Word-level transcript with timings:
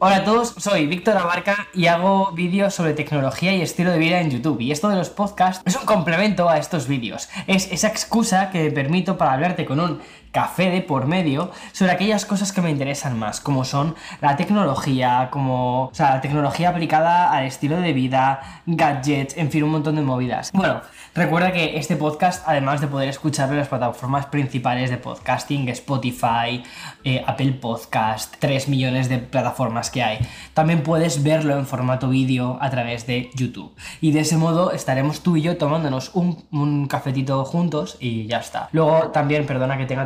Hola 0.00 0.16
a 0.16 0.24
todos, 0.24 0.54
soy 0.58 0.86
Víctor 0.86 1.16
Abarca 1.16 1.68
y 1.72 1.86
hago 1.86 2.32
vídeos 2.32 2.74
sobre 2.74 2.94
tecnología 2.94 3.54
y 3.54 3.62
estilo 3.62 3.92
de 3.92 3.98
vida 3.98 4.20
en 4.20 4.30
YouTube. 4.30 4.60
Y 4.60 4.72
esto 4.72 4.88
de 4.88 4.96
los 4.96 5.08
podcasts 5.08 5.62
es 5.64 5.76
un 5.76 5.86
complemento 5.86 6.48
a 6.48 6.58
estos 6.58 6.88
vídeos. 6.88 7.28
Es 7.46 7.70
esa 7.70 7.88
excusa 7.88 8.50
que 8.50 8.64
me 8.64 8.70
permito 8.72 9.16
para 9.16 9.34
hablarte 9.34 9.64
con 9.64 9.78
un 9.78 10.00
café 10.34 10.68
de 10.68 10.82
por 10.82 11.06
medio 11.06 11.52
sobre 11.70 11.92
aquellas 11.92 12.26
cosas 12.26 12.52
que 12.52 12.60
me 12.60 12.68
interesan 12.68 13.16
más, 13.16 13.40
como 13.40 13.64
son 13.64 13.94
la 14.20 14.36
tecnología, 14.36 15.28
como, 15.30 15.84
o 15.84 15.94
sea, 15.94 16.16
la 16.16 16.20
tecnología 16.20 16.70
aplicada 16.70 17.30
al 17.30 17.44
estilo 17.44 17.80
de 17.80 17.92
vida, 17.92 18.62
gadgets, 18.66 19.36
en 19.36 19.52
fin, 19.52 19.62
un 19.62 19.70
montón 19.70 19.94
de 19.94 20.02
movidas. 20.02 20.50
Bueno, 20.52 20.80
recuerda 21.14 21.52
que 21.52 21.78
este 21.78 21.94
podcast, 21.94 22.42
además 22.48 22.80
de 22.80 22.88
poder 22.88 23.08
escucharlo 23.08 23.52
en 23.52 23.60
las 23.60 23.68
plataformas 23.68 24.26
principales 24.26 24.90
de 24.90 24.96
podcasting, 24.96 25.68
Spotify, 25.68 26.64
eh, 27.04 27.22
Apple 27.24 27.52
Podcast, 27.52 28.34
3 28.40 28.68
millones 28.68 29.08
de 29.08 29.18
plataformas 29.18 29.92
que 29.92 30.02
hay, 30.02 30.18
también 30.52 30.82
puedes 30.82 31.22
verlo 31.22 31.56
en 31.56 31.64
formato 31.64 32.08
vídeo 32.08 32.58
a 32.60 32.70
través 32.70 33.06
de 33.06 33.30
YouTube. 33.34 33.72
Y 34.00 34.10
de 34.10 34.20
ese 34.20 34.36
modo 34.36 34.72
estaremos 34.72 35.22
tú 35.22 35.36
y 35.36 35.42
yo 35.42 35.56
tomándonos 35.58 36.10
un, 36.14 36.44
un 36.50 36.88
cafetito 36.88 37.44
juntos 37.44 37.96
y 38.00 38.26
ya 38.26 38.38
está. 38.38 38.68
Luego 38.72 39.12
también, 39.12 39.46
perdona 39.46 39.78
que 39.78 39.86
tenga 39.86 40.04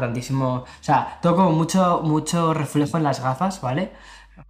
o 0.57 0.65
sea, 0.81 1.19
como 1.35 1.53
mucho, 1.53 2.01
mucho 2.03 2.55
reflejo 2.55 2.97
en 2.97 3.05
las 3.05 3.23
gafas, 3.23 3.61
¿vale? 3.61 3.93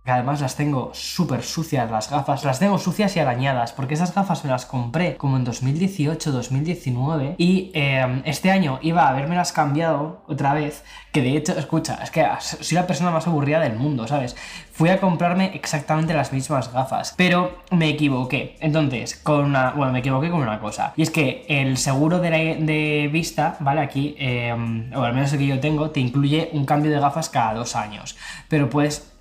Que 0.04 0.10
además 0.10 0.40
las 0.40 0.56
tengo 0.56 0.90
súper 0.94 1.42
sucias 1.42 1.90
las 1.90 2.10
gafas, 2.10 2.44
las 2.44 2.58
tengo 2.58 2.78
sucias 2.78 3.16
y 3.16 3.20
arañadas, 3.20 3.72
porque 3.72 3.94
esas 3.94 4.14
gafas 4.14 4.44
me 4.44 4.50
las 4.50 4.66
compré 4.66 5.16
como 5.16 5.36
en 5.36 5.44
2018, 5.44 6.32
2019, 6.32 7.34
y 7.38 7.70
em, 7.74 8.22
este 8.24 8.50
año 8.50 8.78
iba 8.82 9.08
a 9.08 9.18
las 9.34 9.52
cambiado 9.52 10.22
otra 10.26 10.54
vez, 10.54 10.84
que 11.12 11.22
de 11.22 11.36
hecho, 11.36 11.58
escucha, 11.58 11.98
es 12.02 12.10
que 12.10 12.26
soy 12.38 12.76
la 12.76 12.86
persona 12.86 13.10
más 13.10 13.26
aburrida 13.26 13.60
del 13.60 13.76
mundo, 13.76 14.06
¿sabes? 14.06 14.36
Fui 14.72 14.88
a 14.90 15.00
comprarme 15.00 15.52
exactamente 15.54 16.14
las 16.14 16.32
mismas 16.32 16.72
gafas, 16.72 17.14
pero 17.16 17.58
me 17.70 17.88
equivoqué. 17.88 18.56
Entonces, 18.60 19.16
con 19.16 19.44
una, 19.44 19.72
bueno, 19.72 19.92
me 19.92 19.98
equivoqué 20.00 20.30
con 20.30 20.40
una 20.40 20.60
cosa, 20.60 20.92
y 20.96 21.02
es 21.02 21.10
que 21.10 21.44
el 21.48 21.76
seguro 21.76 22.20
de, 22.20 22.30
de 22.60 23.08
vista, 23.12 23.56
¿vale? 23.60 23.80
Aquí, 23.80 24.14
em, 24.18 24.92
o 24.94 25.02
al 25.02 25.14
menos 25.14 25.32
el 25.32 25.38
que 25.38 25.46
yo 25.46 25.60
tengo, 25.60 25.90
te 25.90 26.00
incluye 26.00 26.50
un 26.52 26.64
cambio 26.64 26.90
de 26.90 27.00
gafas 27.00 27.28
cada 27.28 27.54
dos 27.54 27.76
años, 27.76 28.16
pero 28.48 28.70
puedes 28.70 29.17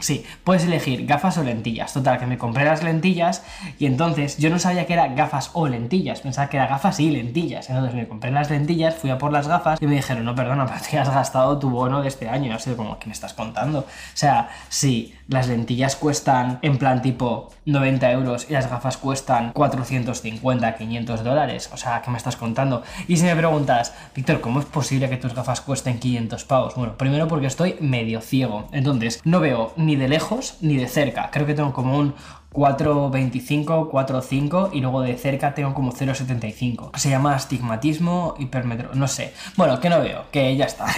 sí, 0.00 0.24
puedes 0.44 0.64
elegir 0.64 1.06
gafas 1.06 1.38
o 1.38 1.44
lentillas. 1.44 1.92
Total, 1.92 2.18
que 2.18 2.26
me 2.26 2.38
compré 2.38 2.64
las 2.64 2.82
lentillas 2.82 3.44
y 3.78 3.86
entonces 3.86 4.38
yo 4.38 4.50
no 4.50 4.58
sabía 4.58 4.86
que 4.86 4.92
era 4.92 5.08
gafas 5.08 5.50
o 5.54 5.68
lentillas, 5.68 6.20
pensaba 6.20 6.48
que 6.48 6.56
era 6.56 6.66
gafas 6.66 7.00
y 7.00 7.10
lentillas. 7.10 7.68
Entonces 7.68 7.94
me 7.94 8.06
compré 8.06 8.30
las 8.30 8.50
lentillas, 8.50 8.94
fui 8.94 9.10
a 9.10 9.18
por 9.18 9.32
las 9.32 9.48
gafas 9.48 9.80
y 9.80 9.86
me 9.86 9.96
dijeron, 9.96 10.24
no, 10.24 10.34
perdona, 10.34 10.66
pero 10.66 10.80
te 10.80 10.98
has 10.98 11.10
gastado 11.10 11.58
tu 11.58 11.70
bono 11.70 12.02
de 12.02 12.08
este 12.08 12.28
año. 12.28 12.50
Y 12.50 12.54
así 12.54 12.74
como, 12.74 12.98
¿qué 12.98 13.06
me 13.06 13.12
estás 13.12 13.34
contando? 13.34 13.80
O 13.80 13.84
sea, 14.14 14.48
sí, 14.68 15.14
las 15.28 15.48
lentillas 15.48 15.96
cuestan 15.96 16.58
en 16.62 16.78
plan 16.78 17.02
tipo 17.02 17.50
90 17.64 18.10
euros 18.12 18.46
y 18.48 18.52
las 18.52 18.70
gafas 18.70 18.96
cuestan 18.96 19.52
450, 19.52 20.76
500 20.76 21.24
dólares. 21.24 21.70
O 21.72 21.76
sea, 21.76 22.02
¿qué 22.02 22.10
me 22.10 22.18
estás 22.18 22.36
contando? 22.36 22.82
Y 23.08 23.16
si 23.16 23.24
me 23.24 23.34
preguntas, 23.34 23.94
Víctor, 24.14 24.40
¿cómo 24.40 24.60
es 24.60 24.66
posible 24.66 25.08
que 25.08 25.16
tus 25.16 25.34
gafas 25.34 25.60
cuesten 25.60 25.98
500 25.98 26.44
pavos? 26.44 26.74
Bueno, 26.76 26.96
primero 26.96 27.26
porque 27.26 27.46
estoy 27.46 27.76
medio 27.80 28.20
ciego. 28.20 28.68
Entonces, 28.72 29.20
no 29.24 29.40
veo 29.40 29.55
ni 29.76 29.96
de 29.96 30.08
lejos 30.08 30.56
ni 30.60 30.76
de 30.76 30.88
cerca. 30.88 31.30
Creo 31.30 31.46
que 31.46 31.54
tengo 31.54 31.72
como 31.72 31.98
un 31.98 32.14
4.25, 32.52 33.90
4.5 33.90 34.70
y 34.72 34.80
luego 34.80 35.02
de 35.02 35.16
cerca 35.16 35.54
tengo 35.54 35.74
como 35.74 35.92
0.75. 35.92 36.96
Se 36.96 37.10
llama 37.10 37.34
astigmatismo 37.34 38.34
hipermetro, 38.38 38.94
no 38.94 39.08
sé. 39.08 39.34
Bueno, 39.56 39.78
que 39.80 39.90
no 39.90 40.00
veo, 40.00 40.24
que 40.30 40.56
ya 40.56 40.64
está. 40.66 40.86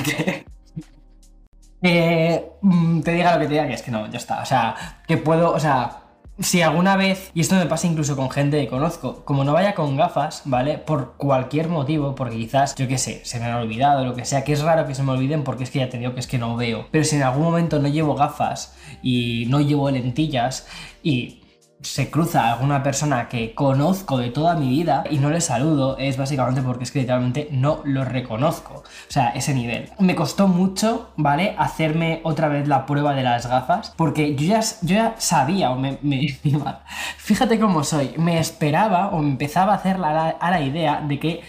Que 1.80 2.50
mm, 2.60 3.02
te 3.02 3.12
diga 3.12 3.34
lo 3.34 3.40
que 3.40 3.46
te 3.46 3.52
diga, 3.52 3.68
que 3.68 3.74
es 3.74 3.82
que 3.82 3.92
no, 3.92 4.10
ya 4.10 4.18
está. 4.18 4.42
O 4.42 4.44
sea, 4.44 4.74
que 5.06 5.16
puedo, 5.16 5.52
o 5.52 5.60
sea, 5.60 6.07
si 6.40 6.62
alguna 6.62 6.96
vez, 6.96 7.30
y 7.34 7.40
esto 7.40 7.56
me 7.56 7.66
pasa 7.66 7.86
incluso 7.86 8.16
con 8.16 8.30
gente 8.30 8.60
que 8.60 8.68
conozco, 8.68 9.24
como 9.24 9.44
no 9.44 9.52
vaya 9.52 9.74
con 9.74 9.96
gafas, 9.96 10.42
¿vale? 10.44 10.78
Por 10.78 11.14
cualquier 11.16 11.68
motivo, 11.68 12.14
porque 12.14 12.36
quizás, 12.36 12.74
yo 12.76 12.86
qué 12.86 12.98
sé, 12.98 13.24
se 13.24 13.40
me 13.40 13.46
han 13.46 13.54
olvidado, 13.54 14.04
lo 14.04 14.14
que 14.14 14.24
sea, 14.24 14.44
que 14.44 14.52
es 14.52 14.62
raro 14.62 14.86
que 14.86 14.94
se 14.94 15.02
me 15.02 15.12
olviden 15.12 15.42
porque 15.42 15.64
es 15.64 15.70
que 15.70 15.80
ya 15.80 15.88
te 15.88 15.98
digo 15.98 16.14
que 16.14 16.20
es 16.20 16.26
que 16.26 16.38
no 16.38 16.56
veo. 16.56 16.86
Pero 16.90 17.04
si 17.04 17.16
en 17.16 17.22
algún 17.22 17.42
momento 17.42 17.80
no 17.80 17.88
llevo 17.88 18.14
gafas 18.14 18.76
y 19.02 19.46
no 19.48 19.60
llevo 19.60 19.90
lentillas 19.90 20.66
y 21.02 21.37
se 21.80 22.10
cruza 22.10 22.52
alguna 22.52 22.82
persona 22.82 23.28
que 23.28 23.54
conozco 23.54 24.18
de 24.18 24.30
toda 24.30 24.56
mi 24.56 24.68
vida 24.68 25.04
y 25.08 25.18
no 25.18 25.30
le 25.30 25.40
saludo 25.40 25.96
es 25.98 26.16
básicamente 26.16 26.60
porque 26.62 26.84
es 26.84 26.90
que 26.90 27.00
literalmente 27.00 27.48
no 27.52 27.80
lo 27.84 28.04
reconozco. 28.04 28.82
O 28.82 29.12
sea, 29.12 29.30
ese 29.30 29.54
nivel. 29.54 29.90
Me 29.98 30.14
costó 30.14 30.48
mucho, 30.48 31.10
¿vale? 31.16 31.54
Hacerme 31.58 32.20
otra 32.24 32.48
vez 32.48 32.66
la 32.66 32.84
prueba 32.84 33.14
de 33.14 33.22
las 33.22 33.46
gafas 33.46 33.94
porque 33.96 34.34
yo 34.34 34.46
ya, 34.46 34.60
yo 34.82 34.96
ya 34.96 35.14
sabía 35.18 35.70
o 35.70 35.76
me, 35.76 35.98
me 36.02 36.26
Fíjate 37.18 37.60
cómo 37.60 37.84
soy. 37.84 38.12
Me 38.16 38.38
esperaba 38.38 39.08
o 39.08 39.20
me 39.20 39.30
empezaba 39.30 39.72
a 39.72 39.76
hacer 39.76 39.96
a 39.96 40.50
la 40.50 40.60
idea 40.60 41.00
de 41.00 41.18
que 41.18 41.42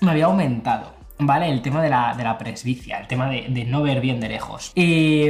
me 0.00 0.10
había 0.10 0.26
aumentado. 0.26 0.96
¿Vale? 1.18 1.50
El 1.50 1.62
tema 1.62 1.82
de 1.82 1.88
la, 1.88 2.14
de 2.14 2.24
la 2.24 2.36
presbicia, 2.36 2.98
el 2.98 3.06
tema 3.06 3.30
de, 3.30 3.46
de 3.48 3.64
no 3.64 3.82
ver 3.82 4.02
bien 4.02 4.20
de 4.20 4.28
lejos. 4.28 4.72
Y 4.74 5.28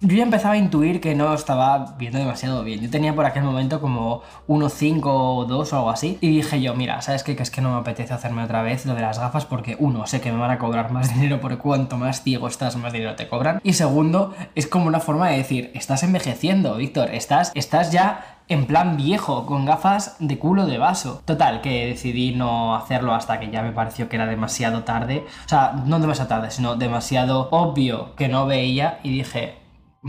yo 0.00 0.16
ya 0.16 0.22
empezaba 0.22 0.54
a 0.54 0.56
intuir 0.56 1.00
que 1.00 1.14
no 1.14 1.34
estaba 1.34 1.96
viendo 1.98 2.18
demasiado 2.18 2.62
bien. 2.62 2.80
Yo 2.80 2.90
tenía 2.90 3.14
por 3.14 3.24
aquel 3.24 3.42
momento 3.42 3.80
como 3.80 4.22
1.5 4.46 5.02
o 5.04 5.44
2 5.44 5.72
o 5.72 5.76
algo 5.76 5.90
así. 5.90 6.18
Y 6.20 6.28
dije 6.28 6.60
yo, 6.60 6.74
mira, 6.74 7.02
¿sabes 7.02 7.24
qué? 7.24 7.34
Que 7.34 7.42
es 7.42 7.50
que 7.50 7.60
no 7.60 7.72
me 7.72 7.80
apetece 7.80 8.14
hacerme 8.14 8.44
otra 8.44 8.62
vez 8.62 8.86
lo 8.86 8.94
de 8.94 9.02
las 9.02 9.18
gafas 9.18 9.44
porque 9.44 9.76
uno, 9.78 10.06
sé 10.06 10.20
que 10.20 10.32
me 10.32 10.38
van 10.38 10.50
a 10.50 10.58
cobrar 10.58 10.92
más 10.92 11.14
dinero 11.14 11.40
por 11.40 11.58
cuanto 11.58 11.96
más 11.96 12.22
ciego 12.22 12.48
estás, 12.48 12.76
más 12.76 12.92
dinero 12.92 13.16
te 13.16 13.28
cobran. 13.28 13.60
Y 13.64 13.72
segundo, 13.72 14.34
es 14.54 14.66
como 14.66 14.86
una 14.86 15.00
forma 15.00 15.28
de 15.30 15.38
decir, 15.38 15.72
estás 15.74 16.02
envejeciendo, 16.02 16.76
Víctor, 16.76 17.10
estás, 17.10 17.50
estás 17.54 17.90
ya 17.90 18.38
en 18.48 18.66
plan 18.66 18.96
viejo, 18.96 19.44
con 19.46 19.66
gafas 19.66 20.16
de 20.20 20.38
culo 20.38 20.66
de 20.66 20.78
vaso. 20.78 21.22
Total, 21.24 21.60
que 21.60 21.86
decidí 21.86 22.34
no 22.34 22.74
hacerlo 22.76 23.14
hasta 23.14 23.38
que 23.40 23.50
ya 23.50 23.62
me 23.62 23.72
pareció 23.72 24.08
que 24.08 24.16
era 24.16 24.26
demasiado 24.26 24.84
tarde. 24.84 25.26
O 25.44 25.48
sea, 25.48 25.72
no 25.84 26.00
demasiado 26.00 26.28
tarde, 26.28 26.50
sino 26.50 26.76
demasiado 26.76 27.48
obvio 27.50 28.14
que 28.14 28.28
no 28.28 28.46
veía 28.46 29.00
y 29.02 29.10
dije, 29.10 29.56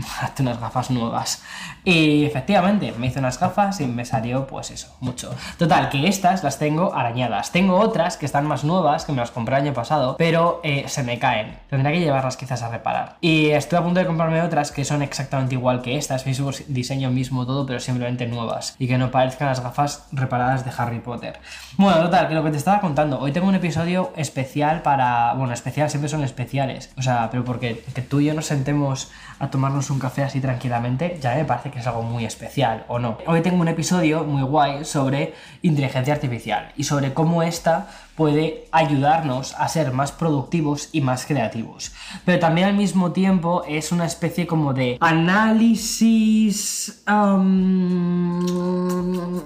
hazte 0.22 0.42
unas 0.42 0.60
gafas 0.60 0.90
nuevas. 0.90 1.42
Y 1.84 2.24
efectivamente, 2.24 2.92
me 2.98 3.06
hice 3.06 3.18
unas 3.18 3.38
gafas 3.38 3.80
y 3.80 3.86
me 3.86 4.04
salió, 4.04 4.46
pues 4.46 4.70
eso, 4.70 4.94
mucho. 5.00 5.34
Total, 5.56 5.88
que 5.88 6.06
estas 6.08 6.44
las 6.44 6.58
tengo 6.58 6.94
arañadas. 6.94 7.52
Tengo 7.52 7.78
otras 7.78 8.16
que 8.16 8.26
están 8.26 8.46
más 8.46 8.64
nuevas, 8.64 9.04
que 9.04 9.12
me 9.12 9.18
las 9.18 9.30
compré 9.30 9.56
el 9.56 9.62
año 9.62 9.74
pasado, 9.74 10.16
pero 10.18 10.60
eh, 10.62 10.84
se 10.88 11.02
me 11.02 11.18
caen. 11.18 11.58
Tendré 11.70 11.92
que 11.92 12.00
llevarlas 12.00 12.36
quizás 12.36 12.62
a 12.62 12.68
reparar. 12.68 13.16
Y 13.20 13.50
estoy 13.50 13.78
a 13.78 13.82
punto 13.82 14.00
de 14.00 14.06
comprarme 14.06 14.42
otras 14.42 14.72
que 14.72 14.84
son 14.84 15.02
exactamente 15.02 15.54
igual 15.54 15.82
que 15.82 15.96
estas, 15.96 16.26
mismo 16.26 16.50
diseño 16.68 17.10
mismo 17.10 17.46
todo, 17.46 17.64
pero 17.66 17.80
simplemente 17.80 18.26
nuevas. 18.26 18.76
Y 18.78 18.86
que 18.86 18.98
no 18.98 19.10
parezcan 19.10 19.48
las 19.48 19.60
gafas 19.60 20.06
reparadas 20.12 20.64
de 20.64 20.72
Harry 20.76 21.00
Potter. 21.00 21.38
Bueno, 21.76 22.02
total, 22.02 22.28
que 22.28 22.34
lo 22.34 22.44
que 22.44 22.50
te 22.50 22.58
estaba 22.58 22.80
contando, 22.80 23.18
hoy 23.18 23.32
tengo 23.32 23.48
un 23.48 23.54
episodio 23.54 24.12
especial 24.16 24.82
para... 24.82 25.32
Bueno, 25.34 25.54
especial, 25.54 25.88
siempre 25.88 26.08
son 26.08 26.24
especiales. 26.24 26.92
O 26.98 27.02
sea, 27.02 27.28
pero 27.30 27.44
porque 27.44 27.82
que 27.94 28.02
tú 28.02 28.20
y 28.20 28.26
yo 28.26 28.34
nos 28.34 28.46
sentemos 28.46 29.10
a 29.40 29.50
tomarnos 29.50 29.88
un 29.88 29.98
café 29.98 30.22
así 30.22 30.38
tranquilamente, 30.38 31.18
ya 31.20 31.34
me 31.34 31.46
parece 31.46 31.70
que 31.70 31.80
es 31.80 31.86
algo 31.86 32.02
muy 32.02 32.26
especial, 32.26 32.84
¿o 32.88 32.98
no? 32.98 33.16
Hoy 33.26 33.40
tengo 33.40 33.60
un 33.60 33.68
episodio 33.68 34.22
muy 34.24 34.42
guay 34.42 34.84
sobre 34.84 35.32
inteligencia 35.62 36.12
artificial 36.12 36.72
y 36.76 36.84
sobre 36.84 37.14
cómo 37.14 37.42
esta 37.42 37.88
puede 38.20 38.68
ayudarnos 38.70 39.54
a 39.54 39.66
ser 39.68 39.94
más 39.94 40.12
productivos 40.12 40.90
y 40.92 41.00
más 41.00 41.24
creativos. 41.24 41.92
Pero 42.26 42.38
también 42.38 42.68
al 42.68 42.74
mismo 42.74 43.12
tiempo 43.12 43.62
es 43.66 43.92
una 43.92 44.04
especie 44.04 44.46
como 44.46 44.74
de 44.74 44.98
análisis 45.00 47.02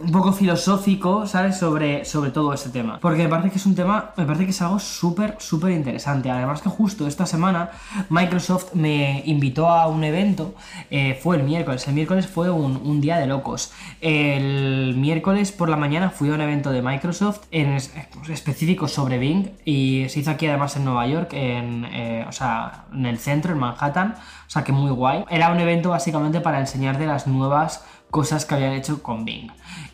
un 0.02 0.10
poco 0.12 0.32
filosófico, 0.32 1.24
¿sabes? 1.28 1.56
Sobre, 1.56 2.04
sobre 2.04 2.32
todo 2.32 2.52
este 2.52 2.70
tema. 2.70 2.98
Porque 3.00 3.22
me 3.22 3.28
parece 3.28 3.50
que 3.50 3.58
es 3.58 3.66
un 3.66 3.76
tema, 3.76 4.10
me 4.16 4.26
parece 4.26 4.44
que 4.44 4.50
es 4.50 4.60
algo 4.60 4.80
súper, 4.80 5.36
súper 5.38 5.70
interesante. 5.70 6.28
Además 6.28 6.60
que 6.60 6.68
justo 6.68 7.06
esta 7.06 7.26
semana 7.26 7.70
Microsoft 8.10 8.74
me 8.74 9.22
invitó 9.26 9.68
a 9.68 9.83
un 9.86 10.04
evento, 10.04 10.54
eh, 10.90 11.18
fue 11.22 11.36
el 11.36 11.42
miércoles, 11.42 11.86
el 11.88 11.94
miércoles 11.94 12.26
fue 12.26 12.50
un, 12.50 12.76
un, 12.76 13.00
día 13.00 13.18
de 13.18 13.26
locos. 13.26 13.72
El 14.00 14.94
miércoles 14.96 15.52
por 15.52 15.68
la 15.68 15.76
mañana 15.76 16.10
fui 16.10 16.30
a 16.30 16.34
un 16.34 16.40
evento 16.40 16.70
de 16.70 16.82
Microsoft 16.82 17.42
en 17.50 17.76
específico 18.28 18.88
sobre 18.88 19.18
Bing 19.18 19.50
y 19.64 20.06
se 20.08 20.20
hizo 20.20 20.30
aquí 20.30 20.46
además 20.46 20.76
en 20.76 20.84
Nueva 20.84 21.06
York, 21.06 21.32
en, 21.32 21.84
eh, 21.86 22.24
o 22.28 22.32
sea, 22.32 22.84
en 22.92 23.06
el 23.06 23.18
centro, 23.18 23.52
en 23.52 23.58
Manhattan, 23.58 24.14
o 24.46 24.50
sea 24.50 24.64
que 24.64 24.72
muy 24.72 24.90
guay. 24.90 25.24
Era 25.30 25.50
un 25.50 25.60
evento 25.60 25.90
básicamente 25.90 26.40
para 26.40 26.60
enseñarte 26.60 27.06
las 27.06 27.26
nuevas 27.26 27.84
cosas 28.10 28.44
que 28.44 28.54
habían 28.54 28.72
hecho 28.72 29.02
con 29.02 29.24
Bing 29.24 29.50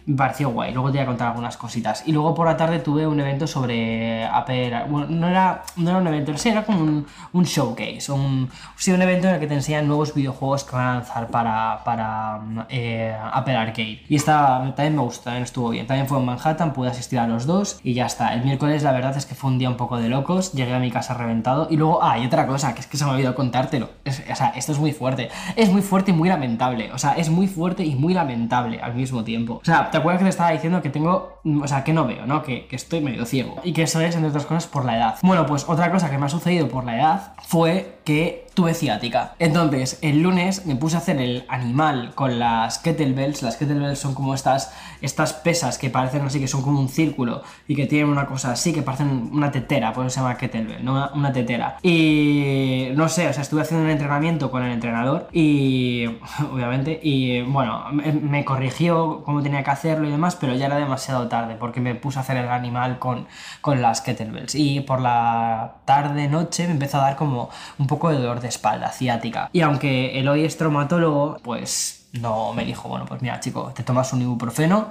me 0.06 0.17
pareció 0.17 0.50
guay. 0.50 0.73
Luego 0.73 0.91
te 0.91 0.99
voy 0.99 1.05
a 1.05 1.06
contar 1.06 1.29
algunas 1.29 1.56
cositas. 1.56 2.02
Y 2.06 2.12
luego 2.12 2.35
por 2.35 2.47
la 2.47 2.56
tarde 2.56 2.79
tuve 2.81 3.06
un 3.06 3.20
evento 3.20 3.47
sobre 3.47 4.25
Apple. 4.25 4.85
Bueno, 4.88 5.06
no 5.11 5.29
era, 5.29 5.62
no 5.76 5.91
era 5.91 5.99
un 5.99 6.06
evento, 6.06 6.32
era 6.44 6.64
como 6.64 6.81
un, 6.81 7.06
un 7.32 7.44
showcase. 7.44 8.11
Un, 8.12 8.49
sí, 8.76 8.93
un 8.93 9.02
evento 9.02 9.29
en 9.29 9.35
el 9.35 9.41
que 9.41 9.47
te 9.47 9.55
enseñan 9.55 9.87
nuevos 9.87 10.14
videojuegos 10.14 10.64
que 10.64 10.76
van 10.76 10.87
a 10.87 10.94
lanzar 10.94 11.29
para, 11.29 11.82
para 11.85 12.41
eh, 12.69 13.17
Apple 13.32 13.56
Arcade. 13.56 14.02
Y 14.08 14.17
esta 14.17 14.73
también 14.75 14.97
me 14.97 15.02
gustó, 15.02 15.25
también 15.25 15.44
estuvo 15.44 15.70
bien. 15.70 15.87
También 15.87 16.06
fue 16.06 16.19
en 16.19 16.25
Manhattan, 16.25 16.73
pude 16.73 16.88
asistir 16.88 17.19
a 17.19 17.26
los 17.26 17.47
dos 17.47 17.81
y 17.82 17.94
ya 17.94 18.06
está. 18.06 18.35
El 18.35 18.44
miércoles 18.44 18.82
la 18.82 18.93
verdad 18.93 19.17
es 19.17 19.26
que 19.26 19.35
fue 19.35 19.50
un 19.50 19.58
día 19.58 19.69
un 19.69 19.76
poco 19.76 19.99
de 19.99 20.08
locos. 20.08 20.52
Llegué 20.52 20.75
a 20.75 20.79
mi 20.79 20.91
casa 20.91 21.14
reventado. 21.14 21.69
Y 21.70 21.76
luego, 21.76 22.02
ah, 22.02 22.19
y 22.19 22.26
otra 22.26 22.47
cosa, 22.47 22.75
que 22.75 22.81
es 22.81 22.87
que 22.87 22.97
se 22.97 23.05
me 23.05 23.11
ha 23.11 23.14
olvidado 23.14 23.35
contártelo. 23.35 23.91
o 24.06 24.35
sea, 24.35 24.52
esto 24.56 24.73
es 24.73 24.79
muy 24.79 24.93
fuerte. 24.93 25.31
Es 25.56 25.70
muy 25.70 25.82
fuerte 25.82 26.11
y 26.11 26.14
muy 26.14 26.29
lamentable. 26.29 26.93
O 26.93 26.99
sea, 26.99 27.12
es 27.12 27.31
muy 27.31 27.47
fuerte 27.47 27.85
y 27.85 27.94
muy 27.94 28.14
lamentable 28.14 28.81
al 28.81 28.94
mismo 28.94 29.25
tiempo. 29.25 29.61
O 29.62 29.64
sea, 29.64 29.89
¿te 29.90 29.98
acuerdas 29.98 30.20
que 30.20 30.25
te 30.25 30.31
estaba 30.31 30.50
diciendo 30.50 30.82
que 30.82 30.90
tengo, 30.90 31.40
o 31.44 31.69
sea, 31.69 31.84
que 31.84 31.92
no 31.92 32.06
veo, 32.06 32.26
¿no? 32.26 32.42
Que, 32.42 32.66
que, 32.66 32.76
estoy 32.76 33.00
medio 33.00 33.25
ciego. 33.26 33.56
Y 33.64 33.72
que 33.72 33.82
eso 33.82 34.00
es, 34.00 34.14
entre 34.14 34.31
otras 34.31 34.46
cosas, 34.46 34.66
por 34.66 34.84
la 34.84 34.96
edad. 34.96 35.19
Bueno, 35.22 35.46
pues 35.46 35.69
otra 35.69 35.90
cosa 35.90 36.10
que 36.10 36.19
me 36.19 36.26
ha 36.26 36.28
sucedido 36.28 36.69
por 36.69 36.84
la 36.84 36.96
edad 36.96 37.32
fue 37.42 38.00
que 38.10 38.48
tuve 38.54 38.74
ciática. 38.74 39.34
Entonces, 39.38 40.00
el 40.02 40.20
lunes 40.20 40.66
me 40.66 40.74
puse 40.74 40.96
a 40.96 40.98
hacer 40.98 41.20
el 41.20 41.44
animal 41.48 42.12
con 42.16 42.40
las 42.40 42.78
kettlebells. 42.78 43.42
Las 43.42 43.56
kettlebells 43.56 44.00
son 44.00 44.14
como 44.14 44.34
estas, 44.34 44.72
estas 45.00 45.32
pesas 45.32 45.78
que 45.78 45.90
parecen 45.90 46.22
así, 46.22 46.40
que 46.40 46.48
son 46.48 46.62
como 46.62 46.80
un 46.80 46.88
círculo 46.88 47.42
y 47.68 47.76
que 47.76 47.86
tienen 47.86 48.08
una 48.08 48.26
cosa 48.26 48.50
así, 48.50 48.72
que 48.72 48.82
parecen 48.82 49.30
una 49.32 49.52
tetera, 49.52 49.92
por 49.92 50.04
eso 50.04 50.14
se 50.14 50.20
llama 50.20 50.36
kettlebell, 50.36 50.84
¿no? 50.84 51.08
Una, 51.14 51.32
tetera. 51.32 51.78
Y 51.82 52.88
no 52.96 53.08
sé, 53.08 53.28
o 53.28 53.32
sea, 53.32 53.42
estuve 53.42 53.62
haciendo 53.62 53.84
un 53.84 53.90
entrenamiento 53.90 54.50
con 54.50 54.64
el 54.64 54.72
entrenador 54.72 55.28
y, 55.32 56.06
obviamente, 56.52 56.98
y 57.00 57.42
bueno, 57.42 57.84
me, 57.92 58.44
corrigió 58.44 59.22
cómo 59.24 59.40
tenía 59.40 59.62
que 59.62 59.70
hacerlo 59.70 60.08
y 60.08 60.10
demás, 60.10 60.34
pero 60.34 60.54
ya 60.54 60.66
era 60.66 60.76
demasiado 60.76 61.28
tarde 61.28 61.54
porque 61.54 61.80
me 61.80 61.94
puse 61.94 62.18
a 62.18 62.22
hacer 62.22 62.36
el 62.36 62.48
animal 62.48 62.98
con, 62.98 63.28
con 63.60 63.80
las 63.80 64.00
kettlebells. 64.00 64.56
Y 64.56 64.80
por 64.80 65.00
la 65.00 65.76
tarde, 65.84 66.28
noche, 66.28 66.66
me 66.66 66.72
empezó 66.72 66.98
a 66.98 67.02
dar 67.02 67.16
como 67.16 67.50
un 67.78 67.86
poco 67.86 68.00
de 68.08 68.17
dolor 68.17 68.41
de 68.41 68.49
espalda, 68.49 68.91
ciática. 68.91 69.50
Y 69.52 69.61
aunque 69.61 70.19
el 70.19 70.29
hoy 70.29 70.44
es 70.44 70.56
traumatólogo, 70.56 71.37
pues 71.43 72.06
no 72.12 72.52
me 72.55 72.64
dijo, 72.64 72.88
bueno, 72.88 73.05
pues 73.06 73.20
mira, 73.20 73.38
chico, 73.41 73.73
te 73.75 73.82
tomas 73.82 74.12
un 74.12 74.23
ibuprofeno 74.23 74.88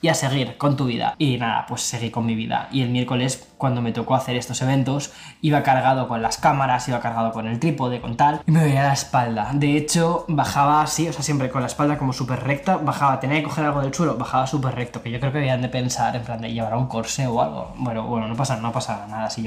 y 0.00 0.08
a 0.08 0.14
seguir 0.14 0.56
con 0.56 0.76
tu 0.76 0.86
vida. 0.86 1.14
Y 1.18 1.38
nada, 1.38 1.66
pues 1.66 1.82
seguí 1.82 2.10
con 2.10 2.26
mi 2.26 2.34
vida. 2.34 2.68
Y 2.72 2.82
el 2.82 2.90
miércoles 2.90 3.46
cuando 3.58 3.82
me 3.82 3.92
tocó 3.92 4.14
hacer 4.14 4.36
estos 4.36 4.60
eventos, 4.62 5.12
iba 5.40 5.62
cargado 5.62 6.08
con 6.08 6.22
las 6.22 6.38
cámaras, 6.38 6.88
iba 6.88 7.00
cargado 7.00 7.32
con 7.32 7.46
el 7.46 7.58
trípode, 7.58 8.00
con 8.00 8.16
tal, 8.16 8.42
y 8.46 8.50
me 8.50 8.64
veía 8.64 8.82
la 8.82 8.92
espalda. 8.92 9.50
De 9.54 9.76
hecho, 9.76 10.24
bajaba 10.28 10.82
así, 10.82 11.08
o 11.08 11.12
sea, 11.12 11.22
siempre 11.22 11.50
con 11.50 11.62
la 11.62 11.66
espalda 11.66 11.98
como 11.98 12.12
súper 12.12 12.44
recta, 12.44 12.76
bajaba, 12.76 13.18
tenía 13.20 13.38
que 13.38 13.44
coger 13.44 13.64
algo 13.64 13.80
del 13.80 13.94
suelo, 13.94 14.16
bajaba 14.16 14.46
súper 14.46 14.74
recto, 14.74 15.02
que 15.02 15.10
yo 15.10 15.20
creo 15.20 15.32
que 15.32 15.38
habían 15.38 15.62
de 15.62 15.68
pensar 15.68 16.16
en 16.16 16.22
plan 16.22 16.40
de 16.40 16.52
llevar 16.52 16.76
un 16.76 16.86
corsé 16.86 17.26
o 17.26 17.40
algo. 17.40 17.72
Bueno, 17.76 18.04
bueno, 18.04 18.28
no 18.28 18.36
pasa, 18.36 18.56
no 18.56 18.72
pasa 18.72 19.06
nada 19.08 19.30
si, 19.30 19.46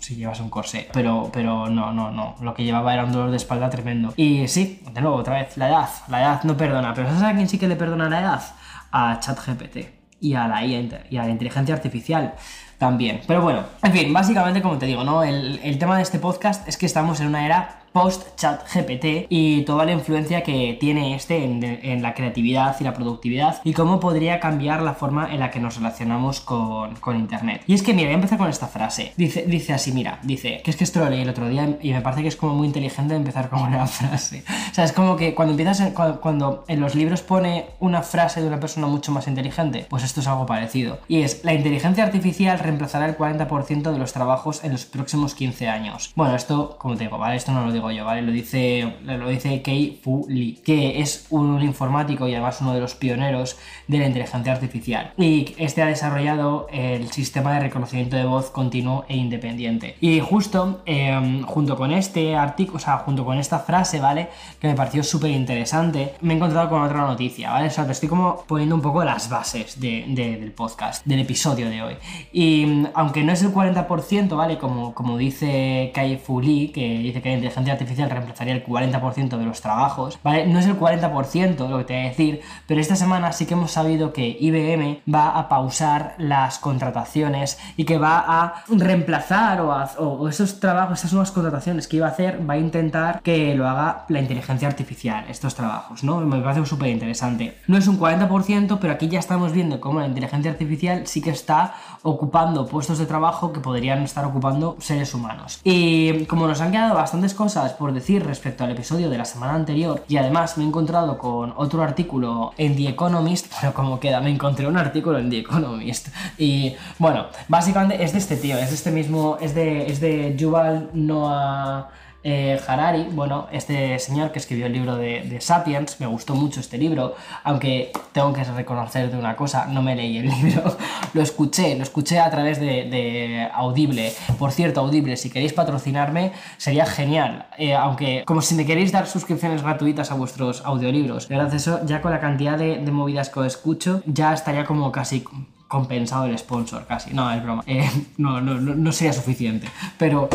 si 0.00 0.16
llevas 0.16 0.40
un 0.40 0.50
corsé, 0.50 0.88
pero, 0.92 1.30
pero 1.32 1.68
no, 1.68 1.92
no, 1.92 2.10
no, 2.10 2.36
lo 2.40 2.54
que 2.54 2.64
llevaba 2.64 2.94
era 2.94 3.04
un 3.04 3.12
dolor 3.12 3.30
de 3.30 3.36
espalda 3.36 3.68
tremendo. 3.70 4.12
Y 4.16 4.48
sí, 4.48 4.82
de 4.92 5.00
nuevo, 5.00 5.16
otra 5.16 5.34
vez, 5.34 5.56
la 5.56 5.68
edad, 5.68 5.88
la 6.08 6.20
edad 6.20 6.42
no 6.44 6.56
perdona, 6.56 6.94
pero 6.94 7.08
¿sabes 7.08 7.22
a 7.22 7.34
quién 7.34 7.48
sí 7.48 7.58
que 7.58 7.68
le 7.68 7.76
perdona 7.76 8.08
la 8.08 8.20
edad? 8.20 8.42
A 8.92 9.18
ChatGPT 9.20 9.78
y 10.20 10.34
a 10.34 10.46
la 10.48 10.64
IA 10.64 11.04
y 11.10 11.16
a 11.16 11.24
la 11.24 11.30
inteligencia 11.30 11.74
artificial 11.74 12.34
también. 12.78 13.20
Pero 13.26 13.42
bueno, 13.42 13.64
en 13.82 13.92
fin, 13.92 14.12
básicamente 14.12 14.62
como 14.62 14.78
te 14.78 14.86
digo, 14.86 15.04
¿no? 15.04 15.22
El, 15.22 15.60
el 15.62 15.78
tema 15.78 15.96
de 15.96 16.02
este 16.02 16.18
podcast 16.18 16.66
es 16.68 16.76
que 16.76 16.86
estamos 16.86 17.20
en 17.20 17.28
una 17.28 17.44
era 17.44 17.82
post-chat 17.92 18.62
GPT 18.72 19.26
y 19.28 19.62
toda 19.62 19.84
la 19.84 19.92
influencia 19.92 20.42
que 20.42 20.76
tiene 20.78 21.14
este 21.14 21.44
en, 21.44 22.02
la 22.02 22.14
creatividad 22.14 22.76
y 22.80 22.84
la 22.84 22.94
productividad 22.94 23.60
y 23.64 23.72
cómo 23.72 24.00
podría 24.00 24.40
cambiar 24.40 24.82
la 24.82 24.94
forma 24.94 25.32
en 25.32 25.40
la 25.40 25.50
que 25.50 25.60
nos 25.60 25.76
relacionamos 25.76 26.40
con, 26.40 26.98
Internet. 27.10 27.62
Y 27.66 27.74
es 27.74 27.82
que, 27.82 27.92
mira, 27.92 28.06
voy 28.06 28.12
a 28.12 28.16
empezar 28.16 28.38
con 28.38 28.48
esta 28.48 28.68
frase. 28.68 29.12
Dice, 29.16 29.44
dice 29.46 29.72
así, 29.72 29.90
mira, 29.90 30.20
dice, 30.22 30.60
que 30.62 30.70
es 30.70 30.76
que 30.76 30.84
esto 30.84 31.00
lo 31.00 31.10
leí 31.10 31.22
el 31.22 31.28
otro 31.28 31.48
día 31.48 31.76
y 31.82 31.92
me 31.92 32.00
parece 32.00 32.22
que 32.22 32.28
es 32.28 32.36
como 32.36 32.54
muy 32.54 32.68
inteligente 32.68 33.14
empezar 33.14 33.50
con 33.50 33.62
una 33.62 33.86
frase. 33.88 34.44
O 34.70 34.74
sea, 34.74 34.84
es 34.84 34.92
como 34.92 35.16
que 35.16 35.34
cuando 35.34 35.52
empiezas, 35.52 35.92
cuando 36.20 36.64
en 36.68 36.80
los 36.80 36.94
libros 36.94 37.22
pone 37.22 37.66
una 37.80 38.02
frase 38.02 38.40
de 38.40 38.46
una 38.46 38.60
persona 38.60 38.86
mucho 38.86 39.10
más 39.10 39.26
inteligente, 39.26 39.86
pues 39.88 40.04
esto 40.04 40.20
es 40.20 40.28
algo 40.28 40.46
parecido. 40.46 41.00
Y 41.08 41.22
es, 41.22 41.44
la 41.44 41.52
inteligencia 41.52 42.04
artificial 42.04 42.58
reemplazará 42.58 43.06
el 43.06 43.18
40% 43.18 43.90
de 43.90 43.98
los 43.98 44.12
trabajos 44.12 44.62
en 44.62 44.72
los 44.72 44.84
próximos 44.84 45.34
15 45.34 45.68
años. 45.68 46.12
Bueno, 46.14 46.36
esto, 46.36 46.76
como 46.78 46.96
te 46.96 47.04
digo, 47.04 47.18
¿vale? 47.18 47.36
Esto 47.36 47.52
no 47.52 47.66
lo 47.66 47.72
digo 47.72 47.79
yo, 47.88 48.04
¿vale? 48.04 48.22
Lo 48.22 48.32
dice, 48.32 48.94
lo 49.04 49.28
dice 49.28 49.62
Kei 49.62 49.98
Fu 50.02 50.26
Lee, 50.28 50.58
que 50.64 51.00
es 51.00 51.26
un 51.30 51.62
informático 51.62 52.26
y 52.26 52.34
además 52.34 52.60
uno 52.60 52.74
de 52.74 52.80
los 52.80 52.96
pioneros 52.96 53.56
de 53.86 53.98
la 53.98 54.06
inteligencia 54.06 54.52
artificial. 54.52 55.12
Y 55.16 55.54
este 55.56 55.82
ha 55.82 55.86
desarrollado 55.86 56.66
el 56.72 57.10
sistema 57.12 57.54
de 57.54 57.60
reconocimiento 57.60 58.16
de 58.16 58.24
voz 58.24 58.50
continuo 58.50 59.04
e 59.08 59.16
independiente. 59.16 59.96
Y 60.00 60.20
justo 60.20 60.82
em, 60.86 61.42
junto 61.42 61.76
con 61.76 61.92
este 61.92 62.34
artículo, 62.34 62.78
o 62.78 62.80
sea, 62.80 62.98
junto 62.98 63.24
con 63.24 63.38
esta 63.38 63.60
frase, 63.60 64.00
¿vale? 64.00 64.28
Que 64.58 64.68
me 64.68 64.74
pareció 64.74 65.02
súper 65.02 65.30
interesante, 65.30 66.14
me 66.20 66.34
he 66.34 66.36
encontrado 66.36 66.68
con 66.68 66.82
otra 66.82 67.02
noticia, 67.02 67.50
¿vale? 67.50 67.68
O 67.68 67.70
sea, 67.70 67.86
te 67.86 67.92
estoy 67.92 68.08
como 68.08 68.44
poniendo 68.46 68.74
un 68.74 68.82
poco 68.82 69.04
las 69.04 69.28
bases 69.28 69.80
del 69.80 70.52
podcast, 70.56 71.04
del 71.06 71.20
episodio 71.20 71.68
de 71.68 71.82
hoy. 71.82 71.94
Y 72.32 72.84
aunque 72.94 73.22
no 73.22 73.32
es 73.32 73.42
el 73.42 73.52
40%, 73.52 74.36
¿vale? 74.36 74.58
Como, 74.58 74.94
como 74.94 75.16
dice 75.16 75.90
Kai 75.94 76.16
Fu 76.18 76.40
Lee, 76.40 76.68
que 76.68 76.98
dice 76.98 77.22
que 77.22 77.28
la 77.28 77.34
inteligencia 77.36 77.69
artificial 77.72 78.10
reemplazaría 78.10 78.54
el 78.54 78.64
40% 78.64 79.38
de 79.38 79.44
los 79.44 79.60
trabajos, 79.60 80.18
¿vale? 80.22 80.46
No 80.46 80.58
es 80.58 80.66
el 80.66 80.78
40% 80.78 81.68
lo 81.68 81.78
que 81.78 81.84
te 81.84 81.94
voy 81.94 82.02
a 82.02 82.08
decir, 82.08 82.40
pero 82.66 82.80
esta 82.80 82.96
semana 82.96 83.32
sí 83.32 83.46
que 83.46 83.54
hemos 83.54 83.72
sabido 83.72 84.12
que 84.12 84.36
IBM 84.40 85.00
va 85.12 85.30
a 85.30 85.48
pausar 85.48 86.14
las 86.18 86.58
contrataciones 86.58 87.58
y 87.76 87.84
que 87.84 87.98
va 87.98 88.24
a 88.26 88.64
reemplazar 88.68 89.60
o, 89.60 90.28
esos 90.28 90.60
trabajos, 90.60 90.98
esas 90.98 91.12
nuevas 91.12 91.30
contrataciones 91.30 91.88
que 91.88 91.96
iba 91.96 92.06
a 92.06 92.10
hacer, 92.10 92.48
va 92.48 92.54
a 92.54 92.58
intentar 92.58 93.22
que 93.22 93.54
lo 93.54 93.68
haga 93.68 94.04
la 94.08 94.20
inteligencia 94.20 94.68
artificial, 94.68 95.24
estos 95.28 95.54
trabajos, 95.54 96.04
¿no? 96.04 96.20
Me 96.20 96.40
parece 96.40 96.64
súper 96.66 96.88
interesante. 96.88 97.58
No 97.66 97.76
es 97.76 97.86
un 97.88 97.98
40%, 97.98 98.78
pero 98.80 98.92
aquí 98.92 99.08
ya 99.08 99.18
estamos 99.18 99.52
viendo 99.52 99.80
cómo 99.80 100.00
la 100.00 100.06
inteligencia 100.06 100.50
artificial 100.50 101.06
sí 101.06 101.20
que 101.20 101.30
está 101.30 101.74
ocupando 102.02 102.66
puestos 102.66 102.98
de 102.98 103.06
trabajo 103.06 103.52
que 103.52 103.60
podrían 103.60 104.02
estar 104.02 104.24
ocupando 104.24 104.76
seres 104.80 105.14
humanos. 105.14 105.60
Y 105.64 106.24
como 106.26 106.46
nos 106.46 106.60
han 106.60 106.72
quedado 106.72 106.94
bastantes 106.94 107.34
cosas 107.34 107.59
por 107.68 107.92
decir 107.92 108.24
respecto 108.24 108.64
al 108.64 108.70
episodio 108.70 109.10
de 109.10 109.18
la 109.18 109.24
semana 109.24 109.54
anterior 109.54 110.02
y 110.08 110.16
además 110.16 110.56
me 110.56 110.64
he 110.64 110.66
encontrado 110.66 111.18
con 111.18 111.52
otro 111.56 111.82
artículo 111.82 112.52
en 112.56 112.76
The 112.76 112.88
Economist, 112.88 113.52
pero 113.60 113.74
como 113.74 114.00
queda, 114.00 114.20
me 114.20 114.30
encontré 114.30 114.66
un 114.66 114.76
artículo 114.76 115.18
en 115.18 115.30
The 115.30 115.38
Economist. 115.38 116.08
Y 116.38 116.74
bueno, 116.98 117.26
básicamente 117.48 118.02
es 118.02 118.12
de 118.12 118.18
este 118.18 118.36
tío, 118.36 118.56
es 118.56 118.70
de 118.70 118.74
este 118.74 118.90
mismo, 118.90 119.36
es 119.40 119.54
de, 119.54 119.86
es 119.86 120.00
de 120.00 120.34
Yuval 120.36 120.90
Noah 120.94 121.90
eh, 122.22 122.60
Harari, 122.66 123.04
bueno, 123.10 123.48
este 123.50 123.98
señor 123.98 124.30
que 124.30 124.38
escribió 124.38 124.66
el 124.66 124.74
libro 124.74 124.96
de, 124.96 125.38
Sapiens, 125.40 125.98
me 126.00 126.06
gustó 126.06 126.34
mucho 126.34 126.60
este 126.60 126.76
libro, 126.76 127.14
aunque 127.44 127.92
tengo 128.12 128.32
que 128.34 128.44
reconocer 128.44 129.10
de 129.10 129.16
una 129.16 129.36
cosa, 129.36 129.66
no 129.66 129.80
me 129.82 129.96
leí 129.96 130.18
el 130.18 130.28
libro, 130.42 130.76
lo 131.14 131.22
escuché, 131.22 131.74
lo 131.76 131.82
escuché 131.82 132.18
a 132.18 132.30
través 132.30 132.60
de, 132.60 133.48
Audible. 133.54 134.12
Por 134.38 134.52
cierto, 134.52 134.80
Audible, 134.80 135.16
si 135.16 135.30
queréis 135.30 135.54
patrocinarme, 135.54 136.32
sería 136.58 136.84
genial, 136.84 137.46
eh, 137.56 137.74
aunque 137.74 138.24
como 138.26 138.42
si 138.42 138.54
me 138.54 138.66
queréis 138.66 138.92
dar 138.92 139.06
suscripciones 139.06 139.62
gratuitas 139.62 140.10
a 140.10 140.14
vuestros 140.14 140.62
audiolibros, 140.64 141.26
gracias 141.26 141.52
a 141.52 141.56
eso, 141.56 141.86
ya 141.86 142.02
con 142.02 142.10
la 142.10 142.20
cantidad 142.20 142.58
de, 142.58 142.90
movidas 142.90 143.30
que 143.30 143.40
os 143.40 143.46
escucho, 143.46 144.02
ya 144.04 144.34
estaría 144.34 144.64
como 144.66 144.90
casi 144.92 145.24
compensado 145.68 146.26
el 146.26 146.36
sponsor, 146.36 146.84
casi. 146.86 147.14
No, 147.14 147.30
es 147.30 147.42
broma. 147.42 147.62
Eh, 147.66 147.88
no, 148.18 148.40
no, 148.40 148.54
no, 148.58 148.92
sería 148.92 149.12
suficiente. 149.12 149.68
Pero 149.96 150.28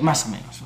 más 0.00 0.24
o 0.24 0.30
menos. 0.30 0.62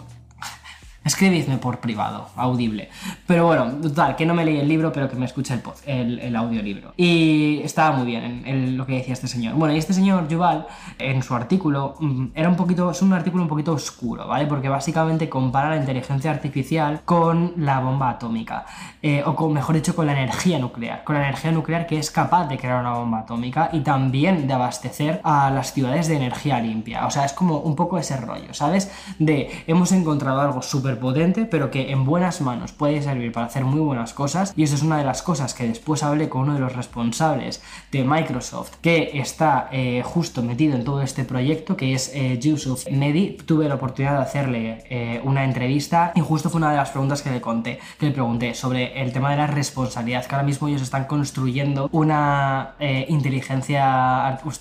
Escribidme 1.02 1.56
por 1.56 1.80
privado, 1.80 2.28
audible. 2.36 2.90
Pero 3.26 3.46
bueno, 3.46 3.70
total, 3.80 4.16
que 4.16 4.26
no 4.26 4.34
me 4.34 4.44
leí 4.44 4.58
el 4.58 4.68
libro, 4.68 4.92
pero 4.92 5.08
que 5.08 5.16
me 5.16 5.24
escuche 5.24 5.58
el, 5.86 6.18
el, 6.18 6.36
audiolibro. 6.36 6.92
Y 6.94 7.62
estaba 7.64 7.96
muy 7.96 8.06
bien 8.06 8.42
en, 8.44 8.76
lo 8.76 8.84
que 8.84 8.96
decía 8.96 9.14
este 9.14 9.26
señor. 9.26 9.54
Bueno, 9.54 9.74
y 9.74 9.78
este 9.78 9.94
señor, 9.94 10.28
Yuval, 10.28 10.66
en 10.98 11.22
su 11.22 11.34
artículo, 11.34 11.94
mm, 12.00 12.26
era 12.34 12.50
un 12.50 12.56
poquito, 12.56 12.90
es 12.90 13.00
un 13.00 13.14
artículo 13.14 13.44
un 13.44 13.48
poquito 13.48 13.72
oscuro, 13.72 14.28
¿vale? 14.28 14.46
Porque 14.46 14.68
básicamente 14.68 15.30
compara 15.30 15.70
la 15.70 15.76
inteligencia 15.76 16.30
artificial 16.30 17.00
con 17.06 17.54
la 17.56 17.80
bomba 17.80 18.10
atómica. 18.10 18.66
Eh, 19.00 19.22
o 19.24 19.34
con, 19.34 19.54
mejor 19.54 19.76
dicho, 19.76 19.96
con 19.96 20.06
la 20.06 20.12
energía 20.12 20.58
nuclear. 20.58 21.02
Con 21.04 21.16
la 21.16 21.22
energía 21.22 21.50
nuclear 21.50 21.86
que 21.86 21.98
es 21.98 22.10
capaz 22.10 22.46
de 22.46 22.58
crear 22.58 22.80
una 22.80 22.92
bomba 22.92 23.20
atómica 23.20 23.70
y 23.72 23.80
también 23.80 24.46
de 24.46 24.52
abastecer 24.52 25.22
a 25.24 25.50
las 25.50 25.72
ciudades 25.72 26.08
de 26.08 26.16
energía 26.16 26.60
limpia. 26.60 27.06
O 27.06 27.10
sea, 27.10 27.24
es 27.24 27.32
como 27.32 27.58
un 27.60 27.74
poco 27.74 27.96
ese 27.96 28.18
rollo, 28.18 28.52
¿sabes? 28.52 28.90
De 29.18 29.64
hemos 29.66 29.92
encontrado 29.92 30.42
algo 30.42 30.60
súper 30.60 30.89
potente, 30.98 31.44
pero 31.44 31.70
que 31.70 31.90
en 31.90 32.04
buenas 32.04 32.40
manos 32.40 32.72
puede 32.72 33.02
servir 33.02 33.32
para 33.32 33.46
hacer 33.46 33.64
muy 33.64 33.80
buenas 33.80 34.14
cosas. 34.14 34.52
Y 34.56 34.62
eso 34.62 34.74
es 34.74 34.82
una 34.82 34.98
de 34.98 35.04
las 35.04 35.22
cosas 35.22 35.54
que 35.54 35.66
después 35.66 36.02
hablé 36.02 36.28
con 36.28 36.42
uno 36.42 36.54
de 36.54 36.60
los 36.60 36.74
responsables 36.74 37.62
de 37.92 38.04
Microsoft, 38.04 38.76
que 38.80 39.10
está 39.14 39.68
eh, 39.72 40.02
justo 40.04 40.42
metido 40.42 40.74
en 40.76 40.84
todo 40.84 41.02
este 41.02 41.24
proyecto, 41.24 41.76
que 41.76 41.94
es 41.94 42.10
eh, 42.14 42.38
Yusuf 42.38 42.86
Medi. 42.90 43.38
Tuve 43.46 43.68
la 43.68 43.74
oportunidad 43.74 44.16
de 44.16 44.22
hacerle 44.22 44.84
eh, 44.90 45.20
una 45.24 45.44
entrevista 45.44 46.12
y 46.14 46.20
justo 46.20 46.50
fue 46.50 46.58
una 46.58 46.70
de 46.70 46.76
las 46.76 46.90
preguntas 46.90 47.22
que 47.22 47.30
le 47.30 47.40
conté, 47.40 47.78
que 47.98 48.06
le 48.06 48.12
pregunté 48.12 48.54
sobre 48.54 49.00
el 49.00 49.12
tema 49.12 49.30
de 49.30 49.36
la 49.36 49.46
responsabilidad, 49.46 50.24
que 50.26 50.34
ahora 50.34 50.46
mismo 50.46 50.68
ellos 50.68 50.82
están 50.82 51.04
construyendo 51.04 51.88
una 51.92 52.74
eh, 52.78 53.06
inteligencia, 53.08 54.38
pues, 54.42 54.60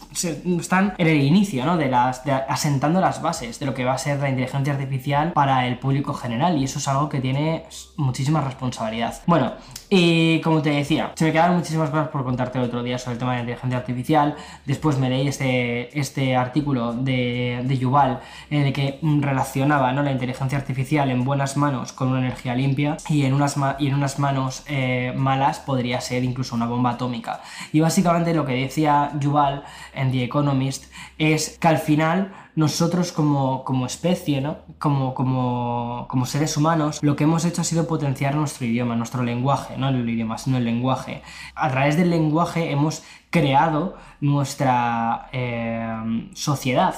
están 0.60 0.94
en 0.98 1.08
el 1.08 1.22
inicio, 1.22 1.66
¿no? 1.66 1.78
De 1.78 1.90
las, 1.90 2.22
asentando 2.48 3.00
las 3.02 3.22
bases 3.22 3.60
de 3.60 3.66
lo 3.66 3.74
que 3.74 3.86
va 3.86 3.94
a 3.94 3.98
ser 3.98 4.20
la 4.20 4.30
inteligencia 4.30 4.74
artificial 4.74 5.34
para 5.34 5.68
el 5.68 5.78
público 5.80 6.14
general 6.20 6.58
y 6.58 6.66
eso 6.66 6.80
es 6.80 6.88
algo 6.88 7.10
que 7.10 7.20
tiene 7.20 7.66
muchísima 7.98 8.42
responsabilidad. 8.42 9.22
Bueno, 9.26 9.54
y 9.90 10.40
como 10.42 10.62
te 10.62 10.70
decía, 10.70 11.12
se 11.16 11.26
me 11.26 11.32
quedaron 11.32 11.58
muchísimas 11.58 11.90
cosas 11.90 12.10
por 12.10 12.24
contarte 12.24 12.60
el 12.60 12.66
otro 12.66 12.84
día 12.84 13.00
sobre 13.00 13.14
el 13.14 13.20
tema 13.20 13.32
de 13.32 13.38
la 13.38 13.42
inteligencia 13.42 13.78
artificial. 13.78 14.36
Después 14.66 15.00
me 15.00 15.10
leí 15.10 15.28
este, 15.28 15.98
este 16.00 16.36
artículo 16.36 16.94
de, 16.94 17.62
de 17.64 17.78
Yuval 17.78 18.20
en 18.50 18.68
el 18.68 18.74
que 18.74 19.00
relacionaba 19.02 19.92
¿no? 19.92 20.04
la 20.04 20.12
inteligencia 20.12 20.58
artificial 20.58 21.10
en 21.10 21.24
buenas 21.24 21.58
manos 21.58 21.92
con 21.94 22.10
una 22.10 22.20
energía 22.20 22.54
limpia 22.56 22.98
y 23.08 23.24
en 23.24 23.34
unas, 23.34 23.56
y 23.80 23.88
en 23.88 23.96
unas 23.96 24.20
manos 24.20 24.64
eh, 24.68 25.14
malas 25.16 25.60
podría 25.60 26.02
ser 26.02 26.24
incluso 26.24 26.56
una 26.56 26.68
bomba 26.68 26.92
atómica. 26.92 27.42
Y 27.72 27.80
básicamente 27.80 28.34
lo 28.34 28.46
que 28.46 28.54
decía 28.54 29.12
Yuval 29.20 29.64
en 29.94 30.12
The 30.12 30.24
Economist 30.24 30.86
es 31.20 31.60
que 31.60 31.68
al 31.68 31.78
final 31.78 32.32
nosotros 32.56 33.12
como, 33.12 33.64
como 33.64 33.86
especie, 33.86 34.42
¿no? 34.42 34.58
como, 34.80 35.14
como, 35.14 36.08
como, 36.10 36.26
seres 36.26 36.58
humanos, 36.58 37.00
lo 37.02 37.16
que 37.16 37.26
hemos 37.26 37.46
hecho 37.46 37.62
ha 37.62 37.66
sido 37.66 37.88
potenciar 37.88 38.36
nuestro 38.36 38.66
idioma, 38.66 38.96
nuestro 38.96 39.24
lenguaje, 39.24 39.78
no 39.78 39.90
el 39.90 40.10
idioma, 40.10 40.38
sino 40.38 40.58
el 40.58 40.66
lenguaje. 40.66 41.22
A 41.56 41.70
través 41.70 41.98
del 41.98 42.10
lenguaje 42.10 42.72
hemos 42.72 43.04
creado 43.30 43.98
nuestra 44.20 45.30
eh, 45.32 46.30
sociedad 46.34 46.96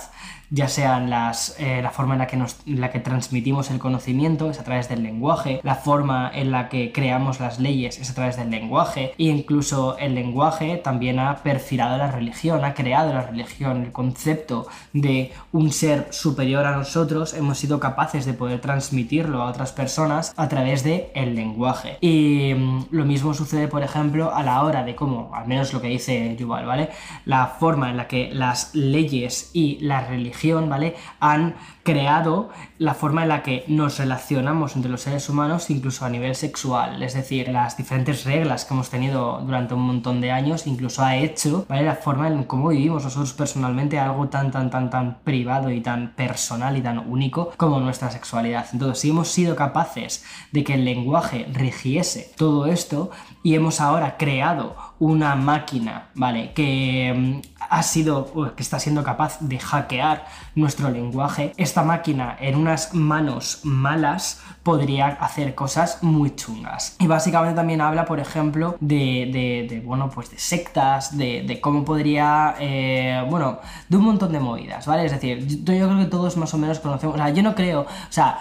ya 0.51 0.67
sean 0.67 1.09
las, 1.09 1.55
eh, 1.59 1.81
la 1.81 1.91
forma 1.91 2.13
en 2.13 2.19
la, 2.19 2.27
que 2.27 2.35
nos, 2.35 2.57
la 2.65 2.91
que 2.91 2.99
transmitimos 2.99 3.71
el 3.71 3.79
conocimiento, 3.79 4.51
es 4.51 4.59
a 4.59 4.63
través 4.63 4.89
del 4.89 5.01
lenguaje, 5.01 5.61
la 5.63 5.75
forma 5.75 6.29
en 6.33 6.51
la 6.51 6.67
que 6.67 6.91
creamos 6.91 7.39
las 7.39 7.59
leyes 7.59 7.97
es 7.99 8.11
a 8.11 8.13
través 8.13 8.35
del 8.35 8.51
lenguaje, 8.51 9.13
e 9.17 9.23
incluso 9.23 9.97
el 9.97 10.13
lenguaje 10.13 10.75
también 10.75 11.19
ha 11.19 11.37
perfilado 11.37 11.97
la 11.97 12.11
religión, 12.11 12.65
ha 12.65 12.73
creado 12.73 13.13
la 13.13 13.21
religión, 13.21 13.83
el 13.83 13.93
concepto 13.93 14.67
de 14.91 15.31
un 15.53 15.71
ser 15.71 16.07
superior 16.11 16.65
a 16.65 16.75
nosotros, 16.75 17.33
hemos 17.33 17.57
sido 17.57 17.79
capaces 17.79 18.25
de 18.25 18.33
poder 18.33 18.59
transmitirlo 18.59 19.41
a 19.41 19.45
otras 19.45 19.71
personas 19.71 20.33
a 20.35 20.49
través 20.49 20.83
del 20.83 21.05
el 21.15 21.33
lenguaje. 21.33 21.97
Y 22.01 22.53
mm, 22.53 22.87
lo 22.91 23.05
mismo 23.05 23.33
sucede, 23.33 23.69
por 23.69 23.83
ejemplo, 23.83 24.35
a 24.35 24.43
la 24.43 24.61
hora 24.63 24.83
de 24.83 24.95
cómo, 24.95 25.31
al 25.33 25.47
menos 25.47 25.71
lo 25.71 25.81
que 25.81 25.87
dice 25.87 26.20
Yuval, 26.37 26.65
¿vale? 26.65 26.89
La 27.25 27.47
forma 27.47 27.89
en 27.89 27.97
la 27.97 28.07
que 28.07 28.29
las 28.33 28.73
leyes 28.75 29.51
y 29.53 29.79
la 29.81 30.07
religión 30.07 30.69
¿vale? 30.69 30.95
Han 31.19 31.55
creado 31.83 32.49
la 32.77 32.93
forma 32.93 33.23
en 33.23 33.29
la 33.29 33.43
que 33.43 33.63
nos 33.67 33.97
relacionamos 33.97 34.75
entre 34.75 34.91
los 34.91 35.01
seres 35.01 35.29
humanos, 35.29 35.69
incluso 35.69 36.05
a 36.05 36.09
nivel 36.09 36.35
sexual. 36.35 37.01
Es 37.03 37.13
decir, 37.13 37.49
las 37.49 37.77
diferentes 37.77 38.23
reglas 38.23 38.65
que 38.65 38.73
hemos 38.73 38.89
tenido 38.89 39.41
durante 39.41 39.73
un 39.73 39.81
montón 39.81 40.21
de 40.21 40.31
años, 40.31 40.67
incluso 40.67 41.03
ha 41.03 41.15
hecho, 41.15 41.65
¿vale? 41.67 41.83
La 41.83 41.95
forma 41.95 42.27
en 42.27 42.43
cómo 42.43 42.69
vivimos 42.69 43.03
nosotros 43.03 43.33
personalmente 43.33 43.99
algo 43.99 44.29
tan, 44.29 44.51
tan, 44.51 44.69
tan, 44.69 44.89
tan 44.89 45.19
privado 45.23 45.71
y 45.71 45.81
tan 45.81 46.13
personal 46.15 46.77
y 46.77 46.81
tan 46.81 46.99
único 46.99 47.51
como 47.57 47.79
nuestra 47.79 48.11
sexualidad. 48.11 48.67
Entonces, 48.73 48.99
si 48.99 49.09
hemos 49.09 49.27
sido 49.27 49.55
capaces 49.55 50.23
de 50.51 50.63
que 50.63 50.75
el 50.75 50.85
lenguaje 50.85 51.47
rigiese 51.51 52.31
todo 52.35 52.65
esto 52.65 53.11
y 53.43 53.55
hemos 53.55 53.81
ahora 53.81 54.17
creado 54.17 54.75
una 54.99 55.35
máquina, 55.35 56.09
¿vale? 56.13 56.53
Que 56.53 57.41
mm, 57.43 57.50
ha 57.71 57.83
sido, 57.83 58.53
que 58.55 58.61
está 58.61 58.79
siendo 58.79 59.01
capaz 59.01 59.37
de 59.39 59.57
hackear 59.57 60.25
nuestro 60.55 60.89
lenguaje, 60.89 61.53
esta 61.55 61.83
máquina 61.83 62.35
en 62.41 62.55
unas 62.55 62.93
manos 62.93 63.61
malas 63.63 64.41
podría 64.61 65.07
hacer 65.07 65.55
cosas 65.55 66.03
muy 66.03 66.35
chungas. 66.35 66.97
Y 66.99 67.07
básicamente 67.07 67.55
también 67.55 67.79
habla, 67.79 68.03
por 68.03 68.19
ejemplo, 68.19 68.75
de, 68.81 69.81
bueno, 69.85 70.09
pues 70.09 70.29
de 70.31 70.37
sectas, 70.37 71.17
de, 71.17 71.59
cómo 71.61 71.85
podría, 71.85 72.55
eh, 72.59 73.25
bueno, 73.29 73.59
de 73.87 73.97
un 73.97 74.03
montón 74.03 74.33
de 74.33 74.41
movidas, 74.41 74.85
¿vale? 74.85 75.05
Es 75.05 75.11
decir, 75.13 75.47
yo, 75.47 75.63
creo 75.63 75.97
que 75.97 76.05
todos 76.05 76.35
más 76.35 76.53
o 76.53 76.57
menos 76.57 76.79
conocemos, 76.79 77.15
o 77.15 77.17
sea, 77.17 77.29
yo 77.29 77.41
no 77.41 77.55
creo, 77.55 77.81
o 77.81 78.11
sea, 78.11 78.37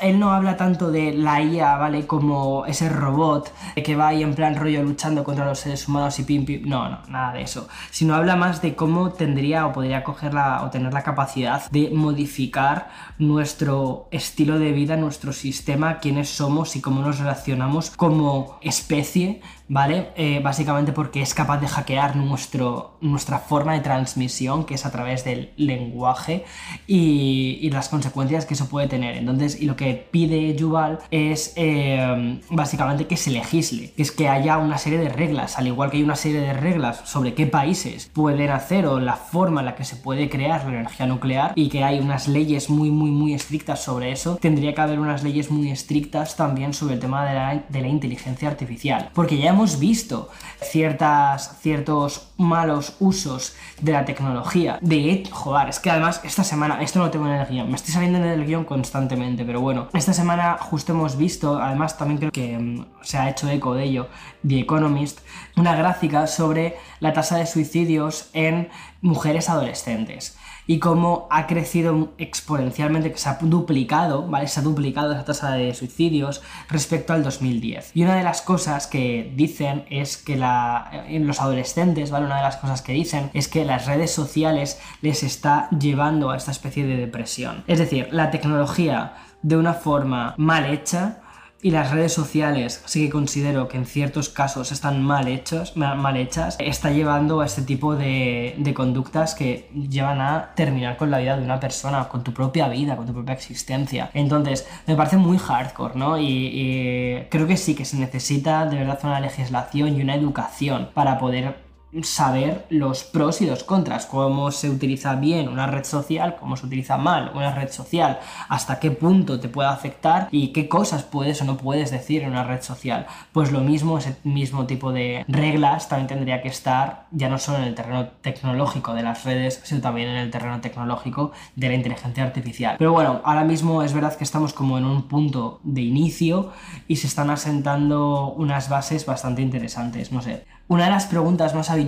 él 0.00 0.18
no 0.18 0.32
habla 0.32 0.58
tanto 0.58 0.90
de 0.90 1.14
la 1.14 1.40
IA, 1.40 1.76
¿vale? 1.76 2.06
Como 2.06 2.66
ese 2.66 2.90
robot 2.90 3.52
que 3.74 3.96
va 3.96 4.08
ahí 4.08 4.22
en 4.22 4.34
plan 4.34 4.54
rollo 4.54 4.82
luchando 4.82 5.24
contra 5.24 5.46
los 5.46 5.60
seres 5.60 5.88
humanos 5.88 6.18
y 6.18 6.24
pim, 6.24 6.44
pim, 6.44 6.68
no, 6.68 6.90
no, 6.90 6.98
nada 7.08 7.32
de 7.32 7.42
eso, 7.42 7.66
sino 7.90 8.14
habla 8.14 8.36
más 8.36 8.49
de 8.58 8.74
cómo 8.74 9.10
tendría 9.10 9.66
o 9.66 9.72
podría 9.72 10.02
coger 10.02 10.34
la, 10.34 10.62
o 10.64 10.70
tener 10.70 10.92
la 10.92 11.02
capacidad 11.02 11.70
de 11.70 11.90
modificar 11.90 12.90
nuestro 13.18 14.08
estilo 14.10 14.58
de 14.58 14.72
vida, 14.72 14.96
nuestro 14.96 15.32
sistema, 15.32 15.98
quiénes 15.98 16.28
somos 16.28 16.74
y 16.74 16.80
cómo 16.80 17.00
nos 17.02 17.18
relacionamos 17.18 17.90
como 17.90 18.58
especie 18.62 19.40
¿vale? 19.70 20.08
Eh, 20.16 20.40
básicamente 20.42 20.92
porque 20.92 21.22
es 21.22 21.32
capaz 21.32 21.58
de 21.58 21.68
hackear 21.68 22.16
nuestro, 22.16 22.96
nuestra 23.00 23.38
forma 23.38 23.72
de 23.74 23.80
transmisión, 23.80 24.64
que 24.64 24.74
es 24.74 24.84
a 24.84 24.90
través 24.90 25.24
del 25.24 25.52
lenguaje, 25.56 26.44
y, 26.86 27.70
las 27.70 27.88
consecuencias 27.88 28.46
que 28.46 28.54
eso 28.54 28.68
puede 28.68 28.88
tener. 28.88 29.16
Entonces, 29.16 29.62
y 29.62 29.66
lo 29.66 29.76
que 29.76 29.94
pide 30.10 30.56
Yuval 30.56 30.98
es 31.12 31.52
eh, 31.54 32.40
básicamente 32.50 33.06
que 33.06 33.16
se 33.16 33.30
legisle, 33.30 33.92
que 33.92 34.02
es 34.02 34.10
que 34.10 34.28
haya 34.28 34.58
una 34.58 34.76
serie 34.76 34.98
de 34.98 35.08
reglas, 35.08 35.56
al 35.56 35.68
igual 35.68 35.88
que 35.88 35.98
hay 35.98 36.02
una 36.02 36.16
serie 36.16 36.40
de 36.40 36.52
reglas 36.52 37.02
sobre 37.04 37.34
qué 37.34 37.46
países 37.46 38.10
pueden 38.12 38.50
hacer 38.50 38.86
o 38.86 38.98
la 38.98 39.14
forma 39.14 39.60
en 39.60 39.66
la 39.66 39.76
que 39.76 39.84
se 39.84 39.94
puede 39.94 40.28
crear 40.28 40.64
la 40.64 40.80
energía 40.80 41.06
nuclear, 41.06 41.52
y 41.54 41.68
que 41.68 41.84
hay 41.84 42.00
unas 42.00 42.26
leyes 42.26 42.70
muy, 42.70 42.90
muy, 42.90 43.12
muy 43.12 43.34
estrictas 43.34 43.84
sobre 43.84 44.10
eso, 44.10 44.36
tendría 44.40 44.74
que 44.74 44.80
haber 44.80 44.98
unas 44.98 45.22
leyes 45.22 45.48
muy 45.48 45.70
estrictas 45.70 46.34
también 46.34 46.74
sobre 46.74 46.94
el 46.94 47.00
tema 47.00 47.24
de 47.24 47.34
la, 47.34 47.62
de 47.68 47.80
la 47.80 47.88
inteligencia 47.88 48.48
artificial, 48.48 49.10
porque 49.14 49.38
ya 49.38 49.50
hemos 49.50 49.59
hemos 49.60 49.78
visto 49.78 50.30
ciertas, 50.62 51.58
ciertos 51.60 52.28
malos 52.38 52.96
usos 52.98 53.54
de 53.82 53.92
la 53.92 54.06
tecnología. 54.06 54.78
De 54.80 55.22
joder, 55.30 55.68
es 55.68 55.78
que 55.80 55.90
además 55.90 56.22
esta 56.24 56.44
semana, 56.44 56.80
esto 56.80 56.98
no 56.98 57.10
tengo 57.10 57.26
en 57.26 57.34
el 57.34 57.46
guion, 57.46 57.68
me 57.68 57.76
estoy 57.76 57.92
saliendo 57.92 58.16
en 58.16 58.24
el 58.24 58.46
guion 58.46 58.64
constantemente, 58.64 59.44
pero 59.44 59.60
bueno, 59.60 59.88
esta 59.92 60.14
semana 60.14 60.56
justo 60.58 60.92
hemos 60.92 61.18
visto, 61.18 61.60
además 61.60 61.98
también 61.98 62.20
creo 62.20 62.32
que 62.32 62.58
mm, 62.58 62.86
se 63.02 63.18
ha 63.18 63.28
hecho 63.28 63.50
eco 63.50 63.74
de 63.74 63.84
ello, 63.84 64.08
The 64.48 64.60
Economist, 64.60 65.18
una 65.58 65.76
gráfica 65.76 66.26
sobre 66.26 66.78
la 67.00 67.12
tasa 67.12 67.36
de 67.36 67.44
suicidios 67.44 68.30
en 68.32 68.70
mujeres 69.02 69.50
adolescentes 69.50 70.38
y 70.70 70.78
cómo 70.78 71.26
ha 71.32 71.48
crecido 71.48 72.12
exponencialmente, 72.16 73.10
que 73.10 73.18
se 73.18 73.28
ha 73.28 73.38
duplicado, 73.40 74.28
¿vale? 74.28 74.46
Se 74.46 74.60
ha 74.60 74.62
duplicado 74.62 75.10
esa 75.10 75.24
tasa 75.24 75.50
de 75.50 75.74
suicidios 75.74 76.42
respecto 76.68 77.12
al 77.12 77.24
2010. 77.24 77.90
Y 77.92 78.04
una 78.04 78.14
de 78.14 78.22
las 78.22 78.40
cosas 78.40 78.86
que 78.86 79.32
dicen 79.34 79.84
es 79.90 80.16
que 80.16 80.36
la, 80.36 81.06
en 81.08 81.26
los 81.26 81.40
adolescentes, 81.40 82.12
¿vale? 82.12 82.26
Una 82.26 82.36
de 82.36 82.44
las 82.44 82.58
cosas 82.58 82.82
que 82.82 82.92
dicen 82.92 83.32
es 83.34 83.48
que 83.48 83.64
las 83.64 83.86
redes 83.86 84.12
sociales 84.12 84.78
les 85.02 85.24
está 85.24 85.68
llevando 85.70 86.30
a 86.30 86.36
esta 86.36 86.52
especie 86.52 86.86
de 86.86 86.96
depresión. 86.96 87.64
Es 87.66 87.80
decir, 87.80 88.06
la 88.12 88.30
tecnología 88.30 89.14
de 89.42 89.56
una 89.56 89.74
forma 89.74 90.34
mal 90.36 90.66
hecha 90.66 91.19
y 91.62 91.70
las 91.70 91.90
redes 91.90 92.12
sociales 92.12 92.82
sí 92.86 93.04
que 93.04 93.10
considero 93.10 93.68
que 93.68 93.76
en 93.76 93.86
ciertos 93.86 94.28
casos 94.28 94.72
están 94.72 95.02
mal 95.02 95.28
hechos, 95.28 95.76
mal 95.76 96.16
hechas, 96.16 96.56
está 96.58 96.90
llevando 96.90 97.40
a 97.40 97.46
este 97.46 97.62
tipo 97.62 97.96
de, 97.96 98.56
conductas 98.74 99.34
que 99.34 99.68
llevan 99.74 100.20
a 100.20 100.52
terminar 100.54 100.96
con 100.96 101.10
la 101.10 101.18
vida 101.18 101.36
de 101.36 101.44
una 101.44 101.60
persona, 101.60 102.08
con 102.08 102.22
tu 102.22 102.32
propia 102.32 102.68
vida, 102.68 102.96
con 102.96 103.06
tu 103.06 103.12
propia 103.12 103.34
existencia. 103.34 104.10
Entonces, 104.14 104.66
me 104.86 104.94
parece 104.94 105.16
muy 105.16 105.38
hardcore, 105.38 105.96
¿no? 105.96 106.18
Y, 106.18 106.24
y 106.24 107.26
creo 107.30 107.46
que 107.46 107.56
sí 107.56 107.74
que 107.74 107.84
se 107.84 107.98
necesita 107.98 108.64
de 108.66 108.76
verdad 108.76 108.98
una 109.02 109.20
legislación 109.20 109.96
y 109.96 110.02
una 110.02 110.14
educación 110.14 110.88
para 110.94 111.18
poder 111.18 111.69
saber 112.02 112.66
los 112.70 113.04
pros 113.04 113.40
y 113.40 113.46
los 113.46 113.64
contras, 113.64 114.06
cómo 114.06 114.50
se 114.50 114.70
utiliza 114.70 115.14
bien 115.16 115.48
una 115.48 115.66
red 115.66 115.84
social, 115.84 116.36
cómo 116.38 116.56
se 116.56 116.66
utiliza 116.66 116.96
mal 116.96 117.32
una 117.34 117.54
red 117.54 117.70
social, 117.70 118.20
hasta 118.48 118.78
qué 118.78 118.90
punto 118.90 119.40
te 119.40 119.48
puede 119.48 119.68
afectar 119.68 120.28
y 120.30 120.48
qué 120.48 120.68
cosas 120.68 121.02
puedes 121.02 121.40
o 121.42 121.44
no 121.44 121.56
puedes 121.56 121.90
decir 121.90 122.22
en 122.22 122.30
una 122.30 122.44
red 122.44 122.62
social. 122.62 123.06
Pues 123.32 123.52
lo 123.52 123.60
mismo, 123.60 123.98
ese 123.98 124.16
mismo 124.24 124.66
tipo 124.66 124.92
de 124.92 125.24
reglas 125.28 125.88
también 125.88 126.08
tendría 126.08 126.42
que 126.42 126.48
estar 126.48 127.06
ya 127.10 127.28
no 127.28 127.38
solo 127.38 127.58
en 127.58 127.64
el 127.64 127.74
terreno 127.74 128.08
tecnológico 128.20 128.94
de 128.94 129.02
las 129.02 129.24
redes, 129.24 129.60
sino 129.64 129.80
también 129.80 130.08
en 130.08 130.16
el 130.16 130.30
terreno 130.30 130.60
tecnológico 130.60 131.32
de 131.56 131.68
la 131.68 131.74
inteligencia 131.74 132.24
artificial. 132.24 132.76
Pero 132.78 132.92
bueno, 132.92 133.20
ahora 133.24 133.44
mismo 133.44 133.82
es 133.82 133.92
verdad 133.92 134.16
que 134.16 134.24
estamos 134.24 134.52
como 134.52 134.78
en 134.78 134.84
un 134.84 135.08
punto 135.08 135.60
de 135.64 135.82
inicio 135.82 136.52
y 136.86 136.96
se 136.96 137.06
están 137.06 137.30
asentando 137.30 138.32
unas 138.36 138.68
bases 138.68 139.06
bastante 139.06 139.42
interesantes, 139.42 140.12
no 140.12 140.22
sé 140.22 140.44
Una 140.68 140.84
de 140.84 140.90
las 140.90 141.06
preguntas 141.06 141.54
más 141.54 141.70
habituales 141.70 141.79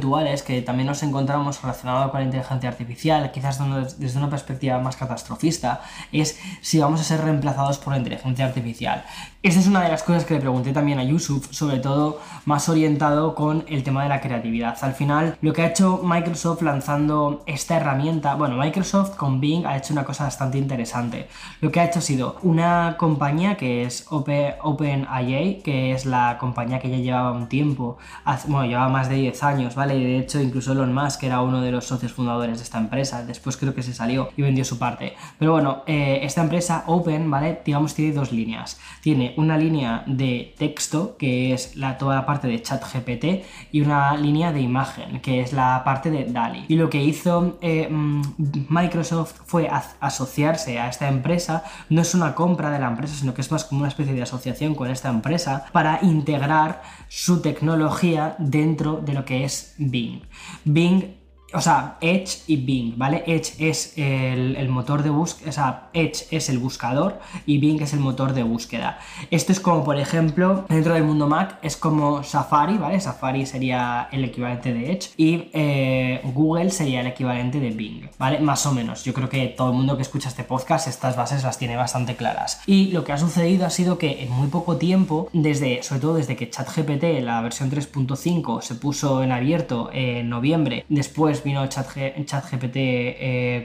que 0.42 0.62
también 0.62 0.86
nos 0.86 1.02
encontramos 1.02 1.60
relacionado 1.60 2.10
con 2.10 2.20
la 2.20 2.26
inteligencia 2.26 2.68
artificial, 2.68 3.30
quizás 3.32 3.58
desde 3.98 4.18
una 4.18 4.30
perspectiva 4.30 4.78
más 4.78 4.96
catastrofista, 4.96 5.80
es 6.12 6.38
si 6.60 6.78
vamos 6.78 7.00
a 7.00 7.04
ser 7.04 7.20
reemplazados 7.22 7.78
por 7.78 7.92
la 7.92 7.98
inteligencia 7.98 8.46
artificial. 8.46 9.04
Esta 9.42 9.58
es 9.58 9.66
una 9.66 9.82
de 9.82 9.88
las 9.88 10.04
cosas 10.04 10.24
que 10.24 10.34
le 10.34 10.40
pregunté 10.40 10.72
también 10.72 11.00
a 11.00 11.02
Yusuf, 11.02 11.48
sobre 11.50 11.80
todo 11.80 12.20
más 12.44 12.68
orientado 12.68 13.34
con 13.34 13.64
el 13.66 13.82
tema 13.82 14.04
de 14.04 14.08
la 14.08 14.20
creatividad. 14.20 14.78
Al 14.82 14.94
final, 14.94 15.36
lo 15.42 15.52
que 15.52 15.62
ha 15.62 15.66
hecho 15.66 16.00
Microsoft 16.04 16.62
lanzando 16.62 17.42
esta 17.46 17.76
herramienta, 17.76 18.36
bueno, 18.36 18.56
Microsoft 18.56 19.16
con 19.16 19.40
Bing 19.40 19.66
ha 19.66 19.76
hecho 19.76 19.94
una 19.94 20.04
cosa 20.04 20.22
bastante 20.22 20.58
interesante. 20.58 21.26
Lo 21.60 21.72
que 21.72 21.80
ha 21.80 21.86
hecho 21.86 21.98
ha 21.98 22.02
sido 22.02 22.36
una 22.44 22.94
compañía 22.96 23.56
que 23.56 23.82
es 23.82 24.06
OpenIA, 24.08 25.60
que 25.64 25.90
es 25.90 26.06
la 26.06 26.36
compañía 26.38 26.78
que 26.78 26.90
ya 26.90 26.98
llevaba 26.98 27.32
un 27.32 27.48
tiempo, 27.48 27.98
bueno, 28.46 28.66
llevaba 28.66 28.90
más 28.90 29.08
de 29.08 29.16
10 29.16 29.42
años, 29.42 29.74
¿vale? 29.74 29.96
Y 29.96 30.04
de 30.04 30.18
hecho, 30.18 30.40
incluso 30.40 30.70
Elon 30.70 30.94
Musk, 30.94 31.24
era 31.24 31.40
uno 31.40 31.60
de 31.60 31.72
los 31.72 31.84
socios 31.84 32.12
fundadores 32.12 32.58
de 32.58 32.62
esta 32.62 32.78
empresa, 32.78 33.24
después 33.24 33.56
creo 33.56 33.74
que 33.74 33.82
se 33.82 33.92
salió 33.92 34.28
y 34.36 34.42
vendió 34.42 34.64
su 34.64 34.78
parte. 34.78 35.16
Pero 35.40 35.50
bueno, 35.50 35.82
eh, 35.88 36.20
esta 36.22 36.42
empresa 36.42 36.84
Open, 36.86 37.28
¿vale? 37.28 37.60
Digamos, 37.64 37.92
tiene 37.96 38.14
dos 38.14 38.30
líneas. 38.30 38.78
Tiene 39.00 39.31
una 39.36 39.58
línea 39.58 40.04
de 40.06 40.54
texto, 40.56 41.16
que 41.18 41.52
es 41.52 41.76
la, 41.76 41.98
toda 41.98 42.14
la 42.14 42.24
parte 42.24 42.48
de 42.48 42.62
chat 42.62 42.82
GPT, 42.82 43.44
y 43.72 43.80
una 43.80 44.16
línea 44.16 44.52
de 44.52 44.60
imagen, 44.60 45.20
que 45.20 45.40
es 45.40 45.52
la 45.52 45.82
parte 45.84 46.10
de 46.10 46.24
DALI. 46.24 46.64
Y 46.68 46.76
lo 46.76 46.88
que 46.88 47.02
hizo 47.02 47.58
eh, 47.60 47.88
mm, 47.90 48.22
Microsoft 48.68 49.34
fue 49.44 49.68
asociarse 50.00 50.78
a 50.78 50.88
esta 50.88 51.08
empresa, 51.08 51.64
no 51.90 52.00
es 52.00 52.14
una 52.14 52.34
compra 52.34 52.70
de 52.70 52.78
la 52.78 52.88
empresa, 52.88 53.14
sino 53.14 53.34
que 53.34 53.42
es 53.42 53.52
más 53.52 53.64
como 53.64 53.80
una 53.80 53.88
especie 53.88 54.14
de 54.14 54.22
asociación 54.22 54.74
con 54.74 54.90
esta 54.90 55.10
empresa 55.10 55.66
para 55.72 55.98
integrar 56.02 56.82
su 57.08 57.42
tecnología 57.42 58.34
de 58.38 58.62
dentro 58.62 59.00
de 59.04 59.12
lo 59.12 59.24
que 59.24 59.44
es 59.44 59.74
Bing. 59.78 60.22
Bing 60.64 61.21
o 61.54 61.60
sea, 61.60 61.96
Edge 62.00 62.42
y 62.46 62.56
Bing, 62.56 62.94
¿vale? 62.96 63.22
Edge 63.26 63.54
es 63.58 63.94
el, 63.96 64.68
motor 64.68 65.02
de 65.02 65.10
búsqueda, 65.10 65.50
o 65.50 65.52
sea, 65.52 65.88
Edge 65.92 66.26
es 66.30 66.48
el 66.48 66.58
buscador 66.58 67.20
y 67.46 67.58
Bing 67.58 67.80
es 67.82 67.92
el 67.92 68.00
motor 68.00 68.32
de 68.32 68.42
búsqueda. 68.42 68.98
Esto 69.30 69.52
es 69.52 69.60
como, 69.60 69.84
por 69.84 69.98
ejemplo, 69.98 70.64
dentro 70.68 70.94
del 70.94 71.04
mundo 71.04 71.26
Mac 71.26 71.58
es 71.62 71.76
como 71.76 72.22
Safari, 72.22 72.78
¿vale? 72.78 73.00
Safari 73.00 73.46
sería 73.46 74.08
el 74.12 74.24
equivalente 74.24 74.72
de 74.72 74.92
Edge 74.92 75.10
y 75.16 75.50
eh, 75.52 76.20
Google 76.34 76.70
sería 76.70 77.00
el 77.00 77.06
equivalente 77.06 77.60
de 77.60 77.70
Bing, 77.70 78.08
¿vale? 78.18 78.38
Más 78.40 78.64
o 78.66 78.72
menos. 78.72 79.04
Yo 79.04 79.12
creo 79.12 79.28
que 79.28 79.46
todo 79.48 79.70
el 79.70 79.76
mundo 79.76 79.96
que 79.96 80.02
escucha 80.02 80.28
este 80.28 80.44
podcast 80.44 80.88
estas 80.88 81.16
bases 81.16 81.42
las 81.42 81.58
tiene 81.58 81.76
bastante 81.76 82.16
claras. 82.16 82.62
Y 82.66 82.92
lo 82.92 83.04
que 83.04 83.12
ha 83.12 83.18
sucedido 83.18 83.66
ha 83.66 83.70
sido 83.70 83.98
que 83.98 84.22
en 84.22 84.30
muy 84.30 84.48
poco 84.48 84.76
tiempo, 84.76 85.28
desde, 85.32 85.82
sobre 85.82 86.00
todo 86.00 86.14
desde 86.14 86.36
que 86.36 86.48
ChatGPT, 86.48 87.22
la 87.22 87.40
versión 87.40 87.70
3.5, 87.70 88.62
se 88.62 88.74
puso 88.74 89.22
en 89.22 89.32
abierto 89.32 89.90
en 89.92 90.28
noviembre, 90.28 90.84
después 90.88 91.41
vino 91.42 91.66
ChatGPT 91.66 92.76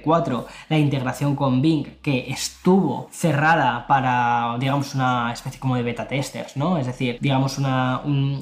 4, 0.03 0.45
eh, 0.47 0.51
la 0.69 0.77
integración 0.77 1.35
con 1.35 1.61
Bing, 1.61 1.99
que 2.01 2.29
estuvo 2.29 3.07
cerrada 3.11 3.87
para, 3.87 4.55
digamos, 4.59 4.95
una 4.95 5.31
especie 5.33 5.59
como 5.59 5.75
de 5.75 5.83
beta 5.83 6.07
testers, 6.07 6.57
¿no? 6.57 6.77
Es 6.77 6.87
decir, 6.87 7.17
digamos, 7.21 7.57
un, 7.57 8.41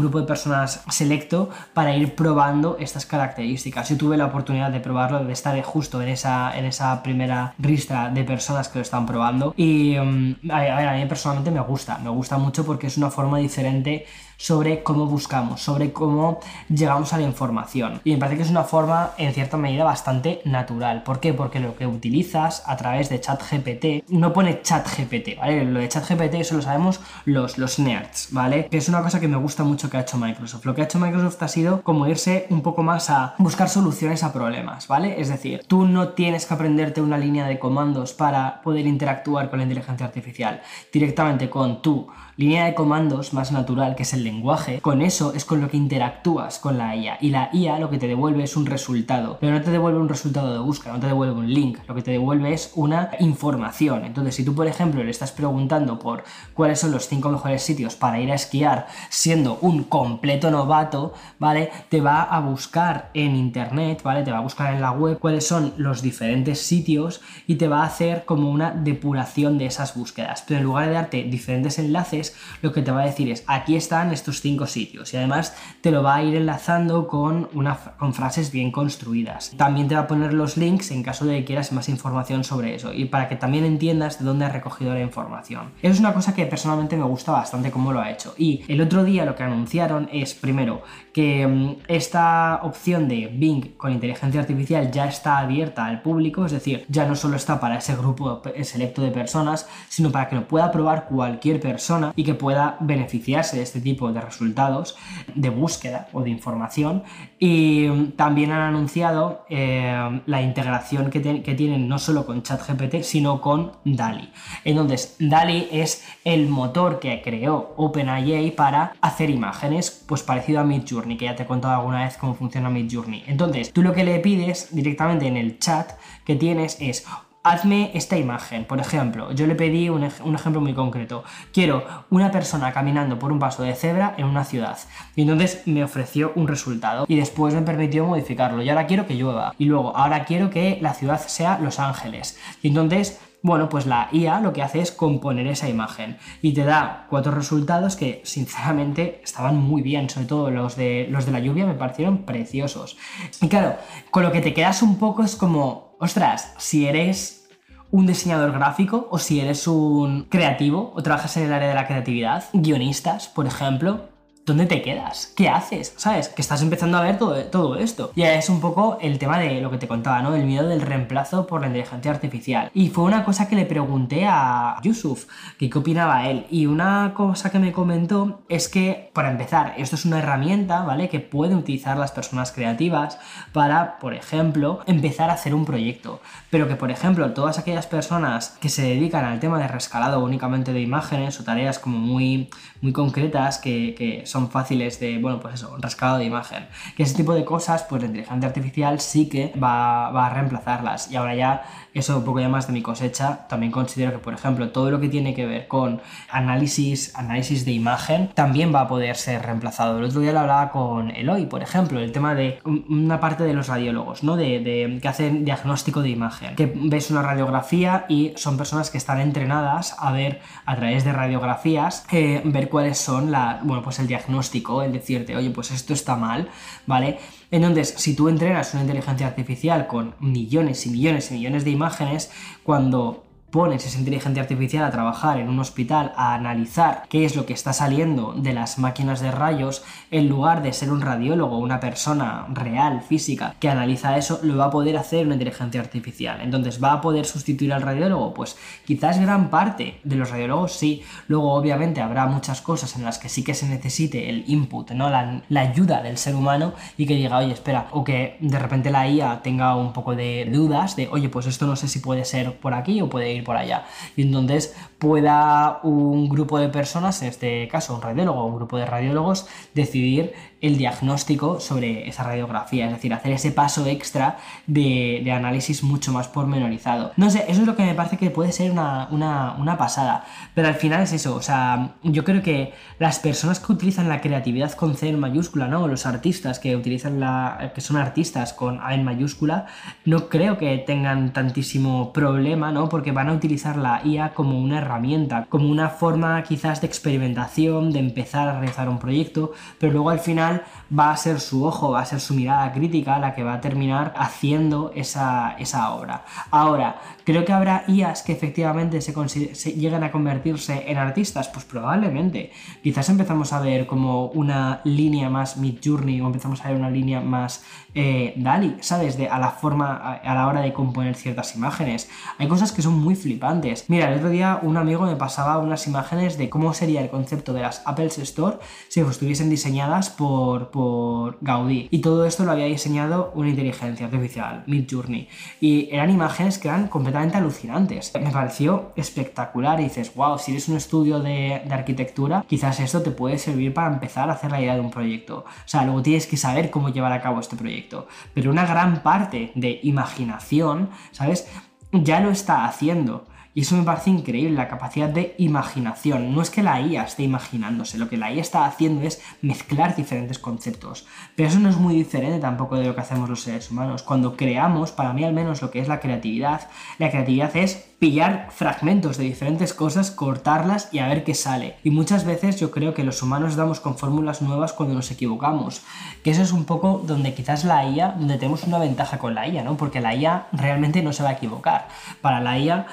grupo 0.00 0.20
de 0.20 0.26
personas 0.26 0.82
selecto 0.88 1.50
para 1.74 1.94
ir 1.94 2.14
probando 2.14 2.76
estas 2.80 3.04
características. 3.06 3.88
Yo 3.88 3.96
tuve 3.96 4.16
la 4.16 4.26
oportunidad 4.26 4.70
de 4.70 4.80
probarlo, 4.80 5.24
de 5.24 5.32
estar 5.32 5.60
justo 5.62 6.00
en 6.00 6.08
esa, 6.08 6.56
en 6.56 6.64
esa 6.64 7.02
primera 7.02 7.54
lista 7.58 8.08
de 8.08 8.24
personas 8.24 8.68
que 8.68 8.78
lo 8.78 8.82
están 8.82 9.06
probando. 9.06 9.54
Y 9.56 9.96
mm, 9.98 10.50
a 10.50 10.94
mí 10.94 11.06
personalmente 11.06 11.50
me 11.50 11.60
gusta, 11.60 11.98
me 11.98 12.10
gusta 12.10 12.38
mucho 12.38 12.64
porque 12.64 12.86
es 12.86 12.96
una 12.96 13.10
forma 13.10 13.38
diferente 13.38 14.06
sobre 14.40 14.82
cómo 14.82 15.04
buscamos, 15.04 15.60
sobre 15.60 15.92
cómo 15.92 16.40
llegamos 16.70 17.12
a 17.12 17.18
la 17.18 17.24
información. 17.24 18.00
Y 18.04 18.12
me 18.12 18.16
parece 18.16 18.38
que 18.38 18.42
es 18.44 18.50
una 18.50 18.64
forma, 18.64 19.10
en 19.18 19.34
cierta 19.34 19.58
medida, 19.58 19.84
bastante 19.84 20.40
natural. 20.46 21.02
¿Por 21.02 21.20
qué? 21.20 21.34
Porque 21.34 21.60
lo 21.60 21.76
que 21.76 21.86
utilizas 21.86 22.62
a 22.66 22.74
través 22.78 23.10
de 23.10 23.20
ChatGPT 23.20 24.08
no 24.08 24.32
pone 24.32 24.62
ChatGPT, 24.62 25.36
¿vale? 25.38 25.66
Lo 25.66 25.80
de 25.80 25.88
ChatGPT 25.90 26.34
eso 26.36 26.56
lo 26.56 26.62
sabemos 26.62 27.00
los, 27.26 27.58
los 27.58 27.78
nerds, 27.78 28.28
¿vale? 28.30 28.66
Que 28.68 28.78
es 28.78 28.88
una 28.88 29.02
cosa 29.02 29.20
que 29.20 29.28
me 29.28 29.36
gusta 29.36 29.62
mucho 29.62 29.90
que 29.90 29.98
ha 29.98 30.00
hecho 30.00 30.16
Microsoft. 30.16 30.64
Lo 30.64 30.74
que 30.74 30.80
ha 30.80 30.84
hecho 30.84 30.98
Microsoft 30.98 31.42
ha 31.42 31.48
sido 31.48 31.82
como 31.82 32.06
irse 32.06 32.46
un 32.48 32.62
poco 32.62 32.82
más 32.82 33.10
a 33.10 33.34
buscar 33.36 33.68
soluciones 33.68 34.24
a 34.24 34.32
problemas, 34.32 34.88
¿vale? 34.88 35.20
Es 35.20 35.28
decir, 35.28 35.64
tú 35.66 35.84
no 35.84 36.10
tienes 36.10 36.46
que 36.46 36.54
aprenderte 36.54 37.02
una 37.02 37.18
línea 37.18 37.46
de 37.46 37.58
comandos 37.58 38.14
para 38.14 38.62
poder 38.62 38.86
interactuar 38.86 39.50
con 39.50 39.58
la 39.58 39.64
inteligencia 39.64 40.06
artificial. 40.06 40.62
Directamente 40.90 41.50
con 41.50 41.82
tu 41.82 42.08
línea 42.40 42.64
de 42.64 42.74
comandos 42.74 43.34
más 43.34 43.52
natural, 43.52 43.94
que 43.94 44.04
es 44.04 44.14
el 44.14 44.24
lenguaje, 44.24 44.80
con 44.80 45.02
eso 45.02 45.34
es 45.34 45.44
con 45.44 45.60
lo 45.60 45.68
que 45.68 45.76
interactúas 45.76 46.58
con 46.58 46.78
la 46.78 46.96
IA. 46.96 47.18
Y 47.20 47.28
la 47.28 47.50
IA 47.52 47.78
lo 47.78 47.90
que 47.90 47.98
te 47.98 48.08
devuelve 48.08 48.44
es 48.44 48.56
un 48.56 48.64
resultado, 48.64 49.36
pero 49.38 49.52
no 49.52 49.60
te 49.60 49.70
devuelve 49.70 50.00
un 50.00 50.08
resultado 50.08 50.50
de 50.54 50.58
búsqueda, 50.58 50.94
no 50.94 51.00
te 51.00 51.08
devuelve 51.08 51.34
un 51.34 51.52
link, 51.52 51.80
lo 51.86 51.94
que 51.94 52.00
te 52.00 52.12
devuelve 52.12 52.54
es 52.54 52.72
una 52.76 53.10
información. 53.20 54.06
Entonces, 54.06 54.34
si 54.34 54.44
tú, 54.44 54.54
por 54.54 54.66
ejemplo, 54.66 55.04
le 55.04 55.10
estás 55.10 55.32
preguntando 55.32 55.98
por 55.98 56.24
cuáles 56.54 56.80
son 56.80 56.92
los 56.92 57.08
cinco 57.08 57.28
mejores 57.28 57.62
sitios 57.62 57.94
para 57.94 58.18
ir 58.20 58.32
a 58.32 58.36
esquiar, 58.36 58.86
siendo 59.10 59.58
un 59.60 59.84
completo 59.84 60.50
novato, 60.50 61.12
¿vale? 61.38 61.70
Te 61.90 62.00
va 62.00 62.22
a 62.22 62.40
buscar 62.40 63.10
en 63.12 63.36
internet, 63.36 64.02
¿vale? 64.02 64.22
Te 64.22 64.32
va 64.32 64.38
a 64.38 64.42
buscar 64.42 64.72
en 64.72 64.80
la 64.80 64.92
web 64.92 65.18
cuáles 65.18 65.46
son 65.46 65.74
los 65.76 66.00
diferentes 66.00 66.62
sitios 66.62 67.20
y 67.46 67.56
te 67.56 67.68
va 67.68 67.82
a 67.82 67.86
hacer 67.86 68.24
como 68.24 68.50
una 68.50 68.70
depuración 68.70 69.58
de 69.58 69.66
esas 69.66 69.94
búsquedas. 69.94 70.42
Pero 70.48 70.60
en 70.60 70.64
lugar 70.64 70.86
de 70.86 70.94
darte 70.94 71.22
diferentes 71.24 71.78
enlaces, 71.78 72.29
lo 72.62 72.72
que 72.72 72.82
te 72.82 72.90
va 72.90 73.02
a 73.02 73.06
decir 73.06 73.30
es 73.30 73.44
aquí 73.46 73.76
están 73.76 74.12
estos 74.12 74.40
cinco 74.40 74.66
sitios 74.66 75.12
y 75.12 75.16
además 75.16 75.54
te 75.80 75.90
lo 75.90 76.02
va 76.02 76.16
a 76.16 76.22
ir 76.22 76.34
enlazando 76.34 77.06
con, 77.06 77.48
una, 77.52 77.76
con 77.98 78.14
frases 78.14 78.52
bien 78.52 78.70
construidas. 78.70 79.52
También 79.56 79.88
te 79.88 79.94
va 79.94 80.02
a 80.02 80.06
poner 80.06 80.32
los 80.32 80.56
links 80.56 80.90
en 80.90 81.02
caso 81.02 81.24
de 81.24 81.38
que 81.38 81.44
quieras 81.44 81.72
más 81.72 81.88
información 81.88 82.44
sobre 82.44 82.74
eso 82.74 82.92
y 82.92 83.06
para 83.06 83.28
que 83.28 83.36
también 83.36 83.64
entiendas 83.64 84.18
de 84.18 84.24
dónde 84.24 84.44
ha 84.44 84.48
recogido 84.48 84.94
la 84.94 85.00
información. 85.00 85.72
Eso 85.82 85.94
es 85.94 86.00
una 86.00 86.14
cosa 86.14 86.34
que 86.34 86.46
personalmente 86.46 86.96
me 86.96 87.04
gusta 87.04 87.32
bastante 87.32 87.70
cómo 87.70 87.92
lo 87.92 88.00
ha 88.00 88.10
hecho. 88.10 88.34
Y 88.36 88.62
el 88.68 88.80
otro 88.80 89.04
día 89.04 89.24
lo 89.24 89.34
que 89.34 89.42
anunciaron 89.42 90.08
es, 90.12 90.34
primero, 90.34 90.82
que 91.12 91.46
mm, 91.46 91.76
esta 91.88 92.60
opción 92.62 93.08
de 93.08 93.28
Bing 93.32 93.76
con 93.76 93.92
inteligencia 93.92 94.40
artificial 94.40 94.90
ya 94.90 95.06
está 95.06 95.38
abierta 95.38 95.86
al 95.86 96.02
público, 96.02 96.46
es 96.46 96.52
decir, 96.52 96.84
ya 96.88 97.06
no 97.06 97.16
solo 97.16 97.36
está 97.36 97.60
para 97.60 97.78
ese 97.78 97.96
grupo 97.96 98.42
selecto 98.62 99.02
de 99.02 99.10
personas, 99.10 99.68
sino 99.88 100.10
para 100.10 100.28
que 100.28 100.36
lo 100.36 100.46
pueda 100.46 100.70
probar 100.70 101.06
cualquier 101.06 101.60
persona 101.60 102.09
y 102.16 102.24
que 102.24 102.34
pueda 102.34 102.76
beneficiarse 102.80 103.56
de 103.56 103.62
este 103.62 103.80
tipo 103.80 104.12
de 104.12 104.20
resultados 104.20 104.96
de 105.34 105.50
búsqueda 105.50 106.08
o 106.12 106.22
de 106.22 106.30
información. 106.30 107.02
Y 107.38 107.88
también 108.16 108.52
han 108.52 108.62
anunciado 108.62 109.44
eh, 109.48 110.20
la 110.26 110.42
integración 110.42 111.10
que, 111.10 111.42
que, 111.42 111.54
tienen 111.54 111.88
no 111.88 111.98
solo 111.98 112.26
con 112.26 112.42
ChatGPT, 112.42 113.02
sino 113.02 113.40
con 113.40 113.72
DALI. 113.84 114.30
Entonces, 114.64 115.16
DALI 115.18 115.68
es 115.72 116.04
el 116.24 116.48
motor 116.48 117.00
que 117.00 117.22
creó 117.22 117.74
OpenAI 117.76 118.50
para 118.52 118.92
hacer 119.00 119.30
imágenes, 119.30 120.04
pues 120.06 120.22
parecido 120.22 120.60
a 120.60 120.64
Midjourney, 120.64 121.16
que 121.16 121.26
ya 121.26 121.36
te 121.36 121.44
he 121.44 121.46
contado 121.46 121.74
alguna 121.74 122.04
vez 122.04 122.16
cómo 122.16 122.34
funciona 122.34 122.70
Midjourney. 122.70 123.24
Entonces, 123.26 123.72
tú 123.72 123.82
lo 123.82 123.92
que 123.92 124.04
le 124.04 124.18
pides 124.20 124.74
directamente 124.74 125.26
en 125.26 125.36
el 125.36 125.58
chat 125.58 125.92
que 126.24 126.36
tienes 126.36 126.76
es 126.80 127.06
hazme 127.42 127.90
esta 127.94 128.18
imagen. 128.18 128.64
Por 128.64 128.80
ejemplo, 128.80 129.32
yo 129.32 129.46
le 129.46 129.54
pedí 129.54 129.88
un, 129.88 130.04
ejemplo 130.04 130.60
muy 130.60 130.74
concreto. 130.74 131.24
Quiero 131.52 131.84
una 132.10 132.30
persona 132.30 132.72
caminando 132.72 133.18
por 133.18 133.32
un 133.32 133.38
paso 133.38 133.62
de 133.62 133.74
cebra 133.74 134.14
en 134.18 134.26
una 134.26 134.44
ciudad. 134.44 134.78
Y 135.16 135.22
entonces 135.22 135.62
me 135.66 135.84
ofreció 135.84 136.32
un 136.34 136.48
resultado. 136.48 137.06
Y 137.08 137.16
después 137.16 137.54
me 137.54 137.62
permitió 137.62 138.04
modificarlo. 138.04 138.62
Y 138.62 138.68
ahora 138.68 138.86
quiero 138.86 139.06
que 139.06 139.14
llueva. 139.14 139.54
Y 139.58 139.64
luego, 139.64 139.96
ahora 139.96 140.24
quiero 140.24 140.50
que 140.50 140.78
la 140.80 140.94
ciudad 140.94 141.20
sea 141.20 141.58
Los 141.58 141.78
Ángeles. 141.78 142.38
Y 142.62 142.68
entonces 142.68 143.20
bueno, 143.42 143.70
pues 143.70 143.86
la 143.86 144.08
IA 144.12 144.40
lo 144.40 144.52
que 144.52 144.62
hace 144.62 144.80
es 144.80 144.92
componer 144.92 145.46
esa 145.46 145.66
imagen 145.66 146.18
y 146.42 146.52
te 146.52 146.64
da 146.64 147.06
cuatro 147.08 147.32
resultados 147.32 147.96
que 147.96 148.20
sinceramente 148.22 149.22
estaban 149.24 149.56
muy 149.56 149.80
bien, 149.80 150.10
sobre 150.10 150.26
todo 150.26 150.50
los 150.50 150.76
de, 150.76 151.06
los 151.10 151.24
de 151.24 151.32
la 151.32 151.40
lluvia 151.40 151.64
me 151.64 151.72
parecieron 151.72 152.26
preciosos. 152.26 152.98
Y 153.40 153.48
claro, 153.48 153.76
con 154.10 154.24
lo 154.24 154.32
que 154.32 154.42
te 154.42 154.52
quedas 154.52 154.82
un 154.82 154.98
poco 154.98 155.24
es 155.24 155.36
como, 155.36 155.89
ostras, 156.00 156.54
si 156.58 156.86
eres 156.86 157.48
un 157.92 158.06
diseñador 158.06 158.52
gráfico 158.52 159.06
o 159.10 159.18
si 159.18 159.40
eres 159.40 159.68
un 159.68 160.24
creativo 160.24 160.92
o 160.94 161.02
trabajas 161.02 161.36
en 161.36 161.44
el 161.44 161.52
área 161.52 161.68
de 161.68 161.74
la 161.74 161.86
creatividad, 161.86 162.44
guionistas, 162.52 163.28
por 163.28 163.46
ejemplo, 163.46 164.08
¿dónde 164.46 164.66
te 164.66 164.82
quedas? 164.82 165.32
¿Qué 165.36 165.48
haces? 165.48 165.94
¿Sabes? 165.96 166.28
Que 166.28 166.42
estás 166.42 166.62
empezando 166.62 166.98
a 166.98 167.02
ver 167.02 167.18
todo, 167.18 167.76
esto. 167.76 168.12
Y 168.14 168.22
es 168.22 168.48
un 168.48 168.60
poco 168.60 168.98
el 169.00 169.18
tema 169.18 169.38
de 169.38 169.60
lo 169.60 169.70
que 169.70 169.78
te 169.78 169.86
contaba, 169.86 170.22
¿no? 170.22 170.34
El 170.34 170.44
miedo 170.44 170.66
del 170.66 170.80
reemplazo 170.80 171.46
por 171.46 171.60
la 171.60 171.68
inteligencia 171.68 172.10
artificial. 172.10 172.70
Y 172.74 172.88
fue 172.88 173.04
una 173.04 173.24
cosa 173.24 173.48
que 173.48 173.56
le 173.56 173.66
pregunté 173.66 174.26
a 174.26 174.76
Yusuf, 174.82 175.26
que 175.58 175.70
qué 175.70 175.78
opinaba 175.78 176.28
él. 176.28 176.46
Y 176.50 176.66
una 176.66 177.12
cosa 177.14 177.50
que 177.50 177.58
me 177.58 177.72
comentó 177.72 178.40
es 178.48 178.68
que, 178.68 179.10
para 179.12 179.30
empezar, 179.30 179.74
esto 179.76 179.96
es 179.96 180.04
una 180.04 180.18
herramienta, 180.18 180.82
¿vale? 180.82 181.08
Que 181.08 181.20
pueden 181.20 181.58
utilizar 181.58 181.96
las 181.96 182.12
personas 182.12 182.50
creativas 182.52 183.18
para, 183.52 183.98
por 183.98 184.14
ejemplo, 184.14 184.80
empezar 184.86 185.30
a 185.30 185.34
hacer 185.34 185.54
un 185.54 185.64
proyecto. 185.64 186.20
Pero 186.50 186.66
que, 186.66 186.76
por 186.76 186.90
ejemplo, 186.90 187.32
todas 187.32 187.58
aquellas 187.58 187.86
personas 187.86 188.56
que 188.60 188.68
se 188.68 188.82
dedican 188.82 189.24
al 189.24 189.40
tema 189.40 189.58
de 189.58 189.68
rescalado 189.68 190.24
únicamente 190.24 190.72
de 190.72 190.80
imágenes 190.80 191.38
o 191.38 191.44
tareas 191.44 191.78
como 191.78 191.98
muy, 191.98 192.50
muy 192.80 192.92
concretas 192.92 193.58
que, 193.58 193.94
que 193.96 194.26
son 194.30 194.50
fáciles 194.50 195.00
de, 195.00 195.18
bueno, 195.18 195.40
pues 195.40 195.54
eso, 195.54 195.76
rascado 195.78 196.18
de 196.18 196.24
imagen. 196.24 196.66
Que 196.96 197.02
ese 197.02 197.14
tipo 197.14 197.34
de 197.34 197.44
cosas, 197.44 197.84
pues 197.88 198.02
la 198.02 198.08
inteligencia 198.08 198.48
artificial 198.48 199.00
sí 199.00 199.28
que 199.28 199.52
va, 199.62 200.10
va 200.10 200.26
a 200.26 200.30
reemplazarlas. 200.30 201.10
Y 201.10 201.16
ahora 201.16 201.34
ya, 201.34 201.62
eso 201.94 202.18
un 202.18 202.24
poco 202.24 202.40
ya 202.40 202.48
más 202.48 202.66
de 202.66 202.72
mi 202.72 202.82
cosecha, 202.82 203.46
también 203.48 203.72
considero 203.72 204.12
que, 204.12 204.18
por 204.18 204.34
ejemplo, 204.34 204.70
todo 204.70 204.90
lo 204.90 205.00
que 205.00 205.08
tiene 205.08 205.34
que 205.34 205.46
ver 205.46 205.68
con 205.68 206.00
análisis, 206.30 207.14
análisis 207.16 207.64
de 207.64 207.72
imagen, 207.72 208.28
también 208.34 208.74
va 208.74 208.82
a 208.82 208.88
poder 208.88 209.16
ser 209.16 209.42
reemplazado. 209.42 209.98
El 209.98 210.04
otro 210.04 210.20
día 210.20 210.32
lo 210.32 210.40
hablaba 210.40 210.70
con 210.70 211.10
Eloy, 211.10 211.46
por 211.46 211.62
ejemplo, 211.62 212.00
el 212.00 212.12
tema 212.12 212.34
de 212.34 212.60
una 212.64 213.20
parte 213.20 213.44
de 213.44 213.54
los 213.54 213.68
radiólogos, 213.68 214.22
¿no? 214.22 214.36
De, 214.36 214.60
de 214.60 214.98
que 215.00 215.08
hacen 215.08 215.44
diagnóstico 215.44 216.02
de 216.02 216.10
imagen. 216.10 216.54
Que 216.56 216.72
ves 216.74 217.10
una 217.10 217.22
radiografía 217.22 218.06
y 218.08 218.32
son 218.36 218.56
personas 218.56 218.90
que 218.90 218.98
están 218.98 219.20
entrenadas 219.20 219.96
a 219.98 220.12
ver 220.12 220.40
a 220.66 220.76
través 220.76 221.04
de 221.04 221.12
radiografías, 221.12 222.04
eh, 222.10 222.42
ver 222.44 222.68
cuáles 222.68 222.98
son 222.98 223.30
la, 223.30 223.60
bueno, 223.62 223.82
pues 223.82 223.98
el 223.98 224.06
diagnóstico, 224.20 224.82
el 224.82 224.92
decirte, 224.92 225.36
oye, 225.36 225.50
pues 225.50 225.70
esto 225.70 225.92
está 225.92 226.16
mal, 226.16 226.48
¿vale? 226.86 227.18
Entonces, 227.50 227.94
si 227.96 228.14
tú 228.14 228.28
entrenas 228.28 228.74
una 228.74 228.82
inteligencia 228.82 229.26
artificial 229.26 229.86
con 229.86 230.14
millones 230.20 230.86
y 230.86 230.90
millones 230.90 231.30
y 231.30 231.34
millones 231.34 231.64
de 231.64 231.70
imágenes, 231.70 232.30
cuando 232.62 233.24
pones 233.50 233.86
esa 233.86 233.98
inteligencia 233.98 234.42
artificial 234.42 234.84
a 234.84 234.90
trabajar 234.90 235.38
en 235.38 235.48
un 235.48 235.58
hospital 235.58 236.12
a 236.16 236.34
analizar 236.34 237.04
qué 237.08 237.24
es 237.24 237.36
lo 237.36 237.46
que 237.46 237.52
está 237.52 237.72
saliendo 237.72 238.32
de 238.36 238.52
las 238.52 238.78
máquinas 238.78 239.20
de 239.20 239.30
rayos, 239.30 239.82
en 240.10 240.28
lugar 240.28 240.62
de 240.62 240.72
ser 240.72 240.90
un 240.90 241.00
radiólogo, 241.00 241.58
una 241.58 241.80
persona 241.80 242.46
real, 242.50 243.02
física, 243.02 243.54
que 243.58 243.68
analiza 243.68 244.16
eso, 244.16 244.40
lo 244.42 244.56
va 244.56 244.66
a 244.66 244.70
poder 244.70 244.96
hacer 244.96 245.26
una 245.26 245.34
inteligencia 245.34 245.80
artificial. 245.80 246.40
Entonces, 246.40 246.82
¿va 246.82 246.92
a 246.92 247.00
poder 247.00 247.26
sustituir 247.26 247.72
al 247.72 247.82
radiólogo? 247.82 248.34
Pues 248.34 248.56
quizás 248.84 249.20
gran 249.20 249.50
parte 249.50 250.00
de 250.04 250.16
los 250.16 250.30
radiólogos 250.30 250.72
sí. 250.72 251.02
Luego, 251.28 251.52
obviamente, 251.52 252.00
habrá 252.00 252.26
muchas 252.26 252.60
cosas 252.60 252.96
en 252.96 253.04
las 253.04 253.18
que 253.18 253.28
sí 253.28 253.42
que 253.42 253.54
se 253.54 253.68
necesite 253.68 254.30
el 254.30 254.44
input, 254.46 254.92
¿no? 254.92 255.10
La, 255.10 255.42
la 255.48 255.60
ayuda 255.60 256.02
del 256.02 256.18
ser 256.18 256.34
humano 256.34 256.72
y 256.96 257.06
que 257.06 257.14
diga, 257.14 257.38
oye, 257.38 257.52
espera, 257.52 257.88
o 257.92 258.04
que 258.04 258.36
de 258.40 258.58
repente 258.58 258.90
la 258.90 259.08
IA 259.08 259.42
tenga 259.42 259.74
un 259.76 259.92
poco 259.92 260.14
de 260.14 260.48
dudas 260.50 260.96
de, 260.96 261.08
oye, 261.08 261.28
pues 261.28 261.46
esto 261.46 261.66
no 261.66 261.76
sé 261.76 261.88
si 261.88 261.98
puede 261.98 262.24
ser 262.24 262.58
por 262.58 262.74
aquí 262.74 263.00
o 263.00 263.08
puede 263.08 263.32
ir 263.32 263.39
por 263.42 263.56
allá. 263.56 263.86
Y 264.16 264.22
entonces 264.22 264.74
pueda 264.98 265.80
un 265.82 266.28
grupo 266.28 266.58
de 266.58 266.68
personas, 266.68 267.22
en 267.22 267.28
este 267.28 267.68
caso 267.68 267.94
un 267.94 268.02
radiólogo 268.02 268.40
o 268.40 268.46
un 268.46 268.56
grupo 268.56 268.76
de 268.76 268.86
radiólogos, 268.86 269.46
decidir 269.74 270.32
el 270.60 270.76
diagnóstico 270.76 271.60
sobre 271.60 272.08
esa 272.08 272.24
radiografía, 272.24 272.86
es 272.86 272.92
decir, 272.92 273.14
hacer 273.14 273.32
ese 273.32 273.50
paso 273.50 273.86
extra 273.86 274.38
de, 274.66 275.30
análisis 275.30 275.82
mucho 275.82 276.12
más 276.12 276.28
pormenorizado. 276.28 277.12
No 277.16 277.30
sé, 277.30 277.44
eso 277.48 277.60
es 277.60 277.66
lo 277.66 277.76
que 277.76 277.84
me 277.84 277.94
parece 277.94 278.18
que 278.18 278.30
puede 278.30 278.52
ser 278.52 278.72
una, 278.72 279.76
pasada, 279.78 280.24
pero 280.54 280.68
al 280.68 280.74
final 280.74 281.02
es 281.02 281.12
eso, 281.12 281.36
o 281.36 281.42
sea, 281.42 281.94
yo 282.02 282.24
creo 282.24 282.42
que 282.42 282.72
las 282.98 283.20
personas 283.20 283.60
que 283.60 283.72
utilizan 283.72 284.08
la 284.08 284.20
creatividad 284.20 284.72
con 284.72 284.96
C 284.96 285.08
en 285.08 285.18
mayúscula, 285.18 285.68
¿no? 285.68 285.86
Los 285.88 286.04
artistas 286.04 286.58
que 286.58 286.76
utilizan 286.76 287.20
la, 287.20 287.72
que 287.74 287.80
son 287.80 287.96
artistas 287.96 288.52
con 288.52 288.80
A 288.82 288.94
en 288.94 289.04
mayúscula, 289.04 289.66
no 290.04 290.28
creo 290.28 290.58
que 290.58 290.76
tengan 290.78 291.32
tantísimo 291.32 292.12
problema, 292.12 292.72
¿no? 292.72 292.88
Porque 292.88 293.12
van 293.12 293.28
a 293.28 293.32
utilizar 293.32 293.76
la 293.76 294.02
IA 294.04 294.34
como 294.34 294.60
una 294.60 294.78
herramienta, 294.78 295.46
como 295.48 295.70
una 295.70 295.88
forma 295.88 296.42
quizás 296.42 296.80
de 296.80 296.88
experimentación, 296.88 297.92
de 297.92 298.00
empezar 298.00 298.48
a 298.48 298.58
realizar 298.58 298.88
un 298.88 298.98
proyecto, 298.98 299.52
pero 299.78 299.92
luego 299.92 300.10
al 300.10 300.18
final 300.18 300.49
va 300.90 301.10
a 301.10 301.16
ser 301.16 301.40
su 301.40 301.64
ojo, 301.64 301.90
va 301.92 302.00
a 302.00 302.04
ser 302.04 302.20
su 302.20 302.34
mirada 302.34 302.72
crítica 302.72 303.18
la 303.18 303.34
que 303.34 303.42
va 303.42 303.54
a 303.54 303.60
terminar 303.60 304.14
haciendo 304.16 304.92
esa, 304.94 305.56
esa 305.58 305.90
obra. 305.90 306.24
Ahora, 306.50 307.00
creo 307.30 307.44
que 307.44 307.52
habrá 307.52 307.84
IAs 307.86 308.22
que 308.22 308.32
efectivamente 308.32 309.00
se, 309.00 309.54
se 309.54 309.72
lleguen 309.72 310.04
a 310.04 310.10
convertirse 310.10 310.84
en 310.86 310.98
artistas, 310.98 311.48
pues 311.48 311.64
probablemente. 311.64 312.52
Quizás 312.82 313.08
empezamos 313.08 313.52
a 313.52 313.60
ver 313.60 313.86
como 313.86 314.26
una 314.26 314.80
línea 314.84 315.28
más 315.28 315.56
Mid 315.56 315.78
Journey 315.84 316.20
o 316.20 316.26
empezamos 316.26 316.64
a 316.64 316.68
ver 316.68 316.76
una 316.76 316.90
línea 316.90 317.20
más 317.20 317.64
eh, 317.94 318.34
Dali, 318.36 318.76
¿sabes? 318.80 319.16
De, 319.16 319.28
a 319.28 319.38
la 319.38 319.50
forma, 319.50 319.96
a, 319.96 320.34
la 320.34 320.46
hora 320.46 320.60
de 320.60 320.72
componer 320.72 321.16
ciertas 321.16 321.56
imágenes. 321.56 322.08
Hay 322.38 322.46
cosas 322.46 322.72
que 322.72 322.82
son 322.82 322.98
muy 322.98 323.16
flipantes. 323.16 323.84
Mira, 323.88 324.08
el 324.10 324.18
otro 324.18 324.30
día 324.30 324.60
un 324.62 324.76
amigo 324.76 325.06
me 325.06 325.16
pasaba 325.16 325.58
unas 325.58 325.86
imágenes 325.86 326.38
de 326.38 326.48
cómo 326.48 326.72
sería 326.72 327.00
el 327.00 327.10
concepto 327.10 327.52
de 327.52 327.62
las 327.62 327.82
Apple 327.86 328.06
Store 328.06 328.58
si 328.88 329.00
estuviesen 329.00 329.50
diseñadas 329.50 330.10
por, 330.10 330.70
por 330.70 331.38
Gaudí. 331.40 331.88
Y 331.90 332.00
todo 332.00 332.26
esto 332.26 332.44
lo 332.44 332.52
había 332.52 332.66
diseñado 332.66 333.32
una 333.34 333.50
inteligencia 333.50 334.06
artificial, 334.06 334.62
Mid 334.66 334.86
Journey. 334.88 335.28
Y 335.60 335.88
eran 335.90 336.10
imágenes 336.10 336.58
que 336.58 336.68
eran 336.68 336.88
completamente 336.88 337.19
alucinantes. 337.20 338.12
Me 338.20 338.30
pareció 338.30 338.92
espectacular 338.96 339.80
y 339.80 339.84
dices, 339.84 340.14
wow, 340.14 340.38
si 340.38 340.52
eres 340.52 340.68
un 340.68 340.76
estudio 340.76 341.20
de, 341.20 341.62
de 341.64 341.74
arquitectura, 341.74 342.44
quizás 342.48 342.80
esto 342.80 343.02
te 343.02 343.10
puede 343.10 343.38
servir 343.38 343.74
para 343.74 343.92
empezar 343.92 344.30
a 344.30 344.34
hacer 344.34 344.50
la 344.50 344.60
idea 344.60 344.74
de 344.74 344.80
un 344.80 344.90
proyecto. 344.90 345.44
O 345.46 345.68
sea, 345.68 345.84
luego 345.84 346.02
tienes 346.02 346.26
que 346.26 346.36
saber 346.36 346.70
cómo 346.70 346.88
llevar 346.88 347.12
a 347.12 347.20
cabo 347.20 347.40
este 347.40 347.56
proyecto. 347.56 348.08
Pero 348.34 348.50
una 348.50 348.66
gran 348.66 349.02
parte 349.02 349.52
de 349.54 349.80
imaginación, 349.82 350.90
¿sabes? 351.12 351.48
Ya 351.92 352.20
lo 352.20 352.30
está 352.30 352.64
haciendo. 352.64 353.26
Y 353.52 353.62
eso 353.62 353.76
me 353.76 353.82
parece 353.82 354.10
increíble, 354.10 354.56
la 354.56 354.68
capacidad 354.68 355.08
de 355.08 355.34
imaginación. 355.38 356.32
No 356.32 356.40
es 356.40 356.50
que 356.50 356.62
la 356.62 356.80
IA 356.80 357.02
esté 357.02 357.24
imaginándose, 357.24 357.98
lo 357.98 358.08
que 358.08 358.16
la 358.16 358.32
IA 358.32 358.40
está 358.40 358.64
haciendo 358.64 359.02
es 359.02 359.20
mezclar 359.42 359.96
diferentes 359.96 360.38
conceptos. 360.38 361.06
Pero 361.34 361.48
eso 361.48 361.58
no 361.58 361.68
es 361.68 361.76
muy 361.76 361.94
diferente 361.94 362.38
tampoco 362.38 362.76
de 362.76 362.86
lo 362.86 362.94
que 362.94 363.00
hacemos 363.00 363.28
los 363.28 363.42
seres 363.42 363.70
humanos. 363.70 364.02
Cuando 364.02 364.36
creamos, 364.36 364.92
para 364.92 365.12
mí 365.12 365.24
al 365.24 365.32
menos 365.32 365.62
lo 365.62 365.70
que 365.70 365.80
es 365.80 365.88
la 365.88 365.98
creatividad, 365.98 366.68
la 366.98 367.10
creatividad 367.10 367.56
es 367.56 367.90
pillar 367.98 368.48
fragmentos 368.50 369.18
de 369.18 369.24
diferentes 369.24 369.74
cosas, 369.74 370.10
cortarlas 370.10 370.88
y 370.90 371.00
a 371.00 371.08
ver 371.08 371.22
qué 371.22 371.34
sale. 371.34 371.76
Y 371.84 371.90
muchas 371.90 372.24
veces 372.24 372.58
yo 372.58 372.70
creo 372.70 372.94
que 372.94 373.04
los 373.04 373.22
humanos 373.22 373.56
damos 373.56 373.78
con 373.78 373.98
fórmulas 373.98 374.40
nuevas 374.40 374.72
cuando 374.72 374.94
nos 374.94 375.10
equivocamos. 375.10 375.82
Que 376.24 376.30
eso 376.30 376.42
es 376.42 376.52
un 376.52 376.64
poco 376.64 377.02
donde 377.06 377.34
quizás 377.34 377.64
la 377.64 377.84
IA, 377.84 378.12
donde 378.12 378.38
tenemos 378.38 378.64
una 378.64 378.78
ventaja 378.78 379.18
con 379.18 379.34
la 379.34 379.46
IA, 379.46 379.64
¿no? 379.64 379.76
Porque 379.76 380.00
la 380.00 380.14
IA 380.14 380.46
realmente 380.52 381.02
no 381.02 381.12
se 381.12 381.22
va 381.22 381.30
a 381.30 381.32
equivocar. 381.32 381.88
Para 382.22 382.40
la 382.40 382.58
IA 382.58 382.86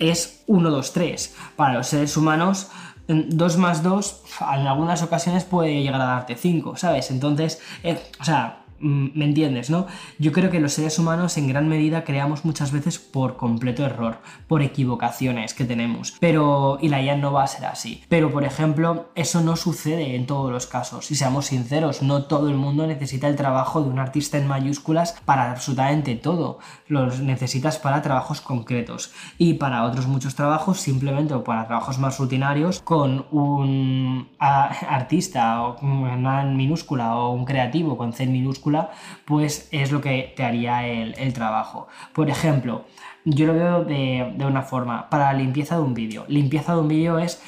es 0.00 0.42
1, 0.48 0.70
2, 0.70 0.92
3. 0.92 1.36
Para 1.54 1.74
los 1.74 1.86
seres 1.86 2.16
humanos, 2.16 2.68
2 3.06 3.56
más 3.56 3.82
2 3.82 4.22
en 4.40 4.66
algunas 4.66 5.02
ocasiones 5.02 5.44
puede 5.44 5.82
llegar 5.82 6.00
a 6.00 6.06
darte 6.06 6.36
5, 6.36 6.76
¿sabes? 6.76 7.10
Entonces, 7.10 7.60
eh, 7.82 8.00
o 8.20 8.24
sea, 8.24 8.60
Mm, 8.80 9.08
¿Me 9.14 9.26
entiendes, 9.26 9.68
no? 9.68 9.86
Yo 10.18 10.32
creo 10.32 10.50
que 10.50 10.58
los 10.58 10.72
seres 10.72 10.98
humanos 10.98 11.36
en 11.36 11.48
gran 11.48 11.68
medida 11.68 12.02
creamos 12.04 12.46
muchas 12.46 12.72
veces 12.72 12.98
por 12.98 13.36
completo 13.36 13.84
error, 13.84 14.18
por 14.48 14.62
equivocaciones 14.62 15.52
que 15.52 15.66
tenemos. 15.66 16.16
Pero, 16.18 16.78
y 16.80 16.88
la 16.88 17.02
IA 17.02 17.16
no 17.16 17.32
va 17.32 17.44
a 17.44 17.46
ser 17.46 17.66
así. 17.66 18.02
Pero, 18.08 18.30
por 18.32 18.44
ejemplo, 18.44 19.10
eso 19.14 19.42
no 19.42 19.56
sucede 19.56 20.16
en 20.16 20.26
todos 20.26 20.50
los 20.50 20.66
casos. 20.66 21.10
Y 21.10 21.14
seamos 21.14 21.46
sinceros, 21.46 22.02
no 22.02 22.24
todo 22.24 22.48
el 22.48 22.56
mundo 22.56 22.86
necesita 22.86 23.28
el 23.28 23.36
trabajo 23.36 23.82
de 23.82 23.90
un 23.90 23.98
artista 23.98 24.38
en 24.38 24.48
mayúsculas 24.48 25.14
para 25.26 25.50
absolutamente 25.50 26.16
todo. 26.16 26.58
Los 26.90 27.20
necesitas 27.20 27.78
para 27.78 28.02
trabajos 28.02 28.40
concretos. 28.40 29.12
Y 29.38 29.54
para 29.54 29.84
otros 29.84 30.08
muchos 30.08 30.34
trabajos, 30.34 30.80
simplemente 30.80 31.34
o 31.34 31.44
para 31.44 31.68
trabajos 31.68 31.98
más 32.00 32.18
rutinarios, 32.18 32.82
con 32.82 33.26
un 33.30 34.28
artista 34.40 35.62
o 35.62 35.78
una 35.80 36.42
minúscula 36.42 37.14
o 37.14 37.30
un 37.30 37.44
creativo 37.44 37.96
con 37.96 38.12
C 38.12 38.26
minúscula 38.26 38.90
pues 39.24 39.68
es 39.70 39.92
lo 39.92 40.00
que 40.00 40.32
te 40.36 40.42
haría 40.42 40.86
el, 40.86 41.32
trabajo. 41.32 41.86
Por 42.12 42.28
ejemplo, 42.28 42.84
yo 43.24 43.46
lo 43.46 43.54
veo 43.54 43.84
de, 43.84 44.34
una 44.44 44.62
forma, 44.62 45.08
para 45.08 45.32
la 45.32 45.38
limpieza 45.38 45.76
de 45.76 45.82
un 45.82 45.94
vídeo. 45.94 46.24
Limpieza 46.26 46.74
de 46.74 46.80
un 46.80 46.88
vídeo 46.88 47.18
es 47.20 47.40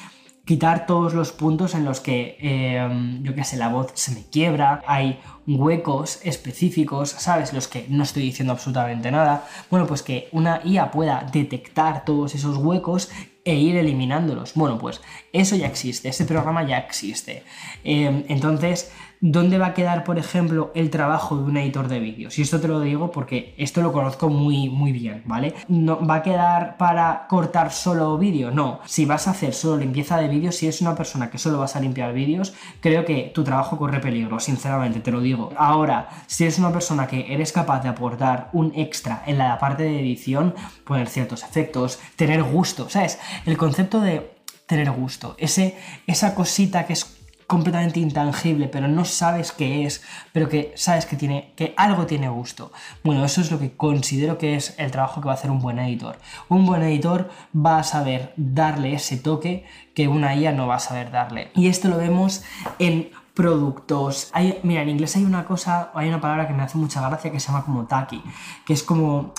quitar 0.45 0.85
todos 0.85 1.13
los 1.13 1.31
puntos 1.31 1.73
en 1.73 1.85
los 1.85 2.01
que, 2.01 2.37
em, 2.39 3.23
yo 3.23 3.33
qué 3.33 3.43
sé, 3.43 3.55
la 3.57 3.69
voz 3.69 3.91
se 3.93 4.11
me 4.11 4.23
quiebra, 4.25 4.83
hay 4.85 5.19
huecos 5.47 6.19
específicos, 6.23 7.09
¿sabes? 7.11 7.53
Los 7.53 7.67
que 7.67 7.85
no 7.89 8.03
estoy 8.03 8.23
diciendo 8.23 8.53
absolutamente 8.53 9.09
nada. 9.11 9.47
Bueno, 9.69 9.87
pues 9.87 10.03
que 10.03 10.27
una 10.31 10.61
IA 10.65 10.91
pueda 10.91 11.25
detectar 11.31 12.03
todos 12.03 12.35
esos 12.35 12.57
huecos 12.57 13.09
e 13.45 13.55
ir 13.55 13.75
eliminándolos. 13.75 14.53
Bueno, 14.55 14.77
pues 14.77 15.01
eso 15.31 15.55
ya 15.55 15.67
existe, 15.67 16.09
ese 16.09 16.25
programa 16.25 16.63
ya 16.63 16.77
existe. 16.77 17.43
Em, 17.83 18.23
entonces, 18.27 18.91
¿dónde 19.23 19.57
va 19.57 19.67
a 19.67 19.73
quedar, 19.73 20.03
por 20.03 20.19
ejemplo, 20.19 20.73
el 20.75 20.89
trabajo 20.89 21.37
de 21.37 21.43
un 21.43 21.55
editor 21.55 21.87
de 21.87 22.01
vídeos? 22.01 22.37
Y 22.37 22.41
esto 22.41 22.59
te 22.59 22.67
lo 22.67 22.81
digo 22.81 23.09
porque 23.09 23.55
esto 23.57 23.81
lo 23.81 23.93
conozco 23.93 24.27
muy, 24.27 24.69
muy 24.69 24.91
bien, 24.91 25.23
¿vale? 25.25 25.55
¿No, 25.69 26.05
¿Va 26.05 26.15
a 26.15 26.23
quedar 26.23 26.75
para 26.75 27.25
cortar 27.29 27.71
solo 27.71 28.17
vídeo? 28.17 28.51
No. 28.51 28.81
Si 28.85 29.05
vas 29.05 29.29
a 29.29 29.31
hacer 29.31 29.53
solo 29.53 29.77
limpieza 29.77 30.17
de 30.17 30.27
vídeos, 30.27 30.57
si 30.57 30.65
eres 30.65 30.81
una 30.81 30.93
persona 30.93 31.29
que 31.29 31.37
solo 31.37 31.57
vas 31.57 31.77
a 31.77 31.79
limpiar 31.79 32.13
vídeos, 32.13 32.53
creo 32.81 33.05
que 33.05 33.31
tu 33.33 33.45
trabajo 33.45 33.77
corre 33.77 34.01
peligro, 34.01 34.41
sinceramente, 34.41 34.99
te 34.99 35.11
lo 35.11 35.21
digo. 35.21 35.53
Ahora, 35.55 36.09
si 36.27 36.43
eres 36.43 36.59
una 36.59 36.73
persona 36.73 37.07
que 37.07 37.33
eres 37.33 37.53
capaz 37.53 37.81
de 37.81 37.87
aportar 37.87 38.49
un 38.51 38.73
extra 38.75 39.23
en 39.25 39.37
la 39.37 39.57
parte 39.57 39.83
de 39.83 40.01
edición, 40.01 40.53
poner 40.83 41.07
ciertos 41.07 41.43
efectos, 41.43 41.97
tener 42.17 42.43
gusto, 42.43 42.89
¿sabes? 42.89 43.19
El 43.45 43.55
concepto 43.55 44.01
de 44.01 44.33
tener 44.65 44.91
gusto, 44.91 45.35
ese, 45.37 45.77
esa 46.07 46.35
cosita 46.35 46.85
que 46.85 46.93
es 46.93 47.12
completamente 47.53 47.99
intangible, 47.99 48.67
pero 48.67 48.87
no 48.87 49.05
sabes 49.05 49.51
qué 49.51 49.85
es, 49.85 50.01
pero 50.31 50.49
que 50.49 50.73
sabes 50.75 51.05
que 51.05 51.15
tiene 51.15 51.53
que 51.55 51.75
algo 51.77 52.07
tiene 52.07 52.27
gusto. 52.27 52.71
Bueno, 53.03 53.23
eso 53.23 53.41
es 53.41 53.51
lo 53.51 53.59
que 53.59 53.77
considero 53.77 54.39
que 54.39 54.55
es 54.55 54.73
el 54.79 54.89
trabajo 54.89 55.21
que 55.21 55.27
va 55.27 55.33
a 55.33 55.35
hacer 55.35 55.51
un 55.51 55.59
buen 55.61 55.77
editor. 55.77 56.17
Un 56.49 56.65
buen 56.65 56.81
editor 56.81 57.29
va 57.55 57.77
a 57.77 57.83
saber 57.83 58.33
darle 58.37 58.95
ese 58.95 59.17
toque 59.17 59.65
que 59.93 60.07
una 60.07 60.35
IA 60.35 60.51
no 60.51 60.65
va 60.65 60.77
a 60.77 60.79
saber 60.79 61.11
darle. 61.11 61.51
Y 61.53 61.67
esto 61.67 61.89
lo 61.89 61.97
vemos 61.97 62.43
en 62.79 63.11
productos. 63.35 64.31
Mira, 64.63 64.81
en 64.81 64.89
inglés 64.89 65.15
hay 65.15 65.23
una 65.23 65.45
cosa, 65.45 65.91
hay 65.93 66.09
una 66.09 66.19
palabra 66.19 66.47
que 66.47 66.55
me 66.55 66.63
hace 66.63 66.79
mucha 66.79 67.07
gracia 67.07 67.31
que 67.31 67.39
se 67.39 67.49
llama 67.49 67.65
como 67.65 67.85
taki, 67.85 68.23
que 68.65 68.73
es 68.73 68.81
como 68.81 69.35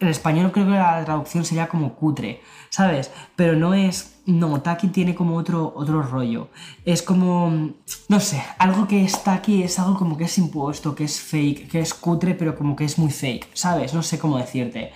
en 0.00 0.08
español 0.08 0.52
creo 0.52 0.66
que 0.66 0.72
la 0.72 1.02
traducción 1.02 1.46
sería 1.46 1.66
como 1.66 1.94
cutre, 1.94 2.42
¿sabes? 2.68 3.10
Pero 3.36 3.56
no 3.56 3.72
es. 3.72 4.13
No, 4.26 4.62
Taki 4.62 4.88
tiene 4.88 5.14
como 5.14 5.36
otro, 5.36 5.72
otro 5.76 6.02
rollo. 6.02 6.48
Es 6.84 7.02
como. 7.02 7.72
No 8.08 8.20
sé, 8.20 8.42
algo 8.58 8.88
que 8.88 9.04
está 9.04 9.34
aquí 9.34 9.62
es 9.62 9.78
algo 9.78 9.98
como 9.98 10.16
que 10.16 10.24
es 10.24 10.38
impuesto, 10.38 10.94
que 10.94 11.04
es 11.04 11.20
fake, 11.20 11.68
que 11.68 11.80
es 11.80 11.92
cutre, 11.92 12.34
pero 12.34 12.56
como 12.56 12.74
que 12.74 12.84
es 12.84 12.98
muy 12.98 13.10
fake, 13.10 13.48
¿sabes? 13.52 13.92
No 13.92 14.02
sé 14.02 14.18
cómo 14.18 14.38
decirte. 14.38 14.92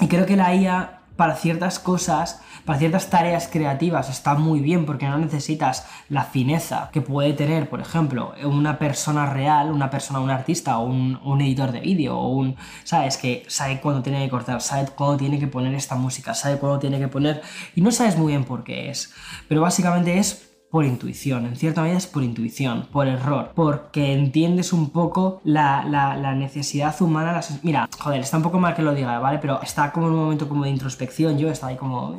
Y 0.00 0.08
creo 0.08 0.24
que 0.24 0.36
la 0.36 0.54
IA 0.54 0.99
para 1.20 1.36
ciertas 1.36 1.78
cosas, 1.78 2.40
para 2.64 2.78
ciertas 2.78 3.10
tareas 3.10 3.46
creativas 3.46 4.08
está 4.08 4.36
muy 4.36 4.60
bien 4.60 4.86
porque 4.86 5.06
no 5.06 5.18
necesitas 5.18 5.86
la 6.08 6.24
fineza 6.24 6.88
que 6.94 7.02
puede 7.02 7.34
tener, 7.34 7.68
por 7.68 7.82
ejemplo, 7.82 8.32
una 8.42 8.78
persona 8.78 9.26
real, 9.26 9.70
una 9.70 9.90
persona, 9.90 10.20
un 10.20 10.30
artista 10.30 10.78
o 10.78 10.86
un, 10.86 11.40
editor 11.42 11.72
de 11.72 11.80
vídeo 11.80 12.16
o 12.16 12.28
un, 12.28 12.56
¿sabes? 12.84 13.18
Que 13.18 13.44
sabe 13.48 13.82
cuándo 13.82 14.02
tiene 14.02 14.24
que 14.24 14.30
cortar, 14.30 14.62
sabe 14.62 14.88
cuándo 14.96 15.18
tiene 15.18 15.38
que 15.38 15.46
poner 15.46 15.74
esta 15.74 15.94
música, 15.94 16.32
sabe 16.32 16.56
cuándo 16.56 16.78
tiene 16.78 16.98
que 16.98 17.08
poner 17.08 17.42
y 17.74 17.82
no 17.82 17.92
sabes 17.92 18.16
muy 18.16 18.28
bien 18.28 18.44
por 18.44 18.64
qué 18.64 18.88
es, 18.88 19.12
pero 19.46 19.60
básicamente 19.60 20.18
es 20.18 20.49
por 20.70 20.84
intuición, 20.84 21.46
en 21.46 21.56
cierta 21.56 21.82
medida 21.82 21.98
es 21.98 22.06
por 22.06 22.22
intuición, 22.22 22.86
por 22.92 23.08
error, 23.08 23.50
porque 23.56 24.12
entiendes 24.12 24.72
un 24.72 24.90
poco 24.90 25.40
la, 25.42 26.34
necesidad 26.36 26.94
humana. 27.02 27.40
Mira, 27.62 27.88
joder, 27.98 28.20
está 28.20 28.36
un 28.36 28.44
poco 28.44 28.60
mal 28.60 28.74
que 28.74 28.82
lo 28.82 28.94
diga, 28.94 29.18
¿vale? 29.18 29.38
Pero 29.40 29.60
está 29.62 29.90
como 29.90 30.06
en 30.06 30.12
un 30.12 30.20
momento 30.20 30.48
como 30.48 30.64
de 30.64 30.70
introspección, 30.70 31.38
yo 31.38 31.50
estaba 31.50 31.70
ahí 31.70 31.76
como... 31.76 32.16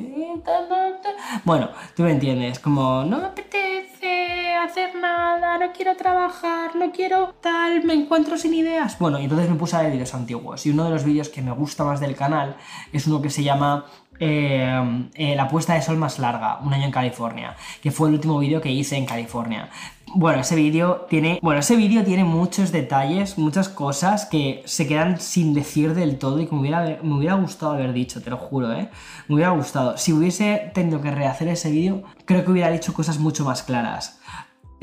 Bueno, 1.45 1.69
tú 1.95 2.03
me 2.03 2.11
entiendes, 2.11 2.59
como 2.59 3.05
no 3.05 3.19
me 3.19 3.25
apetece 3.27 4.53
hacer 4.55 4.95
nada, 4.95 5.57
no 5.57 5.71
quiero 5.71 5.95
trabajar, 5.95 6.75
no 6.75 6.91
quiero 6.91 7.33
tal, 7.41 7.83
me 7.83 7.93
encuentro 7.93 8.37
sin 8.37 8.53
ideas. 8.53 8.97
Bueno, 8.99 9.19
y 9.19 9.23
entonces 9.23 9.49
me 9.49 9.55
puse 9.55 9.75
a 9.75 9.81
ver 9.81 9.91
vídeos 9.91 10.13
antiguos 10.13 10.65
y 10.65 10.71
uno 10.71 10.83
de 10.83 10.89
los 10.89 11.03
vídeos 11.03 11.29
que 11.29 11.41
me 11.41 11.51
gusta 11.51 11.83
más 11.83 11.99
del 11.99 12.15
canal 12.15 12.57
es 12.91 13.07
uno 13.07 13.21
que 13.21 13.29
se 13.29 13.43
llama 13.43 13.85
eh, 14.21 15.07
eh, 15.15 15.35
la 15.35 15.47
puesta 15.47 15.73
de 15.73 15.81
sol 15.81 15.97
más 15.97 16.19
larga, 16.19 16.59
un 16.63 16.71
año 16.73 16.85
en 16.85 16.91
California, 16.91 17.55
que 17.81 17.89
fue 17.89 18.07
el 18.07 18.13
último 18.13 18.37
vídeo 18.37 18.61
que 18.61 18.69
hice 18.69 18.95
en 18.95 19.07
California. 19.07 19.69
Bueno, 20.13 20.41
ese 20.41 20.55
vídeo 20.55 21.07
tiene. 21.09 21.39
Bueno, 21.41 21.61
ese 21.61 21.75
tiene 21.75 22.23
muchos 22.23 22.71
detalles, 22.71 23.37
muchas 23.37 23.67
cosas 23.67 24.25
que 24.25 24.61
se 24.65 24.87
quedan 24.87 25.19
sin 25.19 25.53
decir 25.53 25.95
del 25.95 26.19
todo 26.19 26.39
y 26.39 26.45
que 26.45 26.53
me 26.53 26.61
hubiera, 26.61 26.99
me 27.01 27.15
hubiera 27.15 27.35
gustado 27.35 27.71
haber 27.71 27.93
dicho, 27.93 28.21
te 28.21 28.29
lo 28.29 28.37
juro, 28.37 28.71
¿eh? 28.73 28.89
Me 29.27 29.35
hubiera 29.35 29.51
gustado. 29.51 29.97
Si 29.97 30.13
hubiese 30.13 30.71
tenido 30.73 31.01
que 31.01 31.11
rehacer 31.11 31.47
ese 31.47 31.71
vídeo, 31.71 32.03
creo 32.25 32.45
que 32.45 32.51
hubiera 32.51 32.69
dicho 32.69 32.93
cosas 32.93 33.17
mucho 33.17 33.43
más 33.43 33.63
claras. 33.63 34.20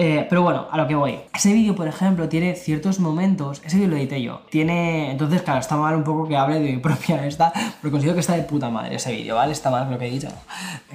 Eh, 0.00 0.26
pero 0.28 0.42
bueno, 0.42 0.68
a 0.70 0.76
lo 0.76 0.87
que 0.87 0.94
voy. 0.94 1.18
Ese 1.34 1.52
vídeo, 1.52 1.74
por 1.74 1.88
ejemplo, 1.88 2.28
tiene 2.28 2.54
ciertos 2.54 3.00
momentos. 3.00 3.61
Ese 3.64 3.78
vídeo 3.78 3.90
lo 3.90 3.96
edité 3.96 4.22
yo. 4.22 4.42
Tiene. 4.48 5.11
Entonces, 5.11 5.42
claro, 5.42 5.58
está 5.58 5.76
mal 5.76 5.96
un 5.96 6.04
poco 6.04 6.28
que 6.28 6.37
hable 6.37 6.61
de 6.61 6.72
mi 6.72 6.76
propia 6.78 7.26
esta. 7.26 7.52
Porque 7.52 7.90
considero 7.90 8.14
que 8.14 8.20
está 8.20 8.34
de 8.34 8.42
puta 8.42 8.70
madre 8.70 8.94
ese 8.94 9.11
vídeo, 9.11 9.34
¿vale? 9.34 9.52
Está 9.52 9.70
mal 9.70 9.90
lo 9.90 9.98
que 9.98 10.06
he 10.06 10.11
dicho. 10.11 10.28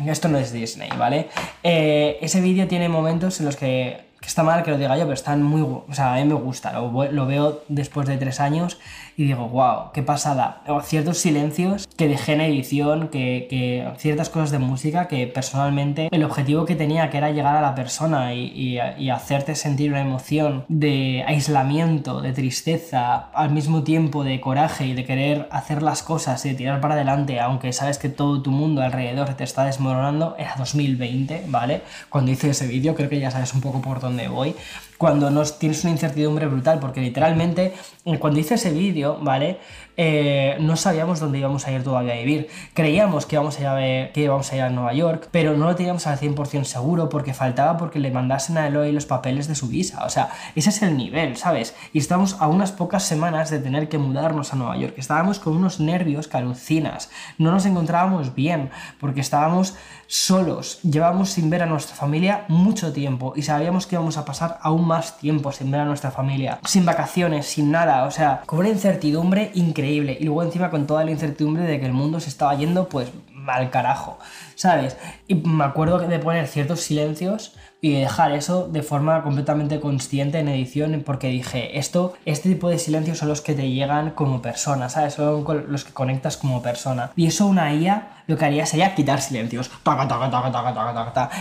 Esto 0.08 0.30
no 0.30 0.38
es 0.38 0.54
Disney, 0.54 0.90
¿vale? 0.98 1.28
Eh, 1.64 2.18
ese 2.22 2.40
vídeo 2.40 2.66
tiene 2.70 2.88
momentos 2.88 3.42
en 3.42 3.46
los 3.46 3.58
que 3.58 4.06
está 4.26 4.42
mal 4.42 4.64
que 4.64 4.72
lo 4.72 4.78
diga 4.78 4.96
yo, 4.96 5.04
pero 5.04 5.16
están 5.16 5.44
muy. 5.44 5.62
O 5.62 5.86
sea, 5.92 6.14
a 6.14 6.16
mí 6.16 6.24
me 6.24 6.36
gusta, 6.36 6.72
lo 6.72 7.26
veo 7.26 7.64
después 7.68 8.08
de 8.08 8.16
tres 8.16 8.40
años 8.40 8.80
y 9.16 9.26
digo, 9.26 9.48
wow, 9.48 9.92
qué 9.94 10.04
pasada. 10.04 10.62
Ciertos 10.84 11.18
silencios 11.20 11.88
que 11.98 12.08
dejé 12.08 12.34
en 12.34 12.42
edición, 12.42 13.10
que, 13.10 13.48
que, 13.50 13.88
ciertas 13.98 14.30
cosas 14.30 14.52
de 14.52 14.60
música 14.60 15.08
que 15.08 15.28
personalmente 15.28 16.10
el 16.12 16.24
objetivo 16.24 16.66
que 16.66 16.76
tenía, 16.76 17.10
que 17.10 17.18
era 17.18 17.32
llegar 17.32 17.56
a 17.56 17.62
la 17.62 17.76
persona 17.76 18.34
y, 18.34 18.80
y, 18.98 19.10
hacerte 19.10 19.56
sentir 19.56 19.92
una 19.92 20.02
emoción 20.02 20.66
de 20.68 21.24
aislamiento, 21.28 22.22
de 22.22 22.34
tristeza, 22.34 23.30
al 23.34 23.52
mismo 23.52 23.84
tiempo 23.84 24.24
de 24.24 24.42
coraje 24.42 24.88
y 24.88 24.94
de 24.94 25.06
querer 25.06 25.48
hacer 25.52 25.84
las 25.84 26.02
cosas 26.02 26.44
y 26.46 26.50
de 26.50 26.56
tirar 26.56 26.82
para 26.82 26.96
adelante, 26.96 27.40
aunque 27.40 27.74
sabes 27.74 27.98
que 27.98 28.10
todo 28.10 28.42
tu 28.42 28.52
mundo 28.52 28.82
alrededor 28.82 29.34
te 29.36 29.44
está 29.44 29.66
desmoronando, 29.66 30.36
era 30.40 30.56
2020, 30.58 31.46
¿vale? 31.48 31.82
Cuando 32.10 32.32
hice 32.32 32.50
ese 32.50 32.68
vídeo, 32.68 32.96
creo 32.96 33.10
que 33.10 33.20
ya 33.20 33.30
sabes 33.30 33.54
un 33.54 33.62
poco 33.62 33.82
por 33.82 34.00
dónde 34.00 34.28
voy, 34.28 34.56
cuando 35.04 35.30
nos 35.30 35.60
tienes 35.60 35.84
una 35.84 35.92
incertidumbre 35.92 36.48
brutal, 36.48 36.80
porque 36.80 37.02
literalmente 37.02 37.74
cuando 38.22 38.40
hice 38.40 38.54
ese 38.54 38.72
vídeo, 38.72 39.18
¿vale? 39.20 39.58
Eh, 39.96 40.58
no 40.60 40.76
sabíamos 40.76 41.20
dónde 41.20 41.38
íbamos 41.38 41.68
a 41.68 41.72
ir 41.72 41.84
todavía 41.84 42.14
a 42.14 42.18
vivir. 42.18 42.48
Creíamos 42.74 43.26
que 43.26 43.36
íbamos, 43.36 43.60
a 43.60 43.88
ir 43.88 44.12
que 44.12 44.22
íbamos 44.22 44.52
a 44.52 44.56
ir 44.56 44.62
a 44.64 44.70
Nueva 44.70 44.94
York, 44.94 45.28
pero 45.32 45.56
no 45.56 45.66
lo 45.66 45.76
teníamos 45.76 46.08
al 46.08 46.20
100% 46.20 46.64
seguro 46.64 47.10
porque 47.10 47.34
faltaba 47.34 47.78
porque 47.78 48.00
le 48.00 48.10
mandasen 48.10 48.58
a 48.58 48.68
Eloy 48.68 48.92
los 48.92 49.06
papeles 49.06 49.48
de 49.48 49.56
su 49.56 49.68
visa. 49.68 50.04
O 50.06 50.10
sea, 50.10 50.30
ese 50.56 50.70
es 50.70 50.82
el 50.82 50.98
nivel, 50.98 51.38
¿sabes? 51.38 51.76
Y 51.94 52.00
estamos 52.00 52.38
a 52.40 52.48
unas 52.48 52.72
pocas 52.72 53.04
semanas 53.04 53.50
de 53.50 53.60
tener 53.60 53.88
que 53.88 53.98
mudarnos 53.98 54.54
a 54.54 54.56
Nueva 54.56 54.78
York. 54.78 54.96
Estábamos 54.98 55.40
con 55.40 55.56
unos 55.56 55.80
nervios 55.80 56.28
que 56.28 56.38
alucinas. 56.38 57.12
No 57.38 57.52
nos 57.52 57.66
encontrábamos 57.66 58.34
bien 58.34 58.72
porque 59.00 59.22
estábamos 59.22 59.76
solos. 60.08 60.80
Llevábamos 60.82 61.30
sin 61.30 61.50
ver 61.50 61.64
a 61.64 61.66
nuestra 61.66 61.96
familia 61.96 62.46
mucho 62.48 62.94
tiempo 62.94 63.34
y 63.36 63.44
sabíamos 63.44 63.88
que 63.88 63.96
íbamos 63.96 64.18
a 64.18 64.26
pasar 64.26 64.60
aún 64.62 64.88
más 64.88 65.18
tiempo 65.18 65.52
sin 65.52 65.72
ver 65.72 65.82
a 65.82 65.86
nuestra 65.86 66.12
familia. 66.12 66.60
Sin 66.66 66.86
vacaciones, 66.86 67.46
sin 67.46 67.72
nada. 67.72 68.06
O 68.06 68.12
sea, 68.12 68.42
con 68.46 68.60
una 68.60 68.70
incertidumbre 68.70 69.52
increíble 69.54 69.83
y 69.92 70.24
luego 70.24 70.44
encima 70.44 70.70
con 70.70 70.88
toda 70.88 71.04
la 71.04 71.12
incertidumbre 71.12 71.64
de 71.64 71.80
que 71.80 71.86
el 71.86 71.94
mundo 71.94 72.20
se 72.20 72.30
estaba 72.30 72.56
yendo 72.56 72.90
pues 72.90 73.10
al 73.48 73.70
carajo, 73.70 74.20
¿sabes? 74.56 74.98
Y 75.28 75.36
me 75.36 75.66
acuerdo 75.66 76.00
de 76.00 76.20
poner 76.20 76.48
ciertos 76.48 76.82
silencios 76.82 77.56
y 77.82 78.00
dejar 78.00 78.32
eso 78.32 78.70
de 78.70 78.82
forma 78.82 79.22
completamente 79.24 79.82
consciente 79.82 80.40
en 80.40 80.48
edición 80.48 81.04
porque 81.06 81.28
dije, 81.28 81.78
esto, 81.78 82.14
este 82.24 82.48
tipo 82.48 82.70
de 82.70 82.80
silencios 82.80 83.18
son 83.18 83.28
los 83.28 83.42
que 83.42 83.54
te 83.54 83.70
llegan 83.70 84.12
como 84.12 84.42
persona, 84.42 84.88
¿sabes? 84.88 85.16
Son 85.16 85.46
los 85.68 85.84
que 85.84 85.92
conectas 85.92 86.38
como 86.38 86.62
persona. 86.62 87.12
Y 87.18 87.28
eso 87.28 87.46
una 87.46 87.74
IA 87.74 88.24
lo 88.28 88.38
que 88.38 88.46
haría 88.46 88.66
sería 88.66 88.96
quitar 88.96 89.20
silencios. 89.20 89.70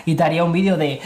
y 0.05 0.16
te 0.16 0.22
haría 0.24 0.42
un 0.42 0.52
vídeo 0.52 0.76
de 0.76 1.00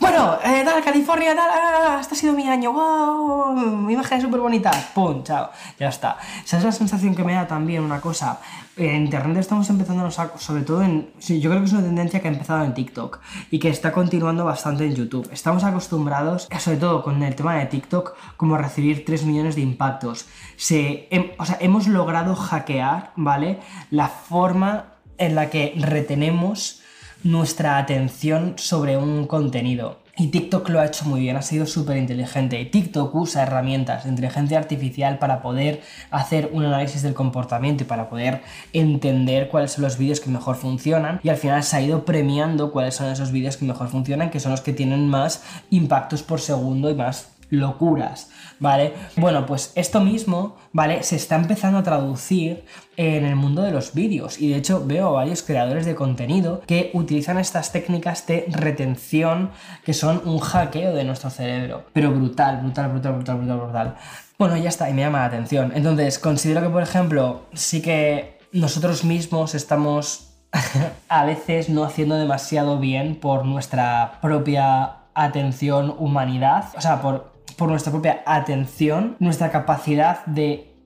bueno, 0.00 0.38
eh, 0.44 0.64
California, 0.84 1.34
tal, 1.34 2.00
este 2.00 2.14
ha 2.14 2.18
sido 2.18 2.32
mi 2.32 2.48
año, 2.48 2.72
wow, 2.72 3.52
mi 3.54 3.92
imagen 3.94 4.18
es 4.18 4.24
súper 4.24 4.40
bonita, 4.40 4.70
pum, 4.94 5.22
chao, 5.22 5.50
ya 5.78 5.88
está. 5.88 6.18
Esa 6.44 6.58
es 6.58 6.64
la 6.64 6.72
sensación 6.72 7.14
que 7.14 7.24
me 7.24 7.34
da 7.34 7.46
también 7.46 7.82
una 7.82 8.00
cosa. 8.00 8.40
En 8.76 9.04
Internet 9.04 9.38
estamos 9.38 9.70
empezando, 9.70 10.06
a, 10.06 10.38
sobre 10.38 10.62
todo 10.62 10.82
en. 10.82 11.10
Yo 11.20 11.50
creo 11.50 11.60
que 11.60 11.66
es 11.66 11.72
una 11.72 11.82
tendencia 11.82 12.20
que 12.20 12.28
ha 12.28 12.30
empezado 12.30 12.64
en 12.64 12.74
TikTok 12.74 13.20
y 13.50 13.58
que 13.58 13.68
está 13.70 13.92
continuando 13.92 14.44
bastante 14.44 14.84
en 14.84 14.94
YouTube. 14.94 15.28
Estamos 15.32 15.64
acostumbrados, 15.64 16.48
sobre 16.58 16.76
todo 16.76 17.02
con 17.02 17.22
el 17.22 17.34
tema 17.34 17.54
de 17.54 17.66
TikTok, 17.66 18.14
como 18.36 18.56
a 18.56 18.58
recibir 18.58 19.04
3 19.04 19.24
millones 19.24 19.54
de 19.54 19.62
impactos. 19.62 20.26
Se, 20.56 21.08
o 21.38 21.44
sea, 21.46 21.56
hemos 21.60 21.86
logrado 21.86 22.34
hackear, 22.34 23.12
¿vale? 23.16 23.60
La 23.90 24.08
forma 24.08 24.96
en 25.16 25.34
la 25.34 25.48
que 25.48 25.74
retenemos 25.78 26.82
nuestra 27.26 27.78
atención 27.78 28.54
sobre 28.56 28.96
un 28.96 29.26
contenido. 29.26 29.98
Y 30.18 30.28
TikTok 30.28 30.70
lo 30.70 30.80
ha 30.80 30.86
hecho 30.86 31.04
muy 31.04 31.20
bien, 31.20 31.36
ha 31.36 31.42
sido 31.42 31.66
súper 31.66 31.98
inteligente. 31.98 32.64
TikTok 32.64 33.14
usa 33.14 33.42
herramientas 33.42 34.04
de 34.04 34.10
inteligencia 34.10 34.58
artificial 34.58 35.18
para 35.18 35.42
poder 35.42 35.82
hacer 36.10 36.48
un 36.54 36.64
análisis 36.64 37.02
del 37.02 37.12
comportamiento 37.12 37.82
y 37.82 37.86
para 37.86 38.08
poder 38.08 38.40
entender 38.72 39.48
cuáles 39.48 39.72
son 39.72 39.84
los 39.84 39.98
vídeos 39.98 40.20
que 40.20 40.30
mejor 40.30 40.56
funcionan. 40.56 41.20
Y 41.22 41.28
al 41.28 41.36
final 41.36 41.62
se 41.64 41.76
ha 41.76 41.82
ido 41.82 42.06
premiando 42.06 42.72
cuáles 42.72 42.94
son 42.94 43.12
esos 43.12 43.30
vídeos 43.30 43.58
que 43.58 43.66
mejor 43.66 43.88
funcionan, 43.88 44.30
que 44.30 44.40
son 44.40 44.52
los 44.52 44.62
que 44.62 44.72
tienen 44.72 45.06
más 45.06 45.42
impactos 45.68 46.22
por 46.22 46.40
segundo 46.40 46.90
y 46.90 46.94
más 46.94 47.35
locuras, 47.50 48.30
¿vale? 48.58 48.94
Bueno, 49.16 49.46
pues 49.46 49.72
esto 49.74 50.00
mismo, 50.00 50.56
¿vale? 50.72 51.02
Se 51.02 51.16
está 51.16 51.36
empezando 51.36 51.78
a 51.78 51.82
traducir 51.82 52.64
en 52.96 53.24
el 53.24 53.36
mundo 53.36 53.62
de 53.62 53.72
los 53.72 53.94
vídeos 53.94 54.40
y 54.40 54.48
de 54.50 54.56
hecho 54.56 54.84
veo 54.86 55.08
a 55.08 55.12
varios 55.12 55.42
creadores 55.42 55.86
de 55.86 55.94
contenido 55.94 56.62
que 56.66 56.90
utilizan 56.94 57.38
estas 57.38 57.72
técnicas 57.72 58.26
de 58.26 58.46
retención 58.48 59.50
que 59.84 59.94
son 59.94 60.22
un 60.24 60.38
hackeo 60.38 60.94
de 60.94 61.04
nuestro 61.04 61.30
cerebro, 61.30 61.84
pero 61.92 62.10
brutal, 62.10 62.60
brutal, 62.62 62.90
brutal, 62.90 63.12
brutal, 63.14 63.36
brutal, 63.36 63.58
brutal. 63.58 63.96
Bueno, 64.38 64.56
ya 64.56 64.68
está, 64.68 64.90
y 64.90 64.92
me 64.92 65.02
llama 65.02 65.20
la 65.20 65.26
atención. 65.26 65.72
Entonces, 65.74 66.18
considero 66.18 66.60
que, 66.60 66.68
por 66.68 66.82
ejemplo, 66.82 67.46
sí 67.54 67.80
que 67.80 68.38
nosotros 68.52 69.04
mismos 69.04 69.54
estamos 69.54 70.34
a 71.08 71.24
veces 71.24 71.68
no 71.68 71.84
haciendo 71.84 72.16
demasiado 72.16 72.78
bien 72.78 73.16
por 73.16 73.44
nuestra 73.44 74.18
propia 74.20 74.96
atención, 75.14 75.94
humanidad, 75.98 76.66
o 76.76 76.80
sea, 76.80 77.00
por 77.00 77.35
por 77.56 77.68
nuestra 77.68 77.92
propia 77.92 78.22
atención, 78.26 79.16
nuestra 79.18 79.50
capacidad 79.50 80.24
de 80.26 80.76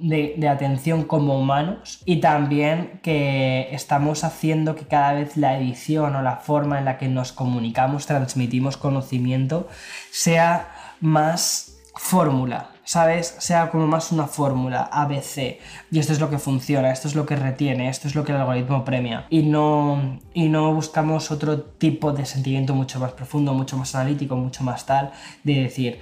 de, 0.00 0.48
atención 0.48 1.04
como 1.04 1.38
humanos 1.38 2.00
y 2.04 2.20
también 2.20 3.00
que 3.02 3.68
estamos 3.72 4.22
haciendo 4.22 4.76
que 4.76 4.86
cada 4.86 5.14
vez 5.14 5.36
la 5.36 5.58
edición 5.58 6.14
o 6.14 6.22
la 6.22 6.36
forma 6.36 6.78
en 6.78 6.84
la 6.84 6.96
que 6.96 7.08
nos 7.08 7.32
comunicamos, 7.32 8.06
transmitimos 8.06 8.76
conocimiento, 8.76 9.68
sea 10.10 10.72
más 11.00 11.76
fórmula, 11.96 12.70
¿sabes? 12.88 13.34
Sea 13.38 13.68
como 13.68 13.86
más 13.86 14.12
una 14.12 14.26
fórmula, 14.26 14.88
ABC, 14.90 15.58
y 15.90 15.98
esto 15.98 16.14
es 16.14 16.20
lo 16.20 16.30
que 16.30 16.38
funciona, 16.38 16.90
esto 16.90 17.06
es 17.06 17.14
lo 17.14 17.26
que 17.26 17.36
retiene, 17.36 17.90
esto 17.90 18.08
es 18.08 18.14
lo 18.14 18.24
que 18.24 18.32
el 18.32 18.38
algoritmo 18.38 18.82
premia, 18.82 19.26
y 19.28 19.42
no, 19.42 20.18
y 20.32 20.48
no 20.48 20.72
buscamos 20.72 21.30
otro 21.30 21.60
tipo 21.60 22.12
de 22.12 22.24
sentimiento 22.24 22.74
mucho 22.74 22.98
más 22.98 23.12
profundo, 23.12 23.52
mucho 23.52 23.76
más 23.76 23.94
analítico, 23.94 24.36
mucho 24.36 24.64
más 24.64 24.86
tal, 24.86 25.12
de 25.44 25.64
decir, 25.64 26.00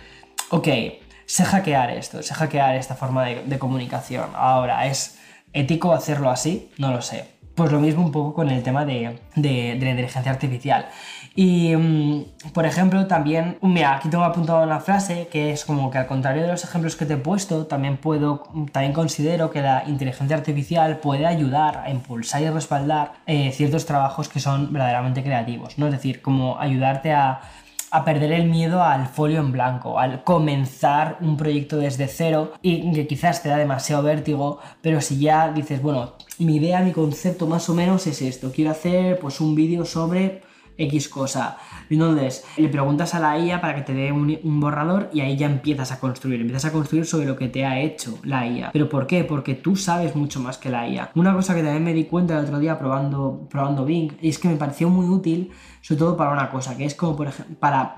ok, 0.50 0.68
sé 1.26 1.44
hackear 1.44 1.90
esto, 1.90 2.22
sé 2.22 2.32
hackear 2.34 2.76
esta 2.76 2.94
forma 2.94 3.24
de, 3.24 3.58
comunicación, 3.58 4.30
ahora, 4.36 4.86
¿es 4.86 5.18
ético 5.52 5.92
hacerlo 5.92 6.30
así? 6.30 6.70
No 6.78 6.92
lo 6.92 7.02
sé. 7.02 7.34
Pues 7.56 7.72
lo 7.72 7.80
mismo 7.80 8.04
un 8.04 8.12
poco 8.12 8.32
con 8.32 8.48
el 8.48 8.62
tema 8.62 8.84
de, 8.84 9.18
de 9.34 9.76
la 9.80 9.90
inteligencia 9.90 10.30
artificial. 10.30 10.86
Y, 11.36 11.76
mm, 11.76 12.24
por 12.54 12.64
ejemplo, 12.64 13.06
también, 13.06 13.58
mira, 13.60 13.96
aquí 13.96 14.08
tengo 14.08 14.24
apuntado 14.24 14.64
una 14.64 14.80
frase 14.80 15.28
que 15.30 15.52
es 15.52 15.66
como 15.66 15.90
que 15.90 15.98
al 15.98 16.06
contrario 16.06 16.42
de 16.42 16.48
los 16.48 16.64
ejemplos 16.64 16.96
que 16.96 17.04
te 17.04 17.14
he 17.14 17.18
puesto, 17.18 17.66
también 17.66 17.98
puedo, 17.98 18.44
también 18.72 18.94
considero 18.94 19.50
que 19.50 19.60
la 19.60 19.84
inteligencia 19.86 20.34
artificial 20.34 20.96
puede 20.96 21.26
ayudar 21.26 21.76
a 21.84 21.90
impulsar 21.90 22.40
y 22.40 22.48
respaldar 22.48 23.12
eh, 23.26 23.52
ciertos 23.52 23.84
trabajos 23.84 24.30
que 24.30 24.40
son 24.40 24.72
verdaderamente 24.72 25.22
creativos, 25.22 25.76
¿no? 25.76 25.86
Es 25.86 25.92
decir, 25.92 26.22
como 26.22 26.58
ayudarte 26.58 27.12
a, 27.12 27.42
a 27.90 28.04
perder 28.04 28.32
el 28.32 28.46
miedo 28.46 28.82
al 28.82 29.06
folio 29.06 29.40
en 29.40 29.52
blanco, 29.52 29.98
al 29.98 30.24
comenzar 30.24 31.18
un 31.20 31.36
proyecto 31.36 31.76
desde 31.76 32.08
cero 32.08 32.54
y 32.62 32.92
que 32.92 33.06
quizás 33.06 33.42
te 33.42 33.50
da 33.50 33.58
demasiado 33.58 34.02
vértigo, 34.02 34.58
pero 34.80 35.02
si 35.02 35.18
ya 35.18 35.52
dices, 35.52 35.82
bueno, 35.82 36.14
mi 36.38 36.56
idea, 36.56 36.80
mi 36.80 36.92
concepto 36.92 37.46
más 37.46 37.68
o 37.68 37.74
menos 37.74 38.06
es 38.06 38.22
esto, 38.22 38.52
quiero 38.52 38.70
hacer 38.70 39.18
pues 39.18 39.40
un 39.42 39.54
vídeo 39.54 39.84
sobre 39.84 40.40
X 40.78 41.08
cosa. 41.08 41.58
Entonces, 41.88 42.44
le 42.56 42.68
preguntas 42.68 43.14
a 43.14 43.20
la 43.20 43.38
IA 43.38 43.60
para 43.60 43.74
que 43.74 43.82
te 43.82 43.94
dé 43.94 44.12
un, 44.12 44.38
borrador 44.60 45.10
y 45.12 45.20
ahí 45.20 45.36
ya 45.36 45.46
empiezas 45.46 45.92
a 45.92 46.00
construir. 46.00 46.40
Empiezas 46.40 46.66
a 46.66 46.72
construir 46.72 47.06
sobre 47.06 47.26
lo 47.26 47.36
que 47.36 47.48
te 47.48 47.64
ha 47.64 47.80
hecho 47.80 48.18
la 48.24 48.46
IA. 48.46 48.70
¿Pero 48.72 48.88
por 48.88 49.06
qué? 49.06 49.24
Porque 49.24 49.54
tú 49.54 49.76
sabes 49.76 50.16
mucho 50.16 50.40
más 50.40 50.58
que 50.58 50.70
la 50.70 50.88
IA. 50.88 51.10
Una 51.14 51.34
cosa 51.34 51.54
que 51.54 51.62
también 51.62 51.84
me 51.84 51.94
di 51.94 52.04
cuenta 52.04 52.38
el 52.38 52.44
otro 52.44 52.58
día 52.58 52.78
probando, 52.78 53.46
probando 53.50 53.84
Bing 53.84 54.12
es 54.20 54.38
que 54.38 54.48
me 54.48 54.56
pareció 54.56 54.88
muy 54.88 55.06
útil, 55.06 55.50
sobre 55.80 55.98
todo 55.98 56.16
para 56.16 56.32
una 56.32 56.50
cosa, 56.50 56.76
que 56.76 56.84
es 56.84 56.94
como, 56.94 57.16
por 57.16 57.28
ejemplo, 57.28 57.56
para 57.58 57.96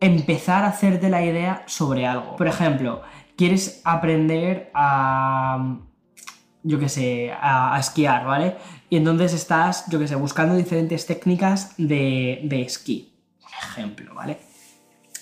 empezar 0.00 0.64
a 0.64 0.68
hacerte 0.68 1.08
la 1.08 1.24
idea 1.24 1.64
sobre 1.66 2.06
algo. 2.06 2.36
Por 2.36 2.46
ejemplo, 2.46 3.02
quieres 3.36 3.80
aprender 3.84 4.70
a 4.74 5.78
yo 6.68 6.78
qué 6.78 6.90
sé, 6.90 7.32
a, 7.32 7.76
esquiar, 7.80 8.26
¿vale? 8.26 8.56
Y 8.90 8.98
entonces 8.98 9.32
estás, 9.32 9.86
yo 9.88 9.98
qué 9.98 10.06
sé, 10.06 10.14
buscando 10.16 10.54
diferentes 10.54 11.06
técnicas 11.06 11.72
de, 11.78 12.40
de 12.44 12.60
esquí. 12.62 13.14
Un 13.42 13.68
ejemplo, 13.68 14.14
¿vale? 14.14 14.38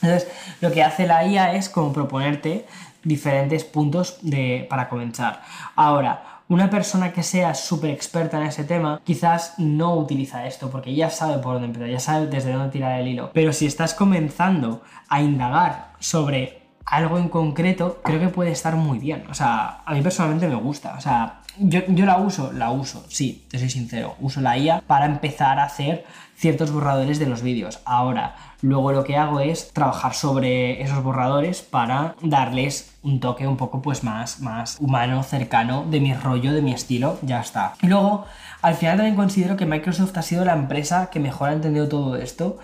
Entonces, 0.03 0.29
lo 0.61 0.73
que 0.73 0.83
hace 0.83 1.07
la 1.07 1.25
IA 1.25 1.55
es 1.55 1.69
como 1.69 1.93
proponerte 1.93 2.67
diferentes 3.05 3.63
puntos 3.63 4.19
de, 4.23 4.67
para 4.69 4.89
comenzar. 4.89 5.43
Ahora, 5.77 6.43
una 6.49 6.69
persona 6.69 7.13
que 7.13 7.23
sea 7.23 7.55
súper 7.55 7.91
experta 7.91 8.39
en 8.39 8.49
ese 8.49 8.65
tema 8.65 9.01
quizás 9.05 9.55
no 9.59 9.95
utiliza 9.95 10.47
esto 10.47 10.69
porque 10.71 10.95
ya 10.95 11.11
sabe 11.11 11.39
por 11.39 11.55
dónde 11.55 11.67
empezar, 11.67 11.89
ya 11.89 12.01
sabe 12.01 12.27
desde 12.27 12.53
dónde 12.53 12.71
tirar 12.71 13.01
el 13.01 13.07
hilo. 13.07 13.31
Pero 13.33 13.53
si 13.53 13.67
estás 13.67 13.95
comenzando 13.95 14.83
a 15.09 15.23
indagar 15.23 15.93
sobre 16.01 16.66
algo 16.87 17.19
en 17.19 17.29
concreto, 17.29 18.01
creo 18.03 18.21
que 18.21 18.29
puede 18.29 18.53
estar 18.53 18.77
muy 18.77 18.99
bien. 18.99 19.25
O 19.29 19.35
sea, 19.35 19.81
a 19.85 19.93
mí 19.93 20.03
personalmente 20.03 20.49
me 20.49 20.55
gusta. 20.55 20.95
O 20.97 21.01
sea, 21.01 21.41
yo, 21.59 21.81
la 21.89 22.19
uso, 22.19 22.53
la 22.53 22.71
uso, 22.71 23.05
sí, 23.09 23.45
te 23.51 23.59
soy 23.59 23.71
sincero. 23.71 24.15
Uso 24.21 24.41
la 24.41 24.57
IA 24.57 24.83
para 24.87 25.07
empezar 25.07 25.59
a 25.59 25.65
hacer 25.65 26.05
ciertos 26.37 26.71
borradores 26.71 27.19
de 27.19 27.27
los 27.27 27.43
vídeos. 27.43 27.81
Ahora, 27.87 28.37
luego 28.61 28.93
lo 28.93 29.05
que 29.05 29.17
hago 29.17 29.41
es 29.41 29.73
trabajar 29.73 30.15
sobre 30.15 30.83
esos 30.83 31.03
borradores 31.03 31.63
para 31.63 32.15
darles 32.21 32.95
un 33.03 33.21
toque 33.21 33.47
un 33.47 33.57
poco 33.57 33.81
pues 33.81 34.05
más, 34.05 34.41
más 34.41 34.77
humano, 34.79 35.23
cercano 35.23 35.85
de 35.89 36.01
mi 36.01 36.13
rollo, 36.13 36.53
de 36.53 36.61
mi 36.61 36.73
estilo, 36.73 37.19
ya 37.23 37.41
está. 37.41 37.75
Y 37.81 37.87
luego, 37.87 38.27
al 38.61 38.75
final 38.75 38.99
también 38.99 39.17
considero 39.17 39.57
que 39.57 39.65
Microsoft 39.65 40.17
ha 40.19 40.23
sido 40.23 40.45
la 40.45 40.53
empresa 40.53 41.09
que 41.11 41.21
mejor 41.21 41.49
ha 41.49 41.53
entendido 41.55 41.89
todo 41.89 42.17
esto 42.17 42.59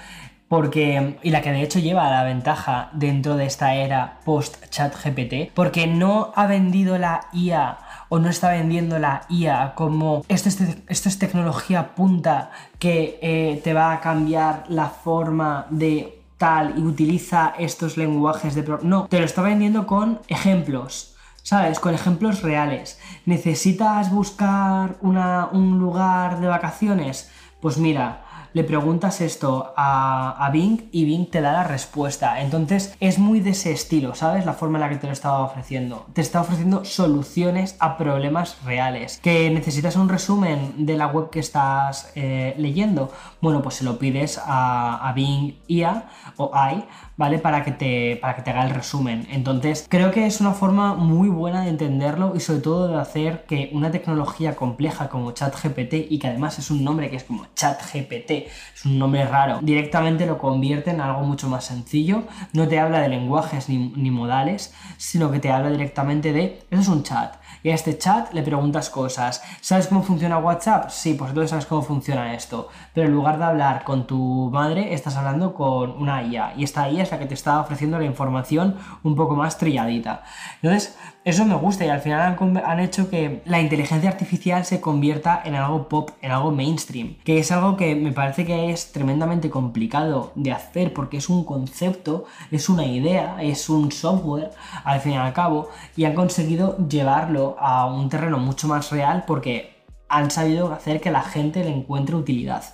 porque, 0.52 1.16
y 1.22 1.30
la 1.30 1.40
que 1.40 1.50
de 1.50 1.62
hecho 1.62 1.78
lleva 1.78 2.10
la 2.10 2.24
ventaja 2.24 2.90
dentro 2.92 3.38
de 3.38 3.46
esta 3.46 3.74
era 3.74 4.18
post-chat 4.26 4.94
GPT, 4.94 5.50
porque 5.54 5.86
no 5.86 6.30
ha 6.34 6.46
vendido 6.46 6.98
la 6.98 7.22
IA 7.32 7.78
o 8.10 8.18
no 8.18 8.28
está 8.28 8.50
vendiendo 8.50 8.98
la 8.98 9.22
IA 9.30 9.72
como 9.74 10.26
esto 10.28 10.50
es, 10.50 10.60
esto 10.88 11.08
es 11.08 11.18
tecnología 11.18 11.94
punta 11.94 12.50
que 12.78 13.18
eh, 13.22 13.62
te 13.64 13.72
va 13.72 13.94
a 13.94 14.00
cambiar 14.00 14.64
la 14.68 14.88
forma 14.88 15.64
de 15.70 16.20
tal 16.36 16.78
y 16.78 16.82
utiliza 16.82 17.54
estos 17.58 17.96
lenguajes 17.96 18.54
de... 18.54 18.62
No, 18.82 19.06
te 19.06 19.20
lo 19.20 19.24
está 19.24 19.40
vendiendo 19.40 19.86
con 19.86 20.20
ejemplos. 20.28 21.16
¿Sabes? 21.42 21.80
Con 21.80 21.94
ejemplos 21.94 22.42
reales. 22.42 23.00
¿Necesitas 23.24 24.12
buscar 24.12 24.96
un 25.00 25.78
lugar 25.78 26.40
de 26.40 26.46
vacaciones? 26.46 27.30
Pues 27.62 27.78
mira, 27.78 28.21
le 28.52 28.64
preguntas 28.64 29.20
esto 29.20 29.72
a, 29.76 30.48
Bing 30.52 30.88
y 30.92 31.04
Bing 31.04 31.30
te 31.30 31.40
da 31.40 31.52
la 31.52 31.64
respuesta. 31.64 32.40
Entonces 32.40 32.94
es 33.00 33.18
muy 33.18 33.40
de 33.40 33.50
ese 33.50 33.72
estilo, 33.72 34.14
¿sabes? 34.14 34.44
La 34.44 34.52
forma 34.52 34.78
en 34.78 34.82
la 34.82 34.88
que 34.90 34.96
te 34.96 35.06
lo 35.06 35.12
estaba 35.12 35.40
ofreciendo. 35.40 36.06
Te 36.12 36.20
está 36.20 36.40
ofreciendo 36.40 36.84
soluciones 36.84 37.76
a 37.78 37.96
problemas 37.96 38.58
reales. 38.64 39.18
¿Que 39.22 39.50
necesitas 39.50 39.96
un 39.96 40.08
resumen 40.08 40.86
de 40.86 40.96
la 40.96 41.06
web 41.06 41.30
que 41.30 41.40
estás 41.40 42.12
eh, 42.14 42.54
leyendo? 42.58 43.10
Bueno, 43.40 43.62
pues 43.62 43.76
se 43.76 43.84
lo 43.84 43.98
pides 43.98 44.38
a, 44.38 45.08
a 45.08 45.12
Bing 45.12 45.54
IA 45.68 46.08
o 46.36 46.50
AI 46.54 46.84
¿vale? 47.16 47.38
Para 47.38 47.64
que, 47.64 47.72
te, 47.72 48.16
para 48.20 48.36
que 48.36 48.42
te 48.42 48.50
haga 48.50 48.64
el 48.64 48.70
resumen. 48.70 49.26
Entonces, 49.30 49.86
creo 49.88 50.10
que 50.10 50.26
es 50.26 50.40
una 50.40 50.52
forma 50.52 50.94
muy 50.94 51.28
buena 51.28 51.62
de 51.62 51.70
entenderlo 51.70 52.32
y 52.34 52.40
sobre 52.40 52.60
todo 52.60 52.88
de 52.88 52.96
hacer 52.96 53.44
que 53.46 53.70
una 53.72 53.90
tecnología 53.90 54.56
compleja 54.56 55.08
como 55.08 55.32
ChatGPT 55.32 55.94
y 56.10 56.18
que 56.18 56.28
además 56.28 56.58
es 56.58 56.70
un 56.70 56.84
nombre 56.84 57.10
que 57.10 57.16
es 57.16 57.24
como 57.24 57.46
ChatGPT, 57.54 58.30
es 58.74 58.84
un 58.84 58.98
nombre 58.98 59.24
raro, 59.24 59.60
directamente 59.62 60.26
lo 60.26 60.38
convierte 60.38 60.90
en 60.90 61.00
algo 61.00 61.22
mucho 61.22 61.48
más 61.48 61.64
sencillo. 61.64 62.24
No 62.52 62.68
te 62.68 62.78
habla 62.78 63.00
de 63.00 63.08
lenguajes 63.08 63.68
ni, 63.68 63.92
ni 63.96 64.10
modales, 64.10 64.74
sino 64.96 65.30
que 65.30 65.38
te 65.38 65.50
habla 65.50 65.70
directamente 65.70 66.32
de, 66.32 66.64
eso 66.70 66.80
es 66.80 66.88
un 66.88 67.02
chat 67.02 67.42
y 67.62 67.70
a 67.70 67.74
este 67.74 67.96
chat 67.96 68.32
le 68.32 68.42
preguntas 68.42 68.90
cosas. 68.90 69.42
¿Sabes 69.60 69.86
cómo 69.86 70.02
funciona 70.02 70.38
WhatsApp? 70.38 70.90
Sí, 70.90 71.14
pues 71.14 71.30
entonces 71.30 71.50
sabes 71.50 71.66
cómo 71.66 71.82
funciona 71.82 72.34
esto. 72.34 72.68
Pero 72.92 73.06
en 73.06 73.14
lugar 73.14 73.38
de 73.38 73.44
hablar 73.44 73.84
con 73.84 74.06
tu 74.06 74.50
madre, 74.52 74.94
estás 74.94 75.16
hablando 75.16 75.54
con 75.54 75.90
una 75.90 76.22
IA. 76.24 76.54
Y 76.56 76.64
esta 76.64 76.90
IA 76.90 77.01
es 77.02 77.10
la 77.10 77.18
que 77.18 77.26
te 77.26 77.34
está 77.34 77.60
ofreciendo 77.60 77.98
la 77.98 78.04
información 78.04 78.76
un 79.02 79.16
poco 79.16 79.34
más 79.34 79.58
trilladita. 79.58 80.22
Entonces, 80.62 80.96
eso 81.24 81.44
me 81.44 81.54
gusta 81.54 81.84
y 81.84 81.88
al 81.88 82.00
final 82.00 82.36
han, 82.64 82.80
hecho 82.80 83.08
que 83.08 83.42
la 83.44 83.60
inteligencia 83.60 84.10
artificial 84.10 84.64
se 84.64 84.80
convierta 84.80 85.40
en 85.44 85.54
algo 85.54 85.88
pop, 85.88 86.10
en 86.20 86.32
algo 86.32 86.50
mainstream, 86.50 87.16
que 87.24 87.38
es 87.38 87.52
algo 87.52 87.76
que 87.76 87.94
me 87.94 88.10
parece 88.10 88.44
que 88.44 88.70
es 88.70 88.90
tremendamente 88.90 89.48
complicado 89.48 90.32
de 90.34 90.50
hacer 90.50 90.92
porque 90.92 91.18
es 91.18 91.28
un 91.28 91.44
concepto, 91.44 92.24
es 92.50 92.68
una 92.68 92.84
idea, 92.86 93.36
es 93.40 93.68
un 93.68 93.92
software 93.92 94.50
al 94.84 95.00
fin 95.00 95.12
y 95.12 95.16
al 95.16 95.32
cabo 95.32 95.68
y 95.96 96.06
han 96.06 96.14
conseguido 96.14 96.76
llevarlo 96.88 97.56
a 97.60 97.86
un 97.86 98.08
terreno 98.08 98.38
mucho 98.38 98.66
más 98.66 98.90
real 98.90 99.22
porque 99.24 99.72
han 100.12 100.30
sabido 100.30 100.72
hacer 100.72 101.00
que 101.00 101.10
la 101.10 101.22
gente 101.22 101.64
le 101.64 101.70
encuentre 101.70 102.16
utilidad. 102.16 102.64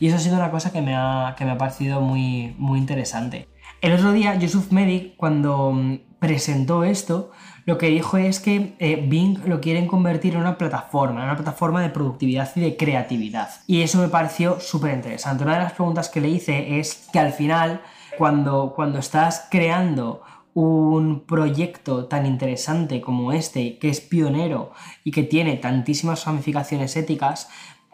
Y 0.00 0.08
eso 0.08 0.16
ha 0.16 0.18
sido 0.18 0.36
una 0.36 0.50
cosa 0.50 0.72
que 0.72 0.80
me 0.80 0.96
ha, 0.96 1.34
que 1.38 1.44
me 1.44 1.52
ha 1.52 1.58
parecido 1.58 2.00
muy, 2.00 2.56
muy 2.58 2.78
interesante. 2.78 3.48
El 3.80 3.92
otro 3.92 4.12
día, 4.12 4.34
Yusuf 4.34 4.72
Medic, 4.72 5.16
cuando 5.16 5.72
mm, 5.72 5.98
presentó 6.18 6.82
esto, 6.82 7.30
lo 7.64 7.78
que 7.78 7.88
dijo 7.88 8.16
es 8.16 8.40
que 8.40 8.74
eh, 8.80 9.06
Bing 9.08 9.46
lo 9.46 9.60
quieren 9.60 9.86
convertir 9.86 10.34
en 10.34 10.40
una 10.40 10.58
plataforma, 10.58 11.20
en 11.20 11.26
una 11.26 11.36
plataforma 11.36 11.80
de 11.80 11.90
productividad 11.90 12.50
y 12.56 12.60
de 12.60 12.76
creatividad. 12.76 13.50
Y 13.66 13.82
eso 13.82 13.98
me 13.98 14.08
pareció 14.08 14.58
súper 14.58 14.94
interesante. 14.94 15.44
Una 15.44 15.54
de 15.54 15.64
las 15.64 15.74
preguntas 15.74 16.08
que 16.08 16.20
le 16.20 16.28
hice 16.28 16.80
es 16.80 17.08
que 17.12 17.20
al 17.20 17.32
final, 17.32 17.82
cuando, 18.16 18.72
cuando 18.74 18.98
estás 18.98 19.46
creando 19.48 20.22
un 20.54 21.24
proyecto 21.24 22.06
tan 22.06 22.26
interesante 22.26 23.00
como 23.00 23.32
este, 23.32 23.78
que 23.78 23.90
es 23.90 24.00
pionero 24.00 24.72
y 25.04 25.12
que 25.12 25.22
tiene 25.22 25.56
tantísimas 25.56 26.24
ramificaciones 26.24 26.96
éticas, 26.96 27.48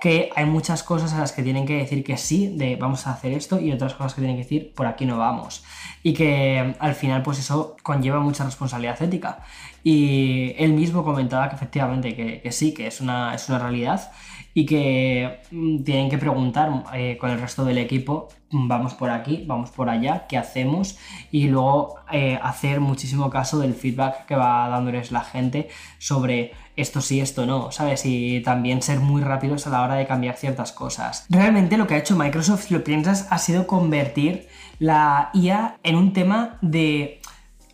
que 0.05 0.29
hay 0.37 0.45
muchas 0.45 0.83
cosas 0.83 1.15
a 1.15 1.21
las 1.21 1.33
que 1.33 1.43
tienen 1.43 1.65
que 1.65 1.79
decir 1.79 2.05
que 2.05 2.19
sí, 2.19 2.55
de 2.59 2.77
vamos 2.77 3.07
a 3.07 3.13
hacer 3.13 3.33
esto, 3.33 3.59
y 3.59 3.73
otras 3.73 3.95
cosas 3.95 4.13
que 4.13 4.21
tienen 4.21 4.37
que 4.37 4.43
decir 4.43 4.75
por 4.75 4.87
aquí 4.87 5.07
no 5.07 5.17
vamos. 5.17 5.65
Y 6.03 6.13
que 6.13 6.75
al 6.79 6.95
final, 6.95 7.23
pues 7.23 7.39
eso 7.39 7.75
conlleva 7.83 8.21
mucha 8.21 8.45
responsabilidad 8.45 9.03
ética. 9.03 9.39
Y 9.83 10.53
él 10.59 10.75
mismo 10.75 11.05
comentaba 11.05 11.49
que 11.49 11.55
efectivamente 11.55 12.15
que, 12.15 12.53
sí, 12.53 12.75
que 12.75 12.87
es 12.87 13.01
una, 13.01 13.35
es 13.35 13.49
una 13.49 13.59
realidad 13.59 14.13
y 14.53 14.67
que 14.67 15.41
mm, 15.51 15.85
tienen 15.85 16.11
que 16.11 16.19
preguntar 16.19 16.85
eh, 16.93 17.17
con 17.19 17.31
el 17.31 17.41
resto 17.41 17.65
del 17.65 17.79
equipo, 17.79 18.29
mm, 18.51 18.69
vamos 18.69 18.93
por 18.93 19.09
aquí, 19.09 19.45
vamos 19.47 19.71
por 19.71 19.89
allá, 19.89 20.27
qué 20.29 20.37
hacemos 20.37 20.99
y 21.33 21.49
luego 21.49 21.97
eh, 22.13 22.39
hacer 22.43 22.81
muchísimo 22.81 23.31
caso 23.31 23.59
del 23.59 23.73
feedback 23.73 24.27
que 24.27 24.37
va 24.37 24.69
dándoles 24.69 25.13
la 25.13 25.23
gente 25.23 25.69
sobre 25.99 26.53
esto 26.77 27.01
sí, 27.01 27.21
esto 27.21 27.47
no, 27.47 27.71
¿sabes? 27.71 28.05
Y 28.05 28.41
también 28.41 28.83
ser 28.83 29.01
muy 29.01 29.23
rápidos 29.23 29.67
a 29.67 29.71
la 29.71 29.83
hora 29.83 29.95
de 29.95 30.07
cambiar 30.07 30.37
ciertas 30.37 30.73
cosas. 30.73 31.27
Realmente 31.29 31.77
lo 31.77 31.87
que 31.87 31.95
ha 31.95 31.99
hecho 31.99 32.17
Microsoft, 32.17 32.67
si 32.67 32.75
lo 32.75 32.85
piensas, 32.85 33.27
ha 33.31 33.39
sido 33.39 33.67
convertir 33.67 34.49
la 34.79 35.31
IA 35.35 35.79
en 35.83 35.97
un 35.97 36.13
tema 36.13 36.59
de 36.61 37.21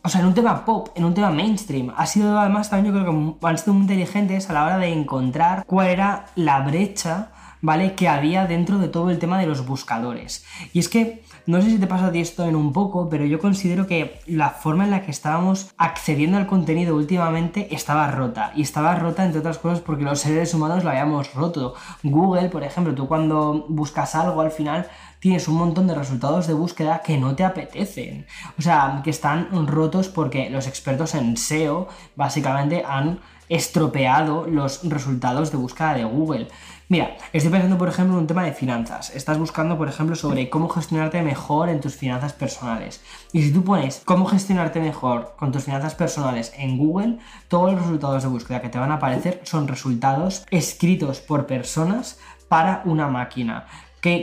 o 0.03 0.09
sea, 0.09 0.23
en 0.23 0.29
un 0.29 0.35
tema 0.35 0.65
pop, 0.65 0.89
en 0.95 1.05
un 1.05 1.13
tema 1.13 1.31
mainstream. 1.31 1.93
Ha 1.97 2.07
sido 2.07 2.39
además 2.39 2.71
también 2.71 2.95
yo 2.95 3.01
creo 3.01 3.39
que 3.41 3.47
han 3.47 3.59
sido 3.59 3.75
muy 3.75 3.83
inteligentes 3.83 4.49
a 4.49 4.55
la 4.55 4.65
hora 4.65 4.79
de 4.79 4.89
encontrar 4.89 5.65
cuál 5.67 5.89
era 5.89 6.27
la 6.37 6.61
brecha, 6.61 7.30
¿vale? 7.61 7.95
Que 7.95 8.09
había 8.09 8.47
dentro 8.47 8.79
de 8.79 8.89
todo 8.89 9.11
el 9.11 9.19
tema 9.19 9.39
de 9.39 9.47
los 9.47 9.67
buscadores. 9.67 10.45
Y 10.73 10.79
es 10.79 10.89
que, 10.89 11.23
no 11.47 11.61
sé 11.61 11.71
si 11.71 11.79
te 11.79 11.87
pasa 11.87 12.07
a 12.07 12.13
ti 12.13 12.21
esto 12.21 12.47
en 12.47 12.57
un 12.57 12.73
poco, 12.73 13.09
pero 13.09 13.25
yo 13.25 13.39
considero 13.39 13.87
que 13.87 14.21
la 14.27 14.51
forma 14.51 14.85
en 14.85 14.91
la 14.91 15.03
que 15.03 15.11
estábamos 15.11 15.71
accediendo 15.77 16.37
al 16.37 16.47
contenido 16.47 16.97
últimamente 16.97 17.75
estaba 17.75 18.11
rota. 18.11 18.53
Y 18.55 18.63
estaba 18.63 18.95
rota, 18.95 19.25
entre 19.25 19.41
otras 19.41 19.59
cosas, 19.59 19.81
porque 19.81 20.05
los 20.05 20.21
seres 20.21 20.55
humanos 20.55 20.85
lo 20.85 20.91
habíamos 20.91 21.35
roto. 21.35 21.75
Google, 22.03 22.49
por 22.49 22.65
ejemplo, 22.65 22.95
tú 22.95 23.09
cuando 23.09 23.67
buscas 23.69 24.15
algo 24.15 24.41
al 24.41 24.51
final 24.51 24.89
tienes 25.21 25.49
un 25.49 25.57
montón 25.57 25.87
de 25.87 25.95
resultados 25.95 26.47
de 26.47 26.55
búsqueda 26.55 27.03
que 27.05 27.19
no 27.19 27.37
te 27.37 27.45
apetecen. 27.45 28.27
O 28.59 28.63
sea, 28.63 29.03
que 29.05 29.11
están 29.11 29.49
rotos 29.67 30.09
porque 30.09 30.49
los 30.49 30.67
expertos 30.67 31.15
en 31.15 31.37
SEO 31.37 31.89
básicamente 32.17 32.83
han 32.87 33.21
estropeado 33.51 34.47
los 34.47 34.89
resultados 34.89 35.51
de 35.51 35.59
búsqueda 35.59 35.95
de 35.95 36.05
Google. 36.05 36.49
Mira, 36.91 37.17
estoy 37.33 37.53
pensando, 37.53 37.79
por 37.79 37.89
ejemplo, 37.89 38.15
en 38.15 38.23
un 38.23 38.27
tema 38.27 38.43
de 38.43 38.53
finanzas. 38.53 39.15
Estás 39.15 39.39
buscando, 39.39 39.79
por 39.79 39.89
ejemplo, 39.89 40.17
sobre 40.17 40.51
cómo 40.51 40.69
gestionarte 40.69 41.23
mejor 41.23 41.69
en 41.69 41.81
tus 41.81 41.95
finanzas 41.95 42.33
personales. 42.33 43.01
Y 43.33 43.43
si 43.43 43.53
tú 43.53 43.63
pones 43.63 44.03
cómo 44.05 44.27
gestionarte 44.27 44.81
mejor 44.81 45.37
con 45.39 45.53
tus 45.53 45.63
finanzas 45.63 45.95
personales 45.95 46.53
en 46.57 46.79
Google, 46.79 47.19
todos 47.47 47.75
los 47.75 47.83
resultados 47.83 48.25
de 48.25 48.29
búsqueda 48.29 48.61
que 48.61 48.71
te 48.71 48.81
van 48.81 48.91
a 48.91 48.95
aparecer 48.95 49.41
son 49.45 49.69
resultados 49.69 50.45
escritos 50.51 51.21
por 51.21 51.47
personas 51.47 52.19
para 52.49 52.83
una 52.85 53.07
máquina. 53.07 53.67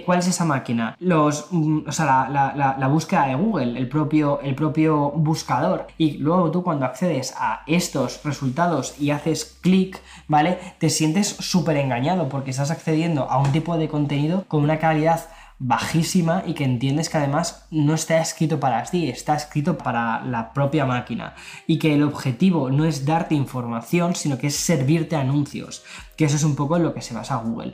¿Cuál 0.05 0.19
es 0.19 0.28
esa 0.28 0.45
máquina? 0.45 0.95
Los, 0.99 1.47
mm, 1.51 1.88
o 1.88 1.91
sea, 1.91 2.30
la, 2.30 2.88
búsqueda 2.88 3.28
de 3.28 3.36
Google, 3.36 3.78
el 3.78 3.88
propio, 3.88 4.39
el 4.41 4.55
propio 4.55 5.11
buscador. 5.11 5.88
Y 5.97 6.17
luego 6.17 6.51
tú 6.51 6.63
cuando 6.63 6.86
accedes 6.86 7.34
a 7.38 7.63
estos 7.67 8.23
resultados 8.23 8.95
y 8.99 9.11
haces 9.11 9.57
clic, 9.61 10.01
¿vale? 10.28 10.57
Te 10.80 10.89
sientes 10.89 11.28
súper 11.28 11.78
engañado 11.78 12.30
porque 12.30 12.51
estás 12.51 12.71
accediendo 12.71 13.30
a 13.30 13.38
un 13.38 13.51
tipo 13.51 13.78
de 13.78 13.88
contenido 13.88 14.45
con 14.47 14.63
una 14.63 14.80
calidad 14.80 15.28
bajísima 15.59 16.43
y 16.45 16.53
que 16.53 16.63
entiendes 16.63 17.09
que 17.09 17.17
además 17.17 17.65
no 17.71 17.95
está 17.95 18.21
escrito 18.21 18.59
para 18.59 18.84
ti, 18.84 19.09
está 19.09 19.36
escrito 19.36 19.78
para 19.78 20.23
la 20.23 20.53
propia 20.53 20.86
máquina 20.86 21.34
y 21.65 21.80
que 21.80 21.95
el 21.95 22.03
objetivo 22.03 22.69
no 22.69 22.86
es 22.86 23.05
darte 23.05 23.34
información, 23.34 24.13
sino 24.13 24.38
que 24.38 24.47
es 24.47 24.55
servirte 24.55 25.15
anuncios 25.15 25.84
que 26.18 26.26
eso 26.26 26.36
es 26.36 26.43
un 26.43 26.55
poco 26.55 26.76
en 26.76 26.84
lo 26.84 26.93
que 26.93 27.01
se 27.01 27.13
basa 27.13 27.38
Google. 27.38 27.74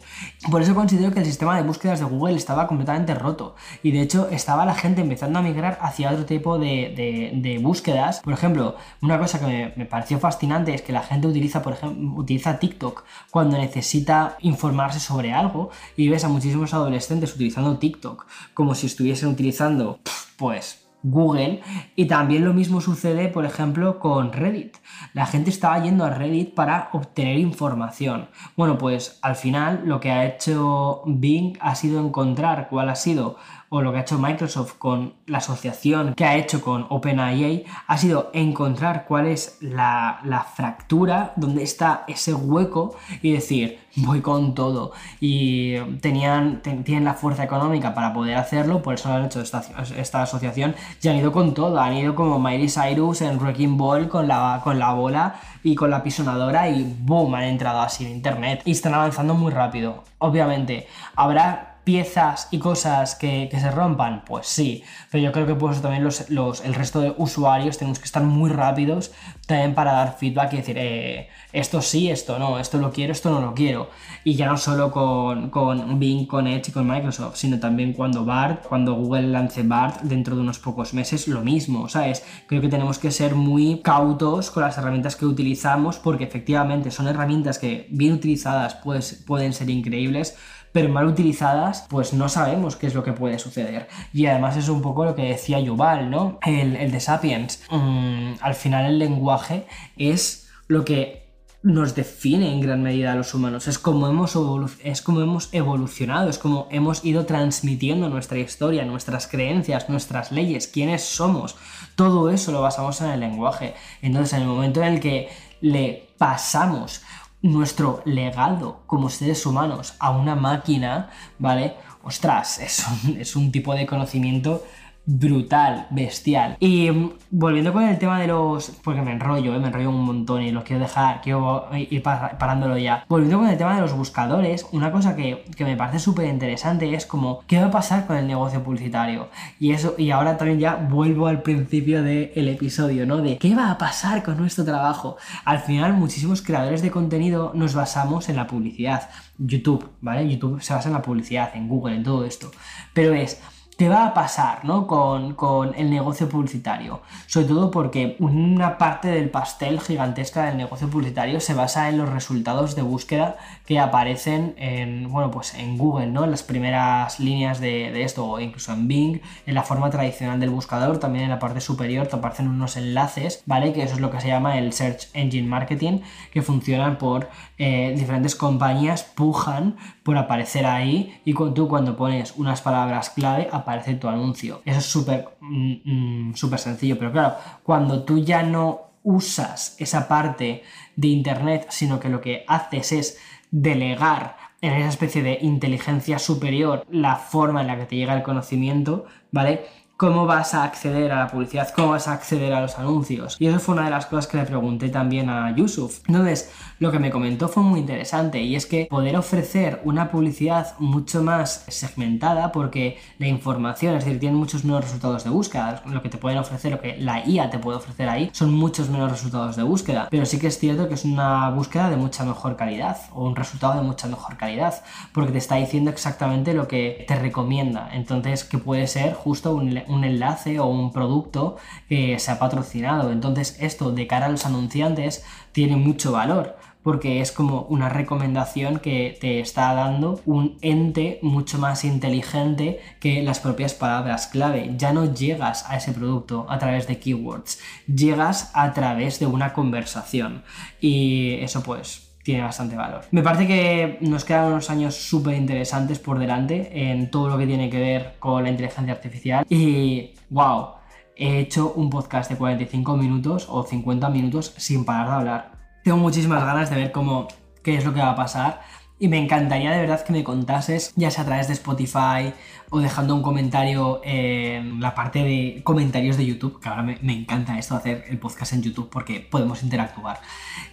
Por 0.51 0.61
eso 0.61 0.75
considero 0.75 1.11
que 1.11 1.19
el 1.19 1.25
sistema 1.25 1.55
de 1.55 1.63
búsquedas 1.63 1.99
de 1.99 2.05
Google 2.05 2.35
estaba 2.35 2.67
completamente 2.67 3.15
roto 3.15 3.55
y 3.81 3.91
de 3.91 4.01
hecho 4.01 4.29
estaba 4.29 4.65
la 4.65 4.75
gente 4.75 5.01
empezando 5.01 5.39
a 5.39 5.41
migrar 5.41 5.79
hacia 5.81 6.11
otro 6.11 6.25
tipo 6.25 6.59
de, 6.59 7.59
búsquedas. 7.63 8.19
Por 8.19 8.33
ejemplo, 8.33 8.75
una 9.01 9.17
cosa 9.17 9.39
que 9.39 9.73
me, 9.75 9.85
pareció 9.85 10.19
fascinante 10.19 10.73
es 10.73 10.81
que 10.81 10.91
la 10.91 11.01
gente 11.01 11.27
utiliza, 11.27 11.61
por 11.61 11.73
ejemplo, 11.73 12.19
utiliza 12.19 12.59
TikTok 12.59 13.03
cuando 13.31 13.57
necesita 13.57 14.37
informarse 14.41 14.99
sobre 14.99 15.33
algo 15.33 15.69
y 15.95 16.09
ves 16.09 16.25
a 16.25 16.27
muchísimos 16.27 16.73
adolescentes 16.73 17.33
utilizando 17.33 17.77
TikTok 17.77 18.25
como 18.53 18.75
si 18.75 18.87
estuviesen 18.87 19.29
utilizando, 19.29 19.99
pues, 20.37 20.82
Google 21.03 21.61
y 21.95 22.05
también 22.05 22.45
lo 22.45 22.53
mismo 22.53 22.81
sucede, 22.81 23.27
por 23.27 23.45
ejemplo, 23.45 23.99
con 23.99 24.31
Reddit. 24.31 24.77
La 25.13 25.25
gente 25.25 25.49
estaba 25.49 25.81
yendo 25.83 26.05
a 26.05 26.09
Reddit 26.09 26.53
para 26.55 26.89
obtener 26.93 27.37
información. 27.37 28.29
Bueno, 28.55 28.77
pues 28.77 29.19
al 29.21 29.35
final 29.35 29.83
lo 29.85 29.99
que 29.99 30.11
ha 30.11 30.25
hecho 30.25 31.03
Bing 31.05 31.57
ha 31.59 31.75
sido 31.75 32.05
encontrar 32.05 32.67
cuál 32.69 32.89
ha 32.89 32.95
sido 32.95 33.37
o 33.73 33.81
lo 33.81 33.91
que 33.91 33.97
ha 33.97 34.01
hecho 34.01 34.19
Microsoft 34.19 34.75
con 34.77 35.15
la 35.25 35.39
asociación 35.39 36.13
que 36.13 36.25
ha 36.25 36.35
hecho 36.37 36.61
con 36.61 36.85
OpenAI 36.89 37.65
ha 37.87 37.97
sido 37.97 38.29
encontrar 38.31 39.05
cuál 39.07 39.25
es 39.25 39.57
la, 39.61 40.19
fractura, 40.55 41.33
dónde 41.37 41.63
está 41.63 42.03
ese 42.07 42.35
hueco 42.35 42.95
y 43.23 43.31
decir, 43.31 43.79
voy 43.95 44.21
con 44.21 44.53
todo. 44.53 44.91
Y 45.19 45.79
tenían, 46.01 46.61
tienen 46.61 47.03
la 47.03 47.15
fuerza 47.15 47.45
económica 47.45 47.95
para 47.95 48.13
poder 48.13 48.37
hacerlo, 48.37 48.83
por 48.83 48.93
eso 48.93 49.11
han 49.11 49.25
hecho 49.25 49.41
esta, 49.41 49.63
esta 49.97 50.21
asociación 50.21 50.75
y 51.01 51.07
han 51.07 51.15
ido 51.15 51.31
con 51.31 51.55
todo. 51.55 51.79
Han 51.79 51.97
ido 51.97 52.13
como 52.13 52.37
Miley 52.37 52.69
Cyrus 52.69 53.21
en 53.21 53.39
Wrecking 53.39 53.75
Ball 53.75 54.07
con 54.07 54.27
la, 54.27 54.61
con 54.63 54.77
la 54.77 54.93
bola 54.93 55.39
y 55.63 55.73
con 55.73 55.89
la 55.89 56.03
pisonadora 56.03 56.69
y 56.69 56.95
boom, 56.99 57.33
han 57.33 57.45
entrado 57.45 57.81
así 57.81 58.05
en 58.05 58.11
internet. 58.11 58.61
Y 58.65 58.71
están 58.71 58.93
avanzando 58.93 59.33
muy 59.33 59.51
rápido. 59.51 60.03
Obviamente, 60.19 60.87
habrá 61.15 61.72
piezas 61.83 62.47
y 62.51 62.59
cosas 62.59 63.15
que, 63.15 63.49
se 63.51 63.71
rompan? 63.71 64.23
Pues 64.25 64.47
sí, 64.47 64.83
pero 65.11 65.23
yo 65.23 65.31
creo 65.31 65.45
que 65.45 65.55
pues 65.55 65.81
también 65.81 66.03
los, 66.03 66.61
el 66.61 66.73
resto 66.73 67.01
de 67.01 67.13
usuarios 67.17 67.77
tenemos 67.77 67.99
que 67.99 68.05
estar 68.05 68.23
muy 68.23 68.49
rápidos 68.49 69.11
también 69.45 69.73
para 69.75 69.93
dar 69.93 70.17
feedback 70.17 70.53
y 70.53 70.57
decir, 70.57 70.77
eh, 70.79 71.29
esto 71.51 71.81
sí, 71.81 72.09
esto 72.09 72.39
no, 72.39 72.59
esto 72.59 72.77
lo 72.77 72.91
quiero, 72.91 73.11
esto 73.11 73.29
no 73.29 73.41
lo 73.41 73.53
quiero. 73.53 73.89
Y 74.23 74.35
ya 74.35 74.47
no 74.47 74.57
solo 74.57 74.91
con, 74.91 75.49
con 75.49 75.99
Bing, 75.99 76.25
con 76.25 76.47
Edge 76.47 76.69
y 76.69 76.71
con 76.71 76.87
Microsoft, 76.87 77.35
sino 77.35 77.59
también 77.59 77.93
cuando 77.93 78.25
BART, 78.25 78.65
cuando 78.67 78.93
Google 78.93 79.27
lance 79.27 79.63
BART 79.63 80.01
dentro 80.01 80.35
de 80.35 80.41
unos 80.41 80.59
pocos 80.59 80.93
meses, 80.93 81.27
lo 81.27 81.41
mismo, 81.41 81.89
¿sabes? 81.89 82.25
Creo 82.47 82.61
que 82.61 82.69
tenemos 82.69 82.99
que 82.99 83.11
ser 83.11 83.35
muy 83.35 83.81
cautos 83.81 84.49
con 84.49 84.63
las 84.63 84.77
herramientas 84.77 85.15
que 85.15 85.25
utilizamos 85.25 85.97
porque 85.97 86.23
efectivamente 86.23 86.91
son 86.91 87.07
herramientas 87.07 87.59
que 87.59 87.87
bien 87.89 88.13
utilizadas 88.13 88.75
pues, 88.75 89.23
pueden 89.27 89.53
ser 89.53 89.69
increíbles, 89.69 90.37
pero 90.73 90.89
mal 90.89 91.07
utilizadas, 91.07 91.85
pues 91.89 92.13
no 92.13 92.27
sabemos 92.27 92.75
qué 92.75 92.87
es 92.87 92.95
lo 92.95 93.03
que 93.03 93.13
puede 93.13 93.39
suceder. 93.39 93.87
Y 94.11 94.25
además 94.25 94.57
es 94.57 94.67
un 94.67 94.81
poco 94.81 95.05
lo 95.05 95.15
que 95.15 95.23
decía 95.23 95.59
Yuval, 95.59 96.09
¿no? 96.09 96.39
El, 96.45 96.91
de 96.91 96.99
Sapiens. 96.99 97.61
Mm, 97.69 98.33
al 98.41 98.55
final 98.55 98.85
el 98.87 98.99
lenguaje 98.99 99.65
es 99.95 100.49
lo 100.67 100.83
que 100.83 101.23
nos 101.61 101.95
define 101.95 102.51
en 102.51 102.59
gran 102.59 102.83
medida 102.83 103.13
a 103.13 103.15
los 103.15 103.33
humanos. 103.33 103.67
Es 103.67 103.79
como, 103.79 104.07
hemos 104.07 104.35
es 104.83 105.01
como 105.01 105.21
hemos 105.21 105.53
evolucionado, 105.53 106.29
es 106.29 106.37
como 106.37 106.67
hemos 106.71 107.05
ido 107.05 107.25
transmitiendo 107.25 108.09
nuestra 108.09 108.39
historia, 108.39 108.83
nuestras 108.83 109.27
creencias, 109.27 109.87
nuestras 109.89 110.31
leyes, 110.31 110.67
quiénes 110.67 111.03
somos. 111.03 111.55
Todo 111.95 112.29
eso 112.31 112.51
lo 112.51 112.61
basamos 112.61 112.99
en 113.01 113.11
el 113.11 113.19
lenguaje. 113.21 113.75
Entonces, 114.01 114.33
en 114.33 114.41
el 114.41 114.47
momento 114.47 114.81
en 114.81 114.95
el 114.95 114.99
que 114.99 115.29
le 115.61 116.09
pasamos 116.17 117.01
nuestro 117.43 118.01
legado 118.05 118.79
como 118.87 119.09
seres 119.09 119.45
humanos 119.45 119.95
a 119.99 120.11
una 120.11 120.33
máquina, 120.33 121.09
¿vale? 121.37 121.75
Ostras, 122.03 122.57
es 122.59 122.83
un, 122.87 123.17
es 123.17 123.35
un 123.35 123.51
tipo 123.51 123.75
de 123.75 123.85
conocimiento 123.85 124.63
brutal, 125.05 125.87
bestial. 125.89 126.55
Y 126.59 126.89
mm, 126.89 127.11
volviendo 127.31 127.73
con 127.73 127.83
el 127.83 127.97
tema 127.97 128.19
de 128.19 128.27
los. 128.27 128.69
Porque 128.83 129.01
me 129.01 129.11
enrollo, 129.11 129.53
¿eh? 129.55 129.59
me 129.59 129.67
enrollo 129.67 129.89
un 129.89 130.05
montón 130.05 130.41
y 130.41 130.51
los 130.51 130.63
quiero 130.63 130.81
dejar, 130.81 131.21
quiero 131.21 131.67
ir 131.75 132.01
parándolo 132.01 132.77
ya. 132.77 133.05
Volviendo 133.09 133.39
con 133.39 133.49
el 133.49 133.57
tema 133.57 133.75
de 133.75 133.81
los 133.81 133.93
buscadores, 133.93 134.65
una 134.71 134.91
cosa 134.91 135.15
que, 135.15 135.45
me 135.59 135.75
parece 135.75 135.99
súper 135.99 136.27
interesante 136.27 136.93
es 136.93 137.05
como, 137.05 137.41
¿qué 137.47 137.59
va 137.59 137.67
a 137.67 137.71
pasar 137.71 138.05
con 138.07 138.17
el 138.17 138.27
negocio 138.27 138.63
publicitario? 138.63 139.29
Y 139.59 139.71
eso, 139.71 139.95
y 139.97 140.11
ahora 140.11 140.37
también 140.37 140.59
ya 140.59 140.75
vuelvo 140.75 141.27
al 141.27 141.41
principio 141.41 142.03
del 142.03 142.47
episodio, 142.47 143.05
¿no? 143.05 143.17
De 143.17 143.37
qué 143.37 143.55
va 143.55 143.71
a 143.71 143.77
pasar 143.77 144.23
con 144.23 144.37
nuestro 144.37 144.63
trabajo. 144.63 145.17
Al 145.45 145.59
final, 145.59 145.93
muchísimos 145.93 146.41
creadores 146.41 146.81
de 146.81 146.91
contenido 146.91 147.51
nos 147.55 147.73
basamos 147.73 148.29
en 148.29 148.35
la 148.35 148.47
publicidad. 148.47 149.09
YouTube, 149.37 149.89
¿vale? 150.01 150.29
YouTube 150.29 150.61
se 150.61 150.73
basa 150.73 150.89
en 150.89 150.93
la 150.93 151.01
publicidad, 151.01 151.51
en 151.55 151.67
Google, 151.67 151.95
en 151.95 152.03
todo 152.03 152.23
esto. 152.25 152.51
Pero 152.93 153.13
es, 153.13 153.41
¿Qué 153.77 153.89
va 153.89 154.05
a 154.05 154.13
pasar 154.13 154.63
¿no? 154.65 154.85
con, 154.85 155.33
con, 155.33 155.73
el 155.75 155.89
negocio 155.89 156.29
publicitario? 156.29 157.01
Sobre 157.25 157.47
todo 157.47 157.71
porque 157.71 158.15
una 158.19 158.77
parte 158.77 159.07
del 159.07 159.29
pastel 159.31 159.79
gigantesca 159.79 160.45
del 160.45 160.57
negocio 160.57 160.87
publicitario 160.89 161.39
se 161.39 161.55
basa 161.55 161.89
en 161.89 161.97
los 161.97 162.09
resultados 162.09 162.75
de 162.75 162.83
búsqueda 162.83 163.37
que 163.65 163.79
aparecen 163.79 164.53
en, 164.57 165.11
bueno, 165.11 165.31
pues 165.31 165.55
en 165.55 165.77
Google, 165.77 166.07
¿no? 166.07 166.23
en 166.23 166.31
las 166.31 166.43
primeras 166.43 167.19
líneas 167.19 167.59
de, 167.59 167.91
de, 167.91 168.03
esto, 168.03 168.25
o 168.25 168.39
incluso 168.39 168.73
en 168.73 168.87
Bing, 168.87 169.21
en 169.45 169.55
la 169.55 169.63
forma 169.63 169.89
tradicional 169.89 170.39
del 170.39 170.51
buscador, 170.51 170.99
también 170.99 171.25
en 171.25 171.31
la 171.31 171.39
parte 171.39 171.59
superior 171.59 172.07
te 172.07 172.15
aparecen 172.15 172.47
unos 172.47 172.77
enlaces, 172.77 173.41
¿vale? 173.45 173.73
Que 173.73 173.83
eso 173.83 173.95
es 173.95 174.01
lo 174.01 174.11
que 174.11 174.21
se 174.21 174.27
llama 174.27 174.57
el 174.57 174.73
Search 174.73 175.09
Engine 175.13 175.47
Marketing, 175.47 175.99
que 176.31 176.41
funcionan 176.41 176.97
por 176.97 177.29
eh, 177.57 177.93
diferentes 177.97 178.35
compañías, 178.35 179.03
pujan 179.03 179.77
por 180.03 180.17
aparecer 180.17 180.65
ahí 180.65 181.21
y 181.25 181.33
tú 181.33 181.67
cuando 181.67 181.95
pones 181.95 182.33
unas 182.37 182.61
palabras 182.61 183.09
clave 183.09 183.47
aparece 183.63 183.95
tu 183.95 184.07
anuncio. 184.07 184.61
Eso 184.65 184.79
es 184.79 184.85
súper 184.85 185.29
mm, 185.39 185.73
mm, 185.83 186.35
súper 186.35 186.59
sencillo, 186.59 186.97
pero 186.97 187.11
claro, 187.11 187.35
cuando 187.63 188.03
tú 188.03 188.19
ya 188.19 188.43
no 188.43 188.93
usas 189.03 189.75
esa 189.79 190.07
parte 190.07 190.63
de 190.95 191.07
Internet, 191.07 191.67
sino 191.69 191.99
que 191.99 192.09
lo 192.09 192.21
que 192.21 192.45
haces 192.47 192.91
es 192.91 193.17
delegar 193.51 194.37
en 194.61 194.73
esa 194.73 194.89
especie 194.89 195.23
de 195.23 195.39
inteligencia 195.41 196.19
superior 196.19 196.85
la 196.89 197.17
forma 197.17 197.61
en 197.61 197.67
la 197.67 197.77
que 197.77 197.85
te 197.85 197.95
llega 197.97 198.13
el 198.13 198.23
conocimiento, 198.23 199.05
¿vale? 199.31 199.65
Cómo 199.97 200.25
vas 200.25 200.53
a 200.53 200.63
acceder 200.63 201.11
a 201.11 201.19
la 201.19 201.27
publicidad, 201.27 201.69
cómo 201.73 201.89
vas 201.89 202.07
a 202.07 202.13
acceder 202.13 202.53
a 202.53 202.61
los 202.61 202.77
anuncios. 202.79 203.37
Y 203.39 203.47
eso 203.47 203.59
fue 203.59 203.75
una 203.75 203.85
de 203.85 203.91
las 203.91 204.07
cosas 204.07 204.27
que 204.27 204.37
le 204.37 204.43
pregunté 204.43 204.89
también 204.89 205.29
a 205.29 205.55
Yusuf. 205.55 206.01
Entonces, 206.07 206.51
lo 206.79 206.91
que 206.91 206.99
me 206.99 207.11
comentó 207.11 207.47
fue 207.47 207.63
muy 207.63 207.79
interesante 207.79 208.41
y 208.41 208.55
es 208.55 208.65
que 208.65 208.87
poder 208.89 209.15
ofrecer 209.15 209.81
una 209.83 210.09
publicidad 210.09 210.77
mucho 210.79 211.21
más 211.21 211.65
segmentada 211.67 212.51
porque 212.51 212.97
la 213.19 213.27
información, 213.27 213.95
es 213.95 214.03
decir, 214.03 214.19
tiene 214.19 214.35
muchos 214.35 214.65
menos 214.65 214.83
resultados 214.83 215.23
de 215.23 215.29
búsqueda. 215.29 215.83
Lo 215.85 216.01
que 216.01 216.09
te 216.09 216.17
pueden 216.17 216.39
ofrecer, 216.39 216.71
lo 216.71 216.81
que 216.81 216.97
la 216.97 217.25
IA 217.25 217.49
te 217.49 217.59
puede 217.59 217.77
ofrecer 217.77 218.09
ahí, 218.09 218.29
son 218.33 218.53
muchos 218.53 218.89
menos 218.89 219.11
resultados 219.11 219.55
de 219.55 219.63
búsqueda. 219.63 220.07
Pero 220.09 220.25
sí 220.25 220.39
que 220.39 220.47
es 220.47 220.57
cierto 220.57 220.87
que 220.87 220.95
es 220.95 221.05
una 221.05 221.49
búsqueda 221.51 221.89
de 221.89 221.97
mucha 221.97 222.25
mejor 222.25 222.55
calidad 222.55 222.97
o 223.13 223.25
un 223.25 223.35
resultado 223.35 223.75
de 223.75 223.83
mucha 223.83 224.07
mejor 224.07 224.37
calidad 224.37 224.83
porque 225.13 225.31
te 225.31 225.37
está 225.37 225.55
diciendo 225.55 225.91
exactamente 225.91 226.53
lo 226.53 226.67
que 226.67 227.05
te 227.07 227.15
recomienda. 227.15 227.89
Entonces, 227.93 228.43
que 228.43 228.57
puede 228.57 228.87
ser 228.87 229.13
justo 229.13 229.53
un 229.53 229.82
un 229.87 230.03
enlace 230.03 230.59
o 230.59 230.67
un 230.67 230.91
producto 230.91 231.57
que 231.89 232.19
se 232.19 232.31
ha 232.31 232.39
patrocinado. 232.39 233.11
Entonces 233.11 233.57
esto 233.59 233.91
de 233.91 234.07
cara 234.07 234.27
a 234.27 234.29
los 234.29 234.45
anunciantes 234.45 235.23
tiene 235.51 235.75
mucho 235.75 236.11
valor 236.11 236.57
porque 236.83 237.21
es 237.21 237.31
como 237.31 237.61
una 237.69 237.89
recomendación 237.89 238.79
que 238.79 239.17
te 239.19 239.39
está 239.39 239.73
dando 239.73 240.21
un 240.25 240.57
ente 240.61 241.17
mucho 241.21 241.57
más 241.57 241.85
inteligente 241.85 242.81
que 242.99 243.23
las 243.23 243.39
propias 243.39 243.73
palabras 243.73 244.27
clave. 244.27 244.73
Ya 244.77 244.91
no 244.91 245.13
llegas 245.13 245.65
a 245.69 245.77
ese 245.77 245.93
producto 245.93 246.45
a 246.49 246.59
través 246.59 246.85
de 246.87 246.99
keywords, 246.99 247.59
llegas 247.87 248.51
a 248.53 248.73
través 248.73 249.19
de 249.19 249.27
una 249.27 249.53
conversación. 249.53 250.43
Y 250.81 251.35
eso 251.35 251.63
pues 251.63 252.02
tiene 252.23 252.41
bastante 252.41 252.75
valor. 252.75 253.01
Me 253.11 253.21
parece 253.21 253.45
que 253.45 253.97
nos 254.01 254.25
quedan 254.25 254.47
unos 254.47 254.69
años 254.69 254.95
súper 254.95 255.35
interesantes 255.35 255.99
por 255.99 256.17
delante 256.17 256.91
en 256.91 257.11
todo 257.11 257.29
lo 257.29 257.37
que 257.37 257.45
tiene 257.45 257.69
que 257.69 257.79
ver 257.79 258.15
con 258.19 258.43
la 258.43 258.49
inteligencia 258.49 258.93
artificial 258.93 259.45
y 259.49 260.13
wow, 260.29 260.69
he 261.15 261.39
hecho 261.39 261.73
un 261.75 261.89
podcast 261.89 262.31
de 262.31 262.37
45 262.37 262.97
minutos 262.97 263.47
o 263.49 263.63
50 263.63 264.09
minutos 264.09 264.53
sin 264.57 264.85
parar 264.85 265.07
de 265.07 265.13
hablar. 265.13 265.51
Tengo 265.83 265.97
muchísimas 265.97 266.43
ganas 266.43 266.69
de 266.69 266.77
ver 266.77 266.91
cómo 266.91 267.27
qué 267.61 267.75
es 267.75 267.85
lo 267.85 267.93
que 267.93 267.99
va 267.99 268.11
a 268.11 268.15
pasar 268.15 268.61
y 269.03 269.09
me 269.09 269.17
encantaría 269.17 269.69
de 269.69 269.81
verdad 269.81 270.01
que 270.01 270.13
me 270.13 270.23
contases, 270.23 270.93
ya 270.95 271.11
sea 271.11 271.23
a 271.23 271.25
través 271.25 271.49
de 271.49 271.53
Spotify 271.55 272.31
o 272.69 272.79
dejando 272.79 273.13
un 273.13 273.21
comentario 273.21 273.99
en 274.01 274.79
la 274.79 274.95
parte 274.95 275.21
de 275.21 275.61
comentarios 275.61 276.15
de 276.15 276.25
YouTube, 276.25 276.61
que 276.61 276.69
ahora 276.69 276.83
me, 276.83 276.99
me 277.01 277.11
encanta 277.11 277.59
esto, 277.59 277.75
hacer 277.75 278.05
el 278.07 278.17
podcast 278.17 278.53
en 278.53 278.61
YouTube 278.61 278.89
porque 278.89 279.19
podemos 279.19 279.61
interactuar. 279.61 280.21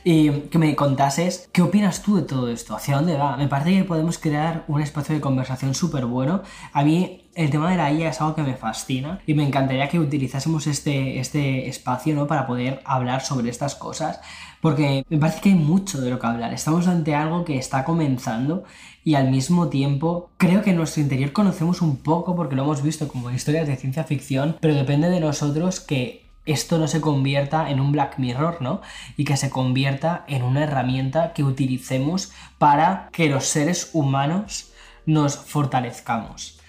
Y 0.04 0.30
que 0.42 0.58
me 0.58 0.76
contases 0.76 1.48
qué 1.50 1.60
opinas 1.60 2.02
tú 2.02 2.18
de 2.18 2.22
todo 2.22 2.48
esto, 2.48 2.76
hacia 2.76 2.94
dónde 2.94 3.16
va. 3.16 3.36
Me 3.36 3.48
parece 3.48 3.78
que 3.78 3.82
podemos 3.82 4.16
crear 4.18 4.64
un 4.68 4.80
espacio 4.80 5.12
de 5.12 5.20
conversación 5.20 5.74
súper 5.74 6.06
bueno. 6.06 6.42
A 6.72 6.84
mí 6.84 7.28
el 7.34 7.50
tema 7.50 7.68
de 7.70 7.78
la 7.78 7.92
IA 7.92 8.10
es 8.10 8.20
algo 8.20 8.36
que 8.36 8.42
me 8.42 8.54
fascina 8.54 9.20
y 9.26 9.34
me 9.34 9.44
encantaría 9.44 9.88
que 9.88 9.98
utilizásemos 9.98 10.68
este, 10.68 11.18
este 11.18 11.68
espacio 11.68 12.14
¿no? 12.14 12.28
para 12.28 12.46
poder 12.46 12.80
hablar 12.84 13.22
sobre 13.22 13.50
estas 13.50 13.74
cosas 13.74 14.20
porque 14.61 15.04
me 15.08 15.18
parece 15.18 15.40
que 15.40 15.48
hay 15.50 15.54
mucho 15.54 16.00
de 16.00 16.11
lo 16.11 16.18
que 16.18 16.26
hablar. 16.26 16.52
Estamos 16.52 16.86
ante 16.86 17.14
algo 17.14 17.44
que 17.44 17.58
está 17.58 17.84
comenzando 17.84 18.64
y 19.04 19.14
al 19.14 19.30
mismo 19.30 19.68
tiempo 19.68 20.30
creo 20.36 20.62
que 20.62 20.70
en 20.70 20.76
nuestro 20.76 21.02
interior 21.02 21.32
conocemos 21.32 21.82
un 21.82 21.96
poco 21.96 22.36
porque 22.36 22.56
lo 22.56 22.62
hemos 22.62 22.82
visto 22.82 23.08
como 23.08 23.30
historias 23.30 23.66
de 23.66 23.76
ciencia 23.76 24.04
ficción, 24.04 24.56
pero 24.61 24.74
depende 24.74 25.08
de 25.08 25.20
nosotros 25.20 25.80
que 25.80 26.26
esto 26.46 26.78
no 26.78 26.88
se 26.88 27.00
convierta 27.00 27.70
en 27.70 27.80
un 27.80 27.92
Black 27.92 28.18
Mirror, 28.18 28.61
¿no? 28.61 28.80
Y 29.16 29.24
que 29.24 29.36
se 29.36 29.50
convierta 29.50 30.24
en 30.26 30.42
una 30.42 30.64
herramienta 30.64 31.32
que 31.32 31.44
utilicemos 31.44 32.32
para 32.58 33.08
que 33.12 33.28
los 33.28 33.44
seres 33.44 33.90
humanos 33.92 34.70
nos 35.06 35.36
fortalezcamos. 35.36 36.59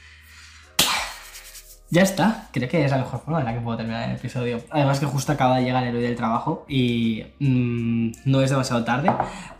Ya 1.93 2.03
está, 2.03 2.47
creo 2.53 2.69
que 2.69 2.85
es 2.85 2.89
la 2.89 2.99
mejor 2.99 3.19
forma 3.19 3.41
en 3.41 3.45
la 3.45 3.53
que 3.53 3.59
puedo 3.59 3.75
terminar 3.75 4.09
el 4.09 4.15
episodio. 4.15 4.61
Además 4.69 5.01
que 5.01 5.05
justo 5.07 5.33
acaba 5.33 5.57
de 5.57 5.65
llegar 5.65 5.83
el 5.83 5.93
hoy 5.93 6.01
del 6.01 6.15
trabajo 6.15 6.65
y 6.69 7.25
mm, 7.39 8.11
no 8.23 8.41
es 8.41 8.49
demasiado 8.49 8.85
tarde. 8.85 9.11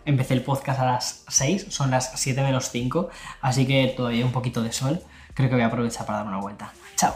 Empecé 0.06 0.36
el 0.36 0.42
podcast 0.42 0.80
a 0.80 0.86
las 0.86 1.26
6, 1.28 1.66
son 1.68 1.92
las 1.92 2.14
7 2.16 2.42
menos 2.42 2.70
5, 2.70 3.10
así 3.42 3.68
que 3.68 3.94
todavía 3.98 4.26
un 4.26 4.32
poquito 4.32 4.64
de 4.64 4.72
sol. 4.72 5.02
Creo 5.34 5.50
que 5.50 5.56
voy 5.56 5.64
a 5.64 5.68
aprovechar 5.68 6.06
para 6.06 6.20
dar 6.20 6.28
una 6.28 6.40
vuelta. 6.40 6.72
Chao. 6.96 7.14